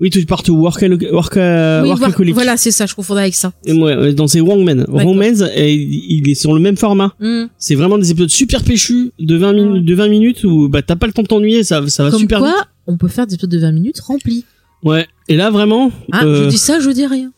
[0.00, 2.32] Oui, parles de Work, work, euh, Oui, Workaholic.
[2.34, 3.52] voilà, c'est ça, je confondais avec ça.
[3.66, 4.84] Et moi, euh, dans ces Wrongman.
[4.88, 7.14] Wrongman, et il est sur le même format.
[7.18, 7.46] Hmm.
[7.58, 9.54] C'est vraiment des épisodes super péchus de 20 Ouais.
[9.64, 12.10] minutes, de 20 minutes où bah t'as pas le temps de t'ennuyer, ça, ça va
[12.10, 12.54] Comme super quoi,
[12.86, 14.34] on peut faire des épisodes de 20 minutes remplis.
[14.36, 14.46] vite.
[14.84, 15.06] Ouais.
[15.28, 17.32] Et là vraiment, Ah, euh, je dis ça, je dis rien.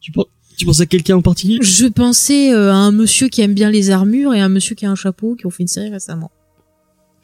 [0.00, 0.26] tu, penses,
[0.56, 1.58] tu penses à quelqu'un en particulier?
[1.60, 4.86] Je pensais euh, à un monsieur qui aime bien les armures et un monsieur qui
[4.86, 6.30] a un chapeau qui ont fait une série récemment.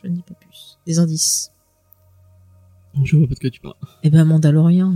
[0.02, 0.78] Je ne dis pas plus.
[0.88, 1.51] Des indices.
[3.04, 3.74] Je vois pas de quoi tu parles.
[4.02, 4.94] Eh ben, Mandalorian.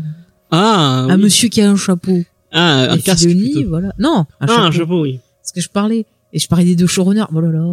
[0.50, 1.22] Ah, Un oui.
[1.24, 2.22] monsieur qui a un chapeau.
[2.52, 3.92] ah, un casque Filoni, voilà.
[3.98, 4.62] Non, un Ah, chapeau.
[4.62, 5.18] un chapeau, oui.
[5.42, 6.06] Parce que je parlais.
[6.32, 7.24] Et je parlais des deux showrunners.
[7.34, 7.64] Oh là là.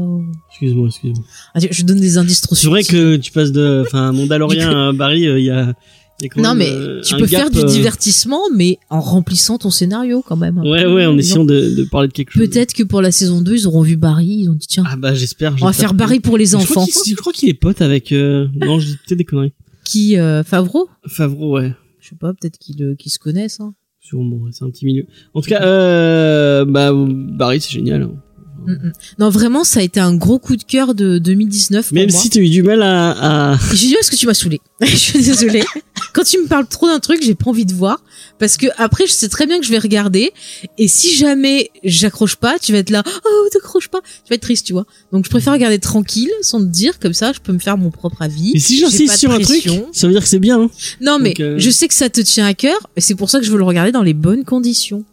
[0.52, 1.26] Excuse-moi, excuse-moi.
[1.54, 4.94] Ah, je- donne des indices trop C'est vrai que tu passes de, enfin, Mandalorian à
[4.94, 5.74] Barry, euh, il y a,
[6.22, 8.42] il y a quand Non, même, mais euh, tu peux gap, faire du euh, divertissement,
[8.56, 10.60] mais en remplissant ton scénario quand même.
[10.60, 12.48] Ouais, ouais, en essayant de, de parler de quelque chose.
[12.48, 14.96] Peut-être que pour la saison 2, ils auront vu Barry, ils ont dit tiens, Ah
[14.96, 15.56] bah j'espère.
[15.62, 16.86] on va faire Barry pour les enfants.
[17.06, 18.12] Je crois qu'il est pote avec.
[18.12, 18.48] Euh...
[18.56, 19.54] Non, je dis peut-être des conneries.
[19.84, 20.90] Qui euh, Favreau?
[21.08, 21.74] Favreau, ouais.
[22.00, 23.60] Je sais pas, peut-être qu'ils se connaissent.
[23.60, 23.74] Hein.
[24.00, 25.06] Sûrement, c'est un petit milieu.
[25.34, 28.04] En tout cas, euh, bah Barry, c'est génial.
[28.04, 28.23] hein.
[29.20, 32.20] Non, vraiment, ça a été un gros coup de cœur de 2019 pour Même moi.
[32.20, 33.58] si t'as eu du mal à, à...
[33.74, 34.62] J'ai dit parce que tu m'as saoulé.
[34.82, 35.64] je suis désolée.
[36.14, 38.04] Quand tu me parles trop d'un truc, j'ai pas envie de voir
[38.40, 40.32] parce que après je sais très bien que je vais regarder
[40.78, 44.42] et si jamais j'accroche pas, tu vas être là oh t'accroches pas, tu vas être
[44.42, 44.86] triste, tu vois.
[45.12, 47.90] Donc je préfère regarder tranquille sans te dire comme ça, je peux me faire mon
[47.90, 48.52] propre avis.
[48.54, 50.62] Mais si j'insiste sur un truc, ça veut dire que c'est bien.
[50.62, 50.70] hein.
[51.02, 53.30] Non mais Donc, euh, je sais que ça te tient à cœur et c'est pour
[53.30, 55.04] ça que je veux le regarder dans les bonnes conditions,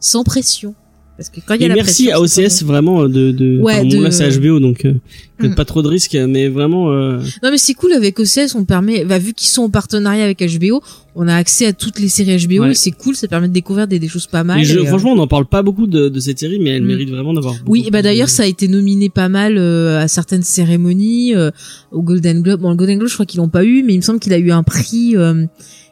[0.00, 0.74] sans pression.
[1.20, 3.74] Parce que quand il y a la merci pression, à OCS vraiment de, de, Ouais,
[3.74, 4.94] enfin, bon, de- là c'est HBO donc, euh,
[5.36, 5.54] peut-être Mm.
[5.54, 9.04] pas trop de risques, mais vraiment, euh, Non mais c'est cool avec OCS, on permet,
[9.04, 10.80] bah, vu qu'ils sont en partenariat avec HBO,
[11.14, 12.70] on a accès à toutes les séries HBO Ouais.
[12.70, 14.60] et c'est cool, ça permet de découvrir des, des choses pas mal.
[14.60, 16.70] et je- et, euh, franchement on n'en parle pas beaucoup de, de cette série, mais
[16.70, 16.86] elle Mm.
[16.86, 20.00] mérite vraiment d'avoir Oui, et bah d'ailleurs de- ça a été nominé pas mal euh,
[20.00, 21.50] à certaines cérémonies, euh,
[21.92, 22.62] au Golden Globe.
[22.62, 24.32] Bon, le Golden Globe, je crois qu'ils l'ont pas eu, mais il me semble qu'il
[24.32, 25.16] a eu un prix.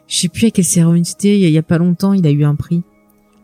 [0.07, 1.37] Je sais plus à quelle cérémonie c'était.
[1.39, 2.81] Il y, y a pas longtemps, il a eu un prix.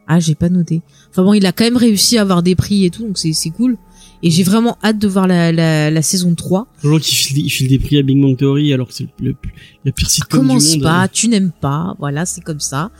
[0.07, 0.81] Ah, j'ai pas noté.
[1.11, 3.49] Enfin bon, il a quand même réussi à avoir des prix et tout, donc c'est
[3.49, 3.77] cool.
[4.23, 6.67] Et j'ai vraiment hâte de voir la, la, la saison 3.
[6.83, 9.07] Les gens qui filent, ils filent des prix à Big Bang Theory alors que c'est
[9.19, 9.35] le, le,
[9.83, 10.81] la pire sitcom du Commence monde.
[10.83, 12.91] pas, tu n'aimes pas, voilà, c'est comme ça.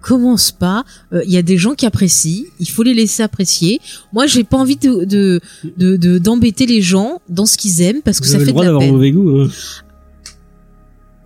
[0.00, 0.84] Commence pas.
[1.12, 3.80] Euh, Il y a des gens qui apprécient, il faut les laisser apprécier.
[4.12, 5.40] Moi, j'ai pas envie de de
[5.76, 8.50] de- de- d'embêter les gens dans ce qu'ils aiment parce que Vous ça avez fait
[8.50, 8.92] le droit de la d'avoir peine.
[8.94, 9.40] mauvais goût.
[9.42, 9.48] hein.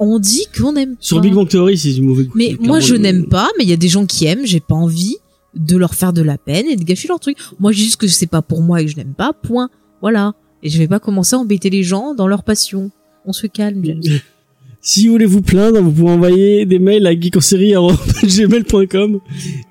[0.05, 1.23] On dit qu'on aime Sur pas.
[1.23, 2.33] Big Bang Theory, c'est du mauvais goût.
[2.35, 4.75] Mais moi, je n'aime pas, mais il y a des gens qui aiment, j'ai pas
[4.75, 5.15] envie
[5.55, 7.39] de leur faire de la peine et de gâcher leur truc.
[7.61, 9.71] Moi, je dis juste que c'est pas pour moi et que je n'aime pas, point.
[10.01, 10.35] Voilà.
[10.65, 12.91] Et je vais pas commencer à embêter les gens dans leur passion.
[13.27, 14.03] On se calme, James.
[14.85, 19.21] Si vous voulez vous plaindre, vous pouvez envoyer des mails à geekonsérie.gmail.com.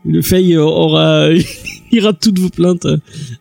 [0.05, 1.27] Le Faye aura,
[1.91, 2.88] ira toutes vos plaintes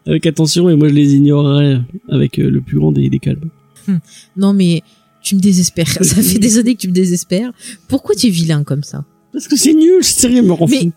[0.05, 1.78] avec attention et moi je les ignorerai
[2.09, 3.51] avec le plus grand des, des calmes.
[4.36, 4.82] Non, mais
[5.23, 5.89] tu me désespères.
[6.03, 7.53] Ça fait des années que tu me désespères.
[7.89, 9.05] Pourquoi tu es vilain comme ça?
[9.33, 10.93] Parce que c'est nul, cette série elle me rend Mais- fou.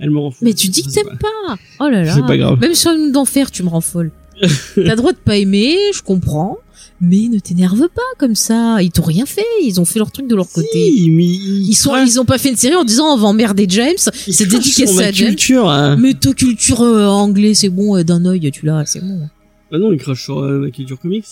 [0.00, 0.44] Elle me rend fou.
[0.44, 1.56] Mais tu dis que C'est t'aimes pas.
[1.80, 2.14] Oh là là.
[2.14, 2.58] C'est pas grave.
[2.60, 4.10] Même sur une d'enfer, tu me rends folle.
[4.40, 6.58] T'as le droit de pas aimer, je comprends.
[7.00, 8.80] Mais ne t'énerve pas comme ça.
[8.82, 9.44] Ils t'ont rien fait.
[9.62, 10.68] Ils ont fait leur truc de leur côté.
[10.72, 13.26] Si, mais ils, Ils sont, ils ont pas fait une série en disant on va
[13.28, 13.94] emmerder James.
[13.98, 15.28] C'est dédicacé à James.
[15.28, 15.68] culture.
[15.70, 15.96] hein.
[15.96, 19.28] Mais ta culture euh, anglais, c'est bon, euh, d'un œil, tu l'as, c'est bon.
[19.72, 21.24] Ah non, ils crachent sur euh, ma culture comics.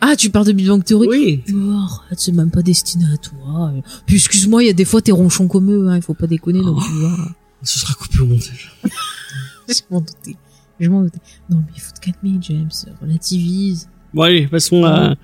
[0.00, 1.44] Ah, tu parles de Big Bang Theory Oui.
[1.52, 3.72] Oh, arrête, c'est même pas destiné à toi.
[4.06, 6.26] Puis excuse-moi, il y a des fois t'es ronchon comme eux, hein, il faut pas
[6.26, 7.16] déconner, donc tu vois.
[7.62, 8.74] Ce sera coupé au montage.
[9.68, 10.36] Je m'en doutais.
[10.80, 11.20] Je m'en doutais.
[11.50, 12.70] Non, mais il faut te calmer, James.
[13.02, 13.88] Relativise.
[14.14, 15.14] Bon allez, passons à...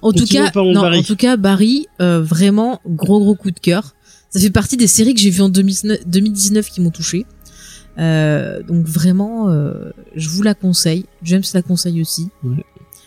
[0.00, 0.98] En tout cas, non, Barry.
[0.98, 3.94] en tout cas, Barry, euh, vraiment gros gros coup de cœur.
[4.30, 7.26] Ça fait partie des séries que j'ai vues en 2019, 2019 qui m'ont touché.
[7.98, 11.04] Euh, donc vraiment, euh, je vous la conseille.
[11.22, 12.30] James la conseille aussi.
[12.42, 12.64] Ouais.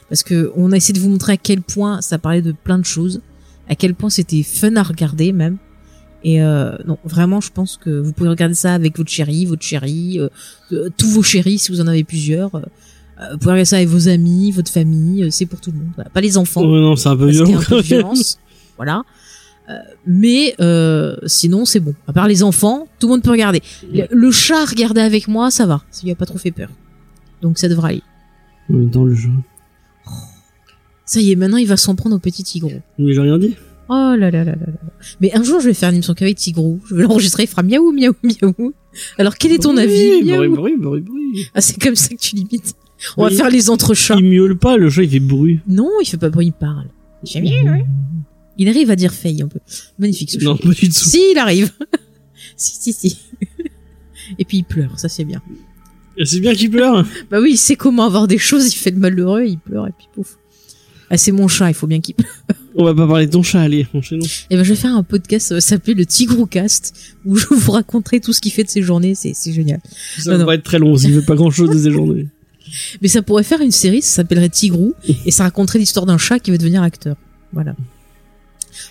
[0.10, 2.78] Parce que on a essayé de vous montrer à quel point ça parlait de plein
[2.78, 3.22] de choses,
[3.70, 5.58] à quel point c'était fun à regarder même.
[6.24, 9.62] Et euh, non, vraiment, je pense que vous pouvez regarder ça avec votre chéri, votre
[9.64, 10.30] chérie, euh,
[10.72, 12.56] euh, tous vos chéris si vous en avez plusieurs.
[12.56, 12.62] Euh,
[13.32, 15.90] vous pouvez regarder ça avec vos amis, votre famille, euh, c'est pour tout le monde.
[15.96, 16.10] Voilà.
[16.10, 17.60] Pas les enfants Oh, non, c'est un peu violent.
[17.60, 18.40] un peu de violence.
[18.76, 19.04] voilà.
[19.70, 19.74] Euh,
[20.06, 21.96] mais euh, sinon, c'est bon.
[22.08, 23.62] À part les enfants, tout le monde peut regarder.
[23.92, 25.84] Le, le chat regarder avec moi, ça va.
[25.92, 26.70] Ça lui a pas trop fait peur.
[27.42, 28.04] Donc ça devrait aller.
[28.70, 29.32] Dans le jeu.
[31.06, 32.72] Ça y est, maintenant il va s'en prendre au petit Tigrou.
[32.98, 33.56] Mais j'ai rien dit.
[33.88, 34.92] Oh là là là là là.
[35.22, 36.80] Mais un jour, je vais faire une émission qu'avec Tigrou.
[36.90, 38.74] Je vais l'enregistrer, il fera miaou, miaou, miaou.
[39.18, 41.48] Alors, quel est ton avis bruit, bruit, bruit, bruit.
[41.54, 42.74] Ah, c'est comme ça que tu limites.
[43.18, 44.16] On va faire les entrechats.
[44.18, 45.60] Il miaule pas, le chat il fait bruit.
[45.68, 46.88] Non, il fait pas bruit, il parle.
[47.36, 47.86] Miaou.
[48.58, 49.60] Il arrive à dire faille un peu.
[50.00, 50.46] Magnifique ce chat.
[50.46, 50.94] Non, pas du tout.
[50.94, 51.72] Si, il arrive.
[52.58, 53.20] si, si, si.
[54.40, 55.42] Et puis il pleure, ça c'est bien.
[56.24, 57.06] C'est bien qu'il pleure.
[57.30, 59.92] Bah oui, il sait comment avoir des choses, il fait de malheureux, il pleure et
[59.96, 60.38] puis pouf.
[61.10, 62.32] Ah, c'est mon chat, il faut bien qu'il pleure.
[62.76, 64.26] On va pas parler de ton chat, allez, enchaînons.
[64.50, 66.94] Et ben je vais faire un podcast, ça va s'appeler le Tigroucast,
[67.26, 69.80] où je vous raconterai tout ce qu'il fait de ses journées, c'est c'est génial.
[70.18, 70.46] Ça Non, va non.
[70.48, 72.28] pas être très long, s'il fait pas grand chose de ces journées.
[73.02, 74.94] Mais ça pourrait faire une série, ça s'appellerait Tigrou,
[75.26, 77.16] et ça raconterait l'histoire d'un chat qui veut devenir acteur.
[77.54, 77.76] Voilà.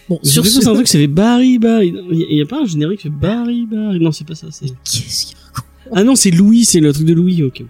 [0.08, 0.66] Bon, J'ai sur ce...
[0.66, 1.92] à un truc, fait Barry, Barry.
[2.10, 3.98] Il y, a- il pas un générique fait Barry, Barry.
[4.00, 4.66] Non, c'est pas ça, c'est.
[4.84, 5.64] Qu'est-ce qu'il raconte?
[5.92, 7.64] Ah non, c'est Louis, c'est le truc de Louis, ok.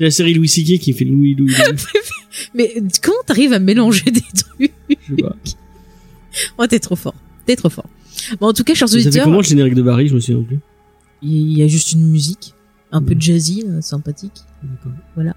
[0.00, 0.78] C'est la série Louis C.K.
[0.78, 1.78] qui fait Louis, Louis, Louis.
[2.54, 2.72] Mais
[3.02, 5.36] comment t'arrives à mélanger des trucs Je sais pas.
[6.56, 7.14] Oh, t'es trop fort.
[7.44, 7.84] T'es trop fort.
[8.40, 10.20] Bon, en tout cas, chers Ça fait auditeurs, comment le générique de Barry, je me
[10.20, 10.58] souviens plus.
[11.20, 12.54] il y a juste une musique,
[12.92, 14.40] un peu jazzy, euh, sympathique.
[15.18, 15.34] Bah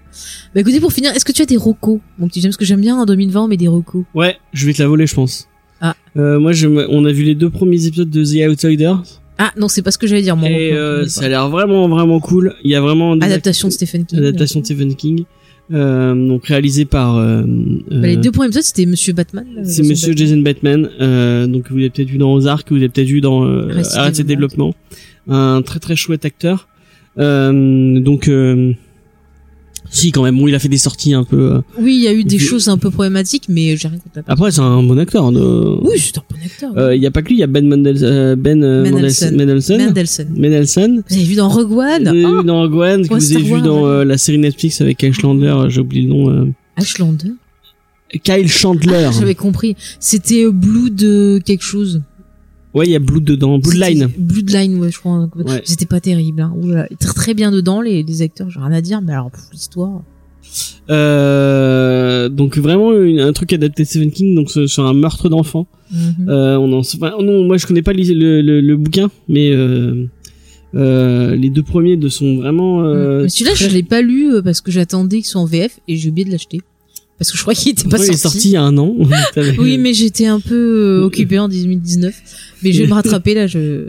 [0.56, 2.80] écoutez, pour finir, est-ce que tu as des recos Mon petit James, ce que j'aime
[2.80, 4.04] bien en 2020, mais des recos.
[4.14, 5.46] Ouais, je vais te la voler, je pense.
[5.82, 5.94] Ah.
[6.16, 9.02] Euh, moi, je, on a vu les deux premiers épisodes de The Outsiders.
[9.38, 11.88] Ah non, c'est pas ce que j'allais dire, mon et euh, ça a l'air vraiment,
[11.88, 12.54] vraiment cool.
[12.62, 14.18] Il y a vraiment des Adaptation de Stephen King.
[14.18, 15.24] adaptation de Stephen King.
[15.72, 19.46] Euh, donc réalisé par euh, Bah, les euh, deux premiers épisodes, c'était Monsieur Batman.
[19.56, 20.18] là, c'est Monsieur Batman.
[20.28, 23.44] Jason Bateman, euh, donc vous l'avez peut-être vu dans Ozark, vous l'avez peut-être vu dans
[23.46, 24.74] euh, Arrested Development.
[25.26, 26.68] Development, un très très chouette acteur.
[27.18, 28.72] Euh, donc euh,
[29.96, 31.52] si quand même, bon, il a fait des sorties un peu.
[31.54, 33.98] euh, Oui, il y a eu des Je- choses un peu problématiques, mais j'ai rien
[33.98, 34.24] contre.
[34.28, 35.30] Après, c'est un bon acteur.
[35.30, 36.72] euh, Oui, c'est un bon acteur.
[36.76, 39.36] euh, Il y a pas que lui, il y a Ben euh, Ben Mendelsohn.
[39.36, 40.28] Mendelsohn, Mendelsohn, Mendelssohn.
[40.36, 41.02] Mendelsohn.
[41.08, 42.02] Vous avez vu dans Rogue One?
[42.02, 44.80] Vous avez Oh, vu dans Rogue One, que vous avez vu dans la série Netflix
[44.80, 46.52] avec euh, j'ai oublié le nom.
[46.76, 47.30] Ashlander.
[48.22, 49.06] Kyle Chandler.
[49.08, 49.76] Ah, J'avais compris.
[49.98, 52.00] C'était Blue de quelque chose.
[52.74, 54.08] Ouais, il y a Blood dedans, Bloodline.
[54.18, 55.28] Bloodline, ouais, je crois.
[55.36, 55.62] Ouais.
[55.64, 56.40] C'était pas terrible.
[56.42, 56.52] Hein.
[56.60, 59.00] Oula, très, très bien dedans les, les acteurs, j'ai rien à dire.
[59.00, 60.02] Mais alors l'histoire.
[60.90, 65.66] Euh, donc vraiment une- un truc adapté de Stephen King, donc sur un meurtre d'enfant.
[65.92, 66.28] Mhm.
[66.28, 70.06] Euh, on en, enfin, non, moi je connais pas le, le, le bouquin, mais euh,
[70.74, 72.84] euh, les deux premiers de sont vraiment.
[72.84, 75.46] Euh, mais celui-là, je très- l'ai pas lu euh, parce que j'attendais qu'il soit en
[75.46, 76.60] VF et j'ai oublié de l'acheter
[77.18, 78.36] parce que je crois qu'il était pas Ouais, il est sorti.
[78.38, 78.94] sorti il y a un an.
[79.58, 82.14] Oui, mais j'étais un peu euh, occupée en 2019.
[82.62, 83.46] Mais je vais me rattraper là.
[83.46, 83.88] Je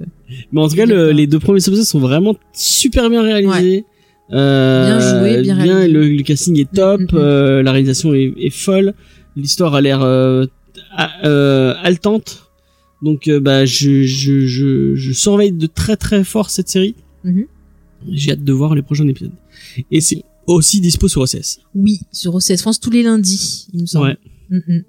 [0.52, 3.85] Mais en tout cas, le- les deux premiers épisodes sont vraiment super bien réalisés.
[4.34, 5.88] Euh, Bien joué, bien réalisé.
[5.88, 7.18] le, le casting est top, Mm, mm, mm.
[7.18, 8.93] euh, la réalisation est, est folle,
[9.35, 10.45] l'histoire a l'air euh,
[11.23, 12.41] euh, haletante.
[13.03, 16.95] Donc euh, bah je, je, je, je surveille de très très fort cette série.
[17.23, 17.45] Mhm.
[18.11, 19.31] J'ai hâte de voir les prochains épisodes.
[19.91, 21.59] Et c'est aussi dispo sur OCS.
[21.73, 24.05] oui sur OCS France tous les lundis, il me semble.
[24.07, 24.17] Ouais.
[24.49, 24.84] Mm, mm.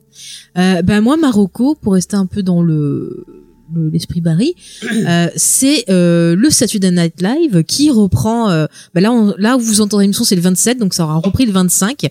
[0.58, 4.54] Euh, bah moi Marocco pour rester un peu dans le le- l'esprit Barry,
[5.08, 8.50] euh, c'est euh, le Saturday Night Live qui reprend.
[8.50, 11.16] euh, bah là, on- là où vous entendez l'émission, c'est le 27, donc ça aura
[11.18, 12.06] repris le 25.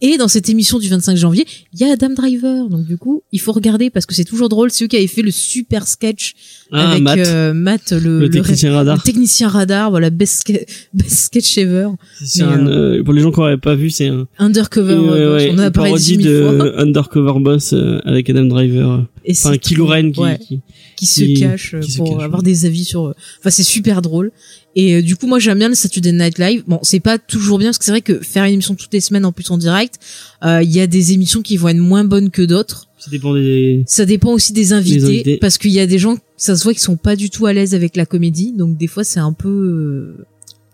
[0.00, 2.68] Et dans cette émission du 25 janvier, il y a Adam Driver.
[2.68, 4.70] Donc du coup, il faut regarder parce que c'est toujours drôle.
[4.70, 6.34] C'est eux qui avaient fait le super sketch
[6.72, 9.02] Ah, avec Matt, euh, Matt, le, le technicien le radar.
[9.02, 9.90] technicien radar.
[9.90, 10.50] Voilà, best,
[10.94, 11.88] best sketch ever.
[12.36, 14.94] Mais, un, euh, pour les gens qui n'auraient pas vu, c'est un Undercover.
[14.94, 16.80] Ouais, euh, ouais, on a une parlé parodie de fois.
[16.80, 19.06] Undercover Boss euh, avec Adam Driver.
[19.24, 20.38] Et Enfin, qui, ouais.
[20.38, 20.60] qui-
[20.96, 22.44] qui se qui- cache euh, se pour cache, avoir ouais.
[22.50, 23.06] des avis sur.
[23.08, 24.32] euh, Enfin, c'est super drôle.
[24.76, 26.62] Et euh, du coup, moi, j'aime bien le Saturday Night Live.
[26.66, 29.00] Bon, c'est pas toujours bien parce que c'est vrai que faire une émission toutes les
[29.00, 29.96] semaines en plus en direct,
[30.44, 32.88] euh, il y a des émissions qui vont être moins bonnes que d'autres.
[32.98, 33.82] ça dépend des.
[33.86, 35.36] Ça dépend aussi des invités, invités.
[35.38, 37.52] parce qu'il y a des gens, ça se voit qui sont pas du tout à
[37.52, 40.24] l'aise avec la comédie, donc des fois c'est un peu euh,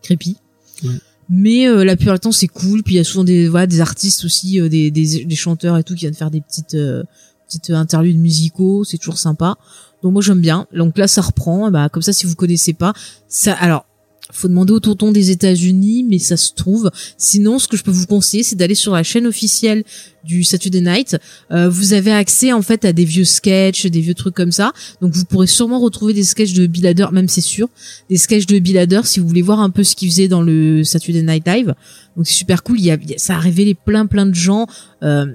[0.02, 0.36] creepy.
[0.84, 0.90] Ouais.
[1.28, 2.82] Mais euh, la plupart du temps c'est cool.
[2.84, 5.76] Puis il y a souvent des voilà des artistes aussi, euh, des, des des chanteurs
[5.78, 7.02] et tout qui viennent faire des petites euh,
[7.46, 8.84] petites interludes musicaux.
[8.84, 9.56] C'est toujours sympa.
[10.02, 10.66] Donc moi j'aime bien.
[10.74, 11.70] Donc là ça reprend.
[11.70, 12.92] Bah comme ça si vous connaissez pas,
[13.28, 13.86] ça alors
[14.32, 16.90] faut demander au tonton des États-Unis, mais ça se trouve.
[17.16, 19.84] Sinon, ce que je peux vous conseiller, c'est d'aller sur la chaîne officielle
[20.24, 21.16] du Saturday Night.
[21.52, 24.72] Euh, vous avez accès en fait à des vieux sketchs, des vieux trucs comme ça.
[25.00, 27.68] Donc vous pourrez sûrement retrouver des sketchs de Bill Hader, même c'est sûr,
[28.10, 30.42] des sketchs de Bill Hader si vous voulez voir un peu ce qu'il faisait dans
[30.42, 31.74] le Saturday Night Live.
[32.16, 32.80] Donc c'est super cool.
[32.80, 34.66] Il y a- ça a révélé plein plein de gens.
[35.04, 35.26] Euh,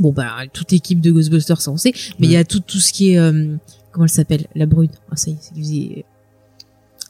[0.00, 2.78] bon bah toute équipe de Ghostbusters, ça on sait, mais il y a tout tout
[2.78, 3.54] ce qui est euh,
[3.92, 4.90] comment elle s'appelle, la brune.
[5.12, 6.04] Ah ça y est, c'est faisait-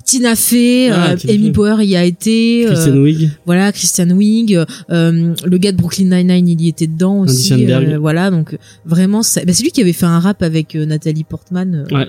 [0.05, 1.53] Tina Fey, Ah, euh, Amy.
[1.53, 3.31] Power y a été, euh, Kristen Wiig.
[3.47, 4.57] voilà Christian Wiig,
[4.91, 8.59] euh, le gars de Brooklyn Nine-Nine il y était dedans aussi, euh, voilà donc euh,
[8.85, 11.95] vraiment ça- bah, c'est lui qui avait fait un rap avec euh, Nathalie Portman, euh,
[11.95, 12.09] Ouais.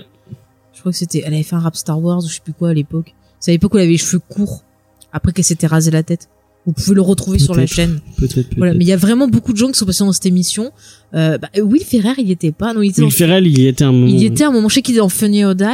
[0.74, 2.54] je crois que c'était, elle avait fait un rap Star Wars ou je sais plus
[2.54, 4.64] quoi à l'époque, c'est à l'époque où elle avait les cheveux courts,
[5.12, 6.28] après qu'elle s'était rasé la tête.
[6.64, 8.00] Vous pouvez le retrouver sur la chaîne.
[8.16, 8.56] Peut-être, peut-être.
[8.56, 10.70] Voilà, mais il y a vraiment beaucoup de gens qui sont passés dans cette émission.
[11.14, 12.72] Euh, bah, Will Ferrer, il y était pas.
[12.72, 13.02] Non, il était.
[13.02, 14.06] Will dans- Ferrell, il y était un moment.
[14.06, 14.68] il y était un moment.
[14.68, 15.64] Je sais qu'il est dans Funny or Die.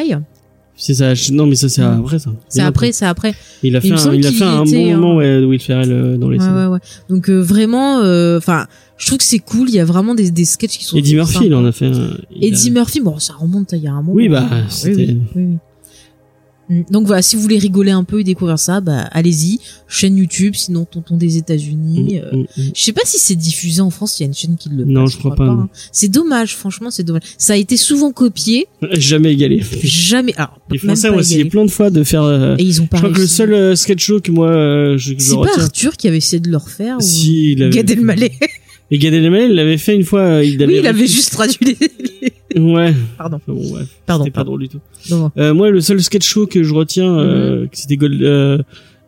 [0.81, 1.13] C'est ça.
[1.33, 2.31] Non, mais ça, c'est après, ça.
[2.49, 3.35] C'est après, c'est après.
[3.63, 5.61] Il a Il fait me un, il a fait un était, bon moment, ouais, Will
[5.61, 6.79] Ferrell euh, dans les Ouais, ouais, ouais.
[7.11, 7.97] Donc euh, vraiment,
[8.37, 8.67] enfin,
[8.97, 9.69] je trouve que c'est cool.
[9.69, 10.97] Il y a vraiment des, des sketchs qui sont.
[10.97, 11.47] Eddie Murphy, sympas.
[11.47, 12.17] il en a fait un.
[12.35, 14.13] il Eddie a- Murphy, bon, ça remonte à il y a un moment.
[14.15, 15.57] Oui, bah, c'était- oui, oui, oui.
[16.69, 16.83] Mm.
[16.91, 19.61] Donc voilà, si vous voulez rigoler un peu et découvrir ça, bah allez-y.
[19.89, 22.19] Chaîne YouTube, sinon Tonton des États-Unis.
[22.21, 22.71] euh, Mm, mm, mm.
[22.75, 24.19] Je sais pas si c'est diffusé en France.
[24.19, 24.85] Il y a une chaîne qui le.
[24.85, 25.69] Non, passe, je crois pas, hein.
[25.93, 27.23] C'est dommage, franchement, c'est dommage.
[27.39, 29.63] Ça a été souvent copié, Jamais égalé.
[29.83, 30.35] jamais.
[30.37, 32.23] Alors, Les Français ont essayé plein de fois de faire.
[32.23, 34.51] euh, Et ils ont je pas crois que le seul euh, sketch show que moi
[34.51, 35.63] euh, je, je C'est pas retiens.
[35.65, 37.73] Arthur qui avait essayé de le refaire ou Si, il avait.
[37.75, 38.33] Gad Elmaleh.
[38.91, 40.21] Et Gad Elmaleh, il l'avait fait une fois.
[40.21, 40.73] euh, Il avait.
[40.75, 41.59] Oui, il avait juste traduit
[42.55, 42.61] les.
[42.61, 42.95] Ouais.
[43.19, 43.39] Pardon.
[43.47, 43.83] Bon, ouais.
[44.07, 44.53] Pardon, C'était pas pardon.
[44.53, 44.81] drôle du tout.
[45.11, 45.31] Non, non.
[45.37, 47.69] Euh, moi, le seul sketch show que je retiens, euh, Mhm.
[47.73, 48.59] c'était Gold, euh,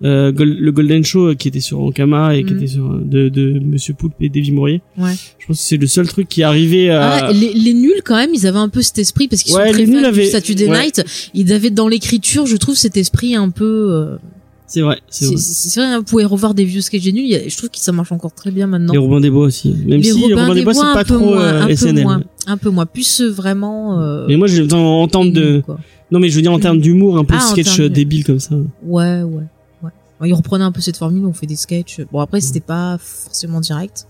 [0.05, 2.59] euh, Gold- le Golden Show euh, qui était sur Ankama et qui Mhm.
[2.59, 4.83] était sur de, de Monsieur Poulpe et Davy Mourier.
[4.99, 5.13] Ouais.
[5.39, 7.11] Je pense que c'est le seul truc qui est arrivé à.
[7.29, 9.69] Ah, les, les nuls quand même, ils avaient un peu cet esprit parce qu'ils Ouais,
[9.69, 10.79] sont très fans avaient- du Saturday ouais.
[10.83, 11.03] Night.
[11.33, 14.19] Ils avaient dans l'écriture, je trouve cet esprit un peu.
[14.73, 15.35] C'est vrai, c'est vrai.
[15.37, 17.29] c'est vrai, hein, vous pouvez revoir des vieux sketchs des nuls.
[17.49, 18.93] Je trouve que ça marche encore très bien maintenant.
[18.93, 19.75] Les Robin des Bois aussi.
[19.85, 22.03] Même si les Robin des Bois, c'est pas peu trop moins, euh, un peu SNL.
[22.05, 24.01] moins, un peu moins, plus euh, vraiment.
[24.01, 25.61] euh, Mais moi, j'ai en, en termes de.
[25.67, 25.79] quoi.
[26.13, 28.39] Non, mais je veux dire en termes d'humour, un peu Ah, sketch termes débile comme
[28.39, 28.55] ça.
[28.85, 29.43] Ouais, ouais,
[30.25, 32.01] ils reprenaient un peu cette formule, on fait des sketchs.
[32.13, 34.07] Bon après, c'était pas forcément direct,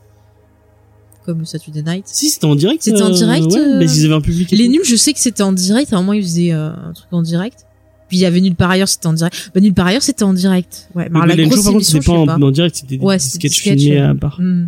[1.24, 2.04] comme le Saturday Night.
[2.06, 2.82] Si, c'était en direct.
[2.82, 4.50] C'était en euh, direct, Ouais, euh, mais ils avaient un public.
[4.50, 5.92] Les nuls, je sais que c'était en direct.
[5.92, 7.64] À un moment, ils faisaient euh, un truc en direct.
[8.10, 9.50] Puis il y avait Nulle par ailleurs, c'était en direct.
[9.54, 10.88] Bah, Nulle par ailleurs, c'était en direct.
[10.94, 11.08] Ouais.
[11.10, 12.34] Mais la grosse Show, par contre, émission, c'était pas en, pas.
[12.46, 14.38] en direct, c'était des, Ouais, des sketchs filmés à part.
[14.38, 14.66] Hmm.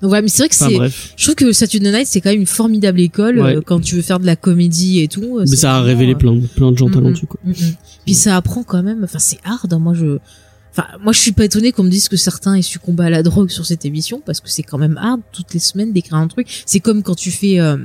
[0.00, 1.12] Donc ouais, mais c'est vrai que Enfin, c'est.
[1.16, 3.56] Je trouve que Saturday Night, c'est quand même une formidable école Ouais.
[3.56, 5.38] euh, quand tu veux faire de la comédie et tout.
[5.38, 7.38] euh, Mais ça a révélé euh, plein de, plein de gens mm, talentueux, quoi.
[7.44, 7.54] mm, mm.
[8.06, 9.04] Puis ça apprend quand même.
[9.04, 9.72] Enfin, c'est hard.
[9.72, 9.78] hein.
[9.78, 10.18] Moi, je.
[10.74, 13.22] Enfin, moi, je suis pas étonné qu'on me dise que certains aient succombé à la
[13.22, 16.26] drogue sur cette émission, parce que c'est quand même hard toutes les semaines d'écrire un
[16.28, 16.46] truc.
[16.64, 17.76] C'est comme quand tu fais euh,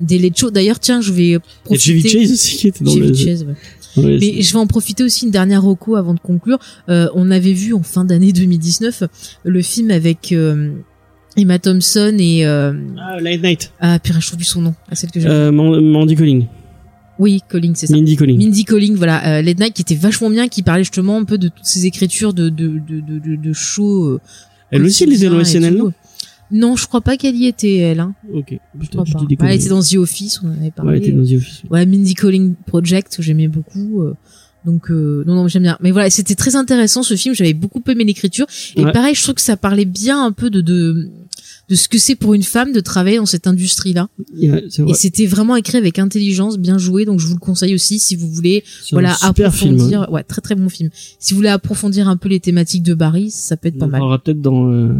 [0.00, 0.52] des late shows.
[0.52, 1.38] D'ailleurs, tiens, je vais Et
[1.78, 2.08] Chevy profiter.
[2.08, 3.14] Chase aussi qui était dans Chevy le.
[3.14, 3.54] Chase, ouais.
[3.96, 6.58] Ouais, Mais je vais en profiter aussi une dernière reco avant de conclure.
[6.88, 9.04] Euh, on avait vu en fin d'année 2019
[9.44, 10.72] le film avec euh,
[11.36, 13.72] Emma Thompson et euh, Ah, Light Night.
[13.80, 14.74] ah pire, je trouve plus son nom.
[14.90, 15.28] Ah, celle que j'ai.
[15.28, 16.46] Euh, Man- Mandy Colling.
[17.18, 17.96] Oui, Colling, c'est ça.
[17.96, 18.38] Mindy Colling.
[18.38, 21.36] Mindy Colling, voilà, euh, Late Night qui était vachement bien, qui parlait justement un peu
[21.36, 24.18] de toutes ces écritures de de de de, de, euh,
[24.70, 25.84] Elle aussi, elle était dans SNL, tout.
[25.86, 25.92] non?
[26.50, 28.00] Non, je crois pas qu'elle y était elle.
[28.00, 28.14] Hein.
[28.32, 28.58] Ok.
[28.80, 29.20] Je crois je pas.
[29.20, 30.96] Ouais, elle était dans The Office, on en avait Ouais, parlé.
[30.96, 31.62] elle était dans The Office.
[31.70, 34.02] Ouais, Mindy Calling Project j'aimais beaucoup.
[34.64, 35.78] Donc euh, non non j'aime bien.
[35.80, 37.34] Mais voilà, c'était très intéressant ce film.
[37.34, 38.92] J'avais beaucoup aimé l'écriture et Ouais.
[38.92, 41.08] pareil, je trouve que ça parlait bien un peu de de
[41.68, 43.46] de ce que c'est pour une femme de travailler dans cette.
[43.46, 44.90] Ouais, c'est vrai.
[44.90, 47.04] Et c'était vraiment écrit avec intelligence, bien joué.
[47.04, 49.28] Donc je vous le conseille aussi si vous voulez voilà film.
[49.28, 50.02] approfondir.
[50.02, 50.08] hein.
[50.10, 50.88] Ouais, très très bon film.
[51.18, 53.84] Si vous voulez approfondir un peu les thématiques de Barry, ça peut être On pas
[53.84, 54.00] en mal.
[54.00, 54.72] parlera peut-être dans.
[54.72, 54.94] euh,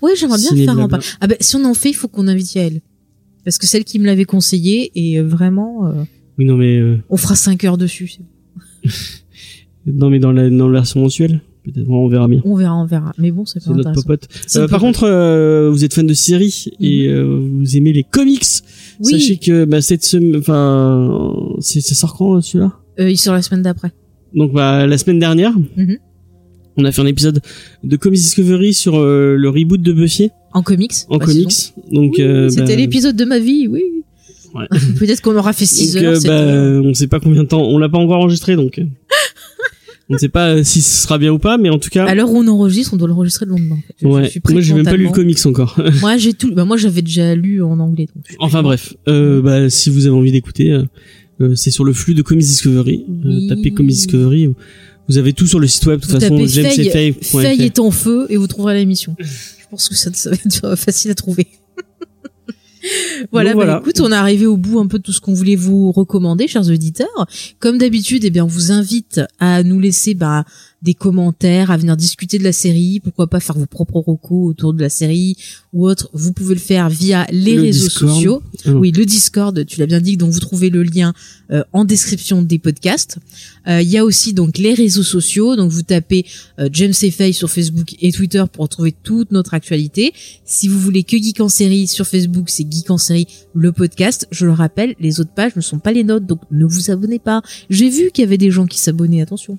[0.00, 1.00] Ouais, j'aimerais bien faire un pas.
[1.20, 2.80] Ah ben si on en fait, il faut qu'on invite Yael.
[3.44, 6.02] Parce que celle qui me l'avait conseillé et euh, vraiment euh,
[6.38, 6.78] Oui, non, mais.
[6.78, 8.16] euh, on fera 5 heures dessus.
[9.86, 11.40] Non, mais dans la, dans la version mensuelle.
[11.64, 12.40] Peut-être, on verra bien.
[12.44, 13.12] On verra, on verra.
[13.18, 14.02] Mais bon, c'est C'est pas notre intéressant.
[14.08, 14.28] popote.
[14.56, 18.42] Euh, par contre, euh, vous êtes fan de séries et euh, vous aimez les comics.
[19.00, 19.12] Oui.
[19.12, 22.72] Sachez que bah, cette semaine, enfin, c'est ça sort quand celui-là?
[23.00, 23.92] Euh, il sort la semaine d'après.
[24.34, 25.98] Donc bah, la semaine dernière, Mhm.
[26.76, 27.40] on a fait un épisode
[27.84, 30.92] de Comics Discovery sur euh, le reboot de Buffy En comics.
[31.08, 31.74] en bah, comics.
[31.92, 33.82] Donc Oui, euh, C'était bah, l'épisode de ma vie, oui.
[34.56, 34.66] Ouais.
[34.98, 36.20] Peut-être qu'on aura fait 6 donc, heures.
[36.26, 37.62] euh, bah, on sait pas combien de temps.
[37.62, 38.84] On l'a pas encore enregistré, donc euh,
[40.08, 42.04] on ne sait pas euh, si ce sera bien ou pas, mais en tout cas.
[42.06, 43.78] À l'heure où on enregistre, on doit l'enregistrer le lendemain.
[44.00, 44.28] Je- je Ouais.
[44.28, 45.78] suis prête Moi, j'ai même pas lu le comics encore.
[46.00, 46.54] Moi, j'ai tout.
[46.54, 48.06] Bah, moi, j'avais déjà lu en anglais.
[48.14, 50.70] Donc je Enfin bref, euh, bah, si vous avez envie d'écouter,
[51.40, 53.04] euh, c'est sur le flux de Comics Discovery.
[53.26, 54.54] Euh, tapez Comics Discovery.
[55.08, 56.00] Vous avez tout sur le site web.
[56.00, 57.26] De toute Vous façon, Feuille, jamesfay.fr.
[57.42, 59.14] Feuille est en feu et vous trouverez l'émission.
[59.20, 61.46] Je pense que ça, ça va être facile à trouver.
[63.32, 63.80] Voilà, Donc, bah, voilà.
[63.80, 66.48] écoute, on est arrivé au bout un peu de tout ce qu'on voulait vous recommander,
[66.48, 67.26] chers auditeurs.
[67.58, 70.44] Comme d'habitude, eh bien, on vous invite à nous laisser bah,
[70.82, 74.74] des commentaires, à venir discuter de la série, pourquoi pas faire vos propres recos autour
[74.74, 75.36] de la série
[75.72, 76.10] ou autre.
[76.12, 78.14] Vous pouvez le faire via les Le réseaux Discord.
[78.14, 78.42] sociaux.
[78.66, 78.72] Ah.
[78.72, 81.12] Oui, le Discord, tu l'as bien dit, donc vous trouvez le lien
[81.50, 83.18] euh, en description des podcasts.
[83.66, 86.26] Euh, Il y a aussi donc les réseaux sociaux, donc vous tapez
[86.58, 90.12] euh, James et Faye sur Facebook et Twitter pour retrouver toute notre actualité.
[90.44, 94.28] Si vous voulez que Geek en série sur Facebook, c'est Geek en série le podcast.
[94.30, 97.18] Je le rappelle, les autres pages ne sont pas les notes, donc ne vous abonnez
[97.18, 97.42] pas.
[97.70, 99.58] J'ai vu qu'il y avait des gens qui s'abonnaient, attention.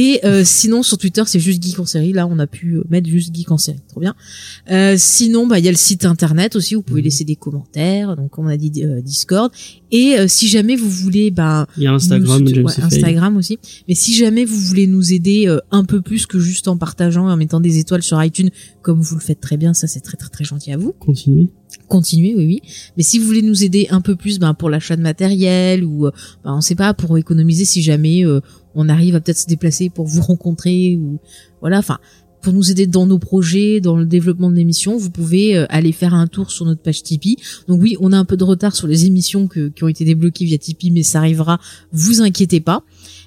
[0.00, 2.12] Et euh, sinon sur Twitter c'est juste Geek en série.
[2.12, 4.14] Là on a pu euh, mettre juste Geek en série, trop bien.
[4.70, 6.76] Euh, sinon bah il y a le site internet aussi.
[6.76, 8.14] Vous pouvez laisser des commentaires.
[8.14, 9.50] Donc comme on a dit euh, Discord.
[9.90, 12.80] Et euh, si jamais vous voulez bah Il y a Instagram, nous- ouais.
[12.80, 13.58] Instagram aussi.
[13.88, 17.28] Mais si jamais vous voulez nous aider euh, un peu plus que juste en partageant
[17.28, 18.50] et en mettant des étoiles sur iTunes,
[18.82, 20.92] comme vous le faites très bien, ça c'est très très très gentil à vous.
[21.00, 21.48] Continuez.
[21.88, 22.60] Continuez, oui oui.
[22.96, 26.02] Mais si vous voulez nous aider un peu plus, ben pour l'achat de matériel ou
[26.44, 28.40] ben, on sait pas pour économiser si jamais euh,
[28.74, 31.18] on arrive à peut-être se déplacer pour vous rencontrer ou
[31.60, 31.98] voilà, enfin
[32.40, 35.90] pour nous aider dans nos projets, dans le développement de l'émission, vous pouvez euh, aller
[35.90, 37.36] faire un tour sur notre page Tipeee.
[37.66, 40.04] Donc oui, on a un peu de retard sur les émissions que- qui ont été
[40.04, 41.58] débloquées via Tipeee, mais ça arrivera,
[41.90, 42.84] vous inquiétez pas.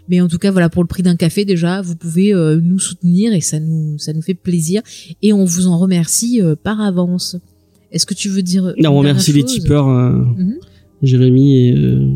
[0.08, 2.80] Mais en tout cas, voilà, pour le prix d'un café déjà, vous pouvez euh, nous
[2.80, 4.82] soutenir et ça nous ça nous fait plaisir
[5.22, 7.36] et on vous en remercie euh, par avance.
[7.92, 10.56] Est-ce que tu veux dire Non, on remercie les tipeurs, euh, Mhm.
[11.04, 12.08] Jérémy et, euh,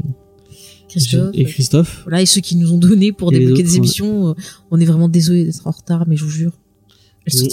[1.00, 2.02] Christophe et Christophe.
[2.04, 4.34] Voilà, et ceux qui nous ont donné pour Et débloquer des émissions, euh,
[4.72, 6.52] on est vraiment désolé d'être en retard, mais je vous jure.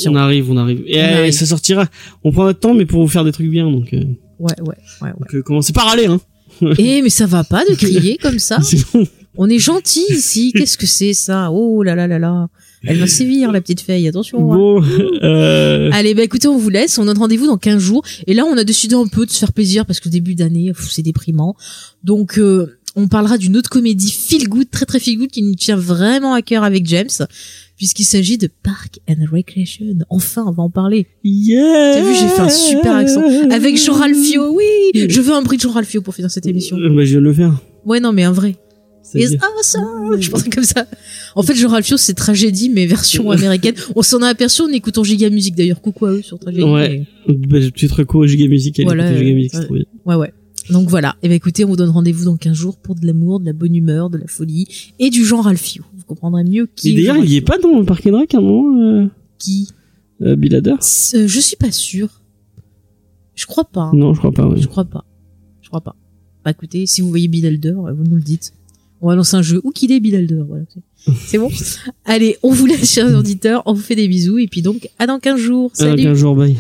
[0.06, 0.82] On, arrive, on arrive.
[0.86, 1.32] Et On euh, arrive.
[1.32, 1.88] ça sortira.
[2.24, 3.70] On prend notre temps, mais pour vous faire des trucs bien.
[3.70, 4.04] Donc, euh,
[4.38, 5.10] Ouais, ouais, ouais, ouais.
[5.18, 6.20] donc, euh, commencez par aller, hein.
[6.78, 8.60] Eh, mais ça va pas de crier comme ça.
[8.62, 9.06] Sinon,
[9.36, 10.52] On est gentil ici.
[10.52, 11.50] Qu'est-ce que c'est ça?
[11.50, 12.48] Oh là là là là.
[12.84, 14.06] Elle va sévir, la petite fille.
[14.08, 14.52] Attention.
[14.52, 14.56] hein.
[14.56, 14.82] bon,
[15.22, 16.98] euh, Allez, bah écoutez, on vous laisse.
[16.98, 18.02] On a rendez-vous dans 15 jours.
[18.26, 20.72] Et là, on a décidé un peu de se faire plaisir parce que début d'année,
[20.90, 21.54] c'est déprimant.
[22.04, 25.54] Donc, euh, on parlera d'une autre comédie feel good, très très feel good, qui nous
[25.54, 27.08] tient vraiment à cœur avec James,
[27.76, 29.86] puisqu'il s'agit de Park and Recreation.
[30.10, 31.06] Enfin, on va en parler.
[31.24, 31.94] yeah.
[31.94, 33.22] T'as vu, j'ai fait un super accent.
[33.50, 36.76] Avec Jean Ralphio, oui Je veux un prix de Jean Ralphio pour finir cette émission.
[36.76, 37.58] Euh, bah, je viens de le faire.
[37.86, 38.56] Ouais, non, mais un vrai.
[39.04, 40.86] C'est-à-dire- awesome Je pensais comme ça.
[41.34, 43.74] En fait, Jean Ralphio, c'est Tragédie, mais version américaine.
[43.96, 45.80] On s'en a aperçu en écoutant Giga Music, d'ailleurs.
[45.80, 46.62] Coucou à eux sur Tragédie.
[46.64, 47.04] Ouais.
[47.26, 49.54] Bah, petite reco Giga Music, Voilà, Giga Music.
[50.04, 50.32] Ouais, ouais.
[50.70, 51.16] Donc voilà.
[51.22, 53.52] Et ben écoutez, on vous donne rendez-vous dans 15 jours pour de l'amour, de la
[53.52, 54.66] bonne humeur, de la folie
[54.98, 55.82] et du Jean Ralphio.
[55.96, 58.34] Vous comprendrez mieux qui Mais d'ailleurs, il y est pas dans le Park and Rec
[58.34, 59.06] à un moment, euh,
[59.38, 59.68] Qui
[60.22, 60.70] euh, Bill Hader?
[61.14, 62.20] Euh, Je suis pas sûre.
[63.34, 63.82] Je crois pas.
[63.82, 63.92] hein.
[63.94, 64.60] Non, je crois pas, ouais.
[64.60, 65.04] Je crois pas.
[65.62, 65.96] Je crois pas.
[66.44, 68.52] Bah écoutez, si vous voyez Bill Elder, euh, vous nous le dites.
[69.00, 69.60] On va lancer un jeu.
[69.64, 70.64] Où qu'il est, Bill Hader Voilà.
[71.26, 71.48] c'est- bon
[72.04, 73.62] Allez, on vous laisse, chers auditeurs.
[73.66, 74.38] On vous fait des bisous.
[74.38, 75.70] Et puis donc, à dans 15 jours.
[75.74, 76.56] Salut 15 jours, bye.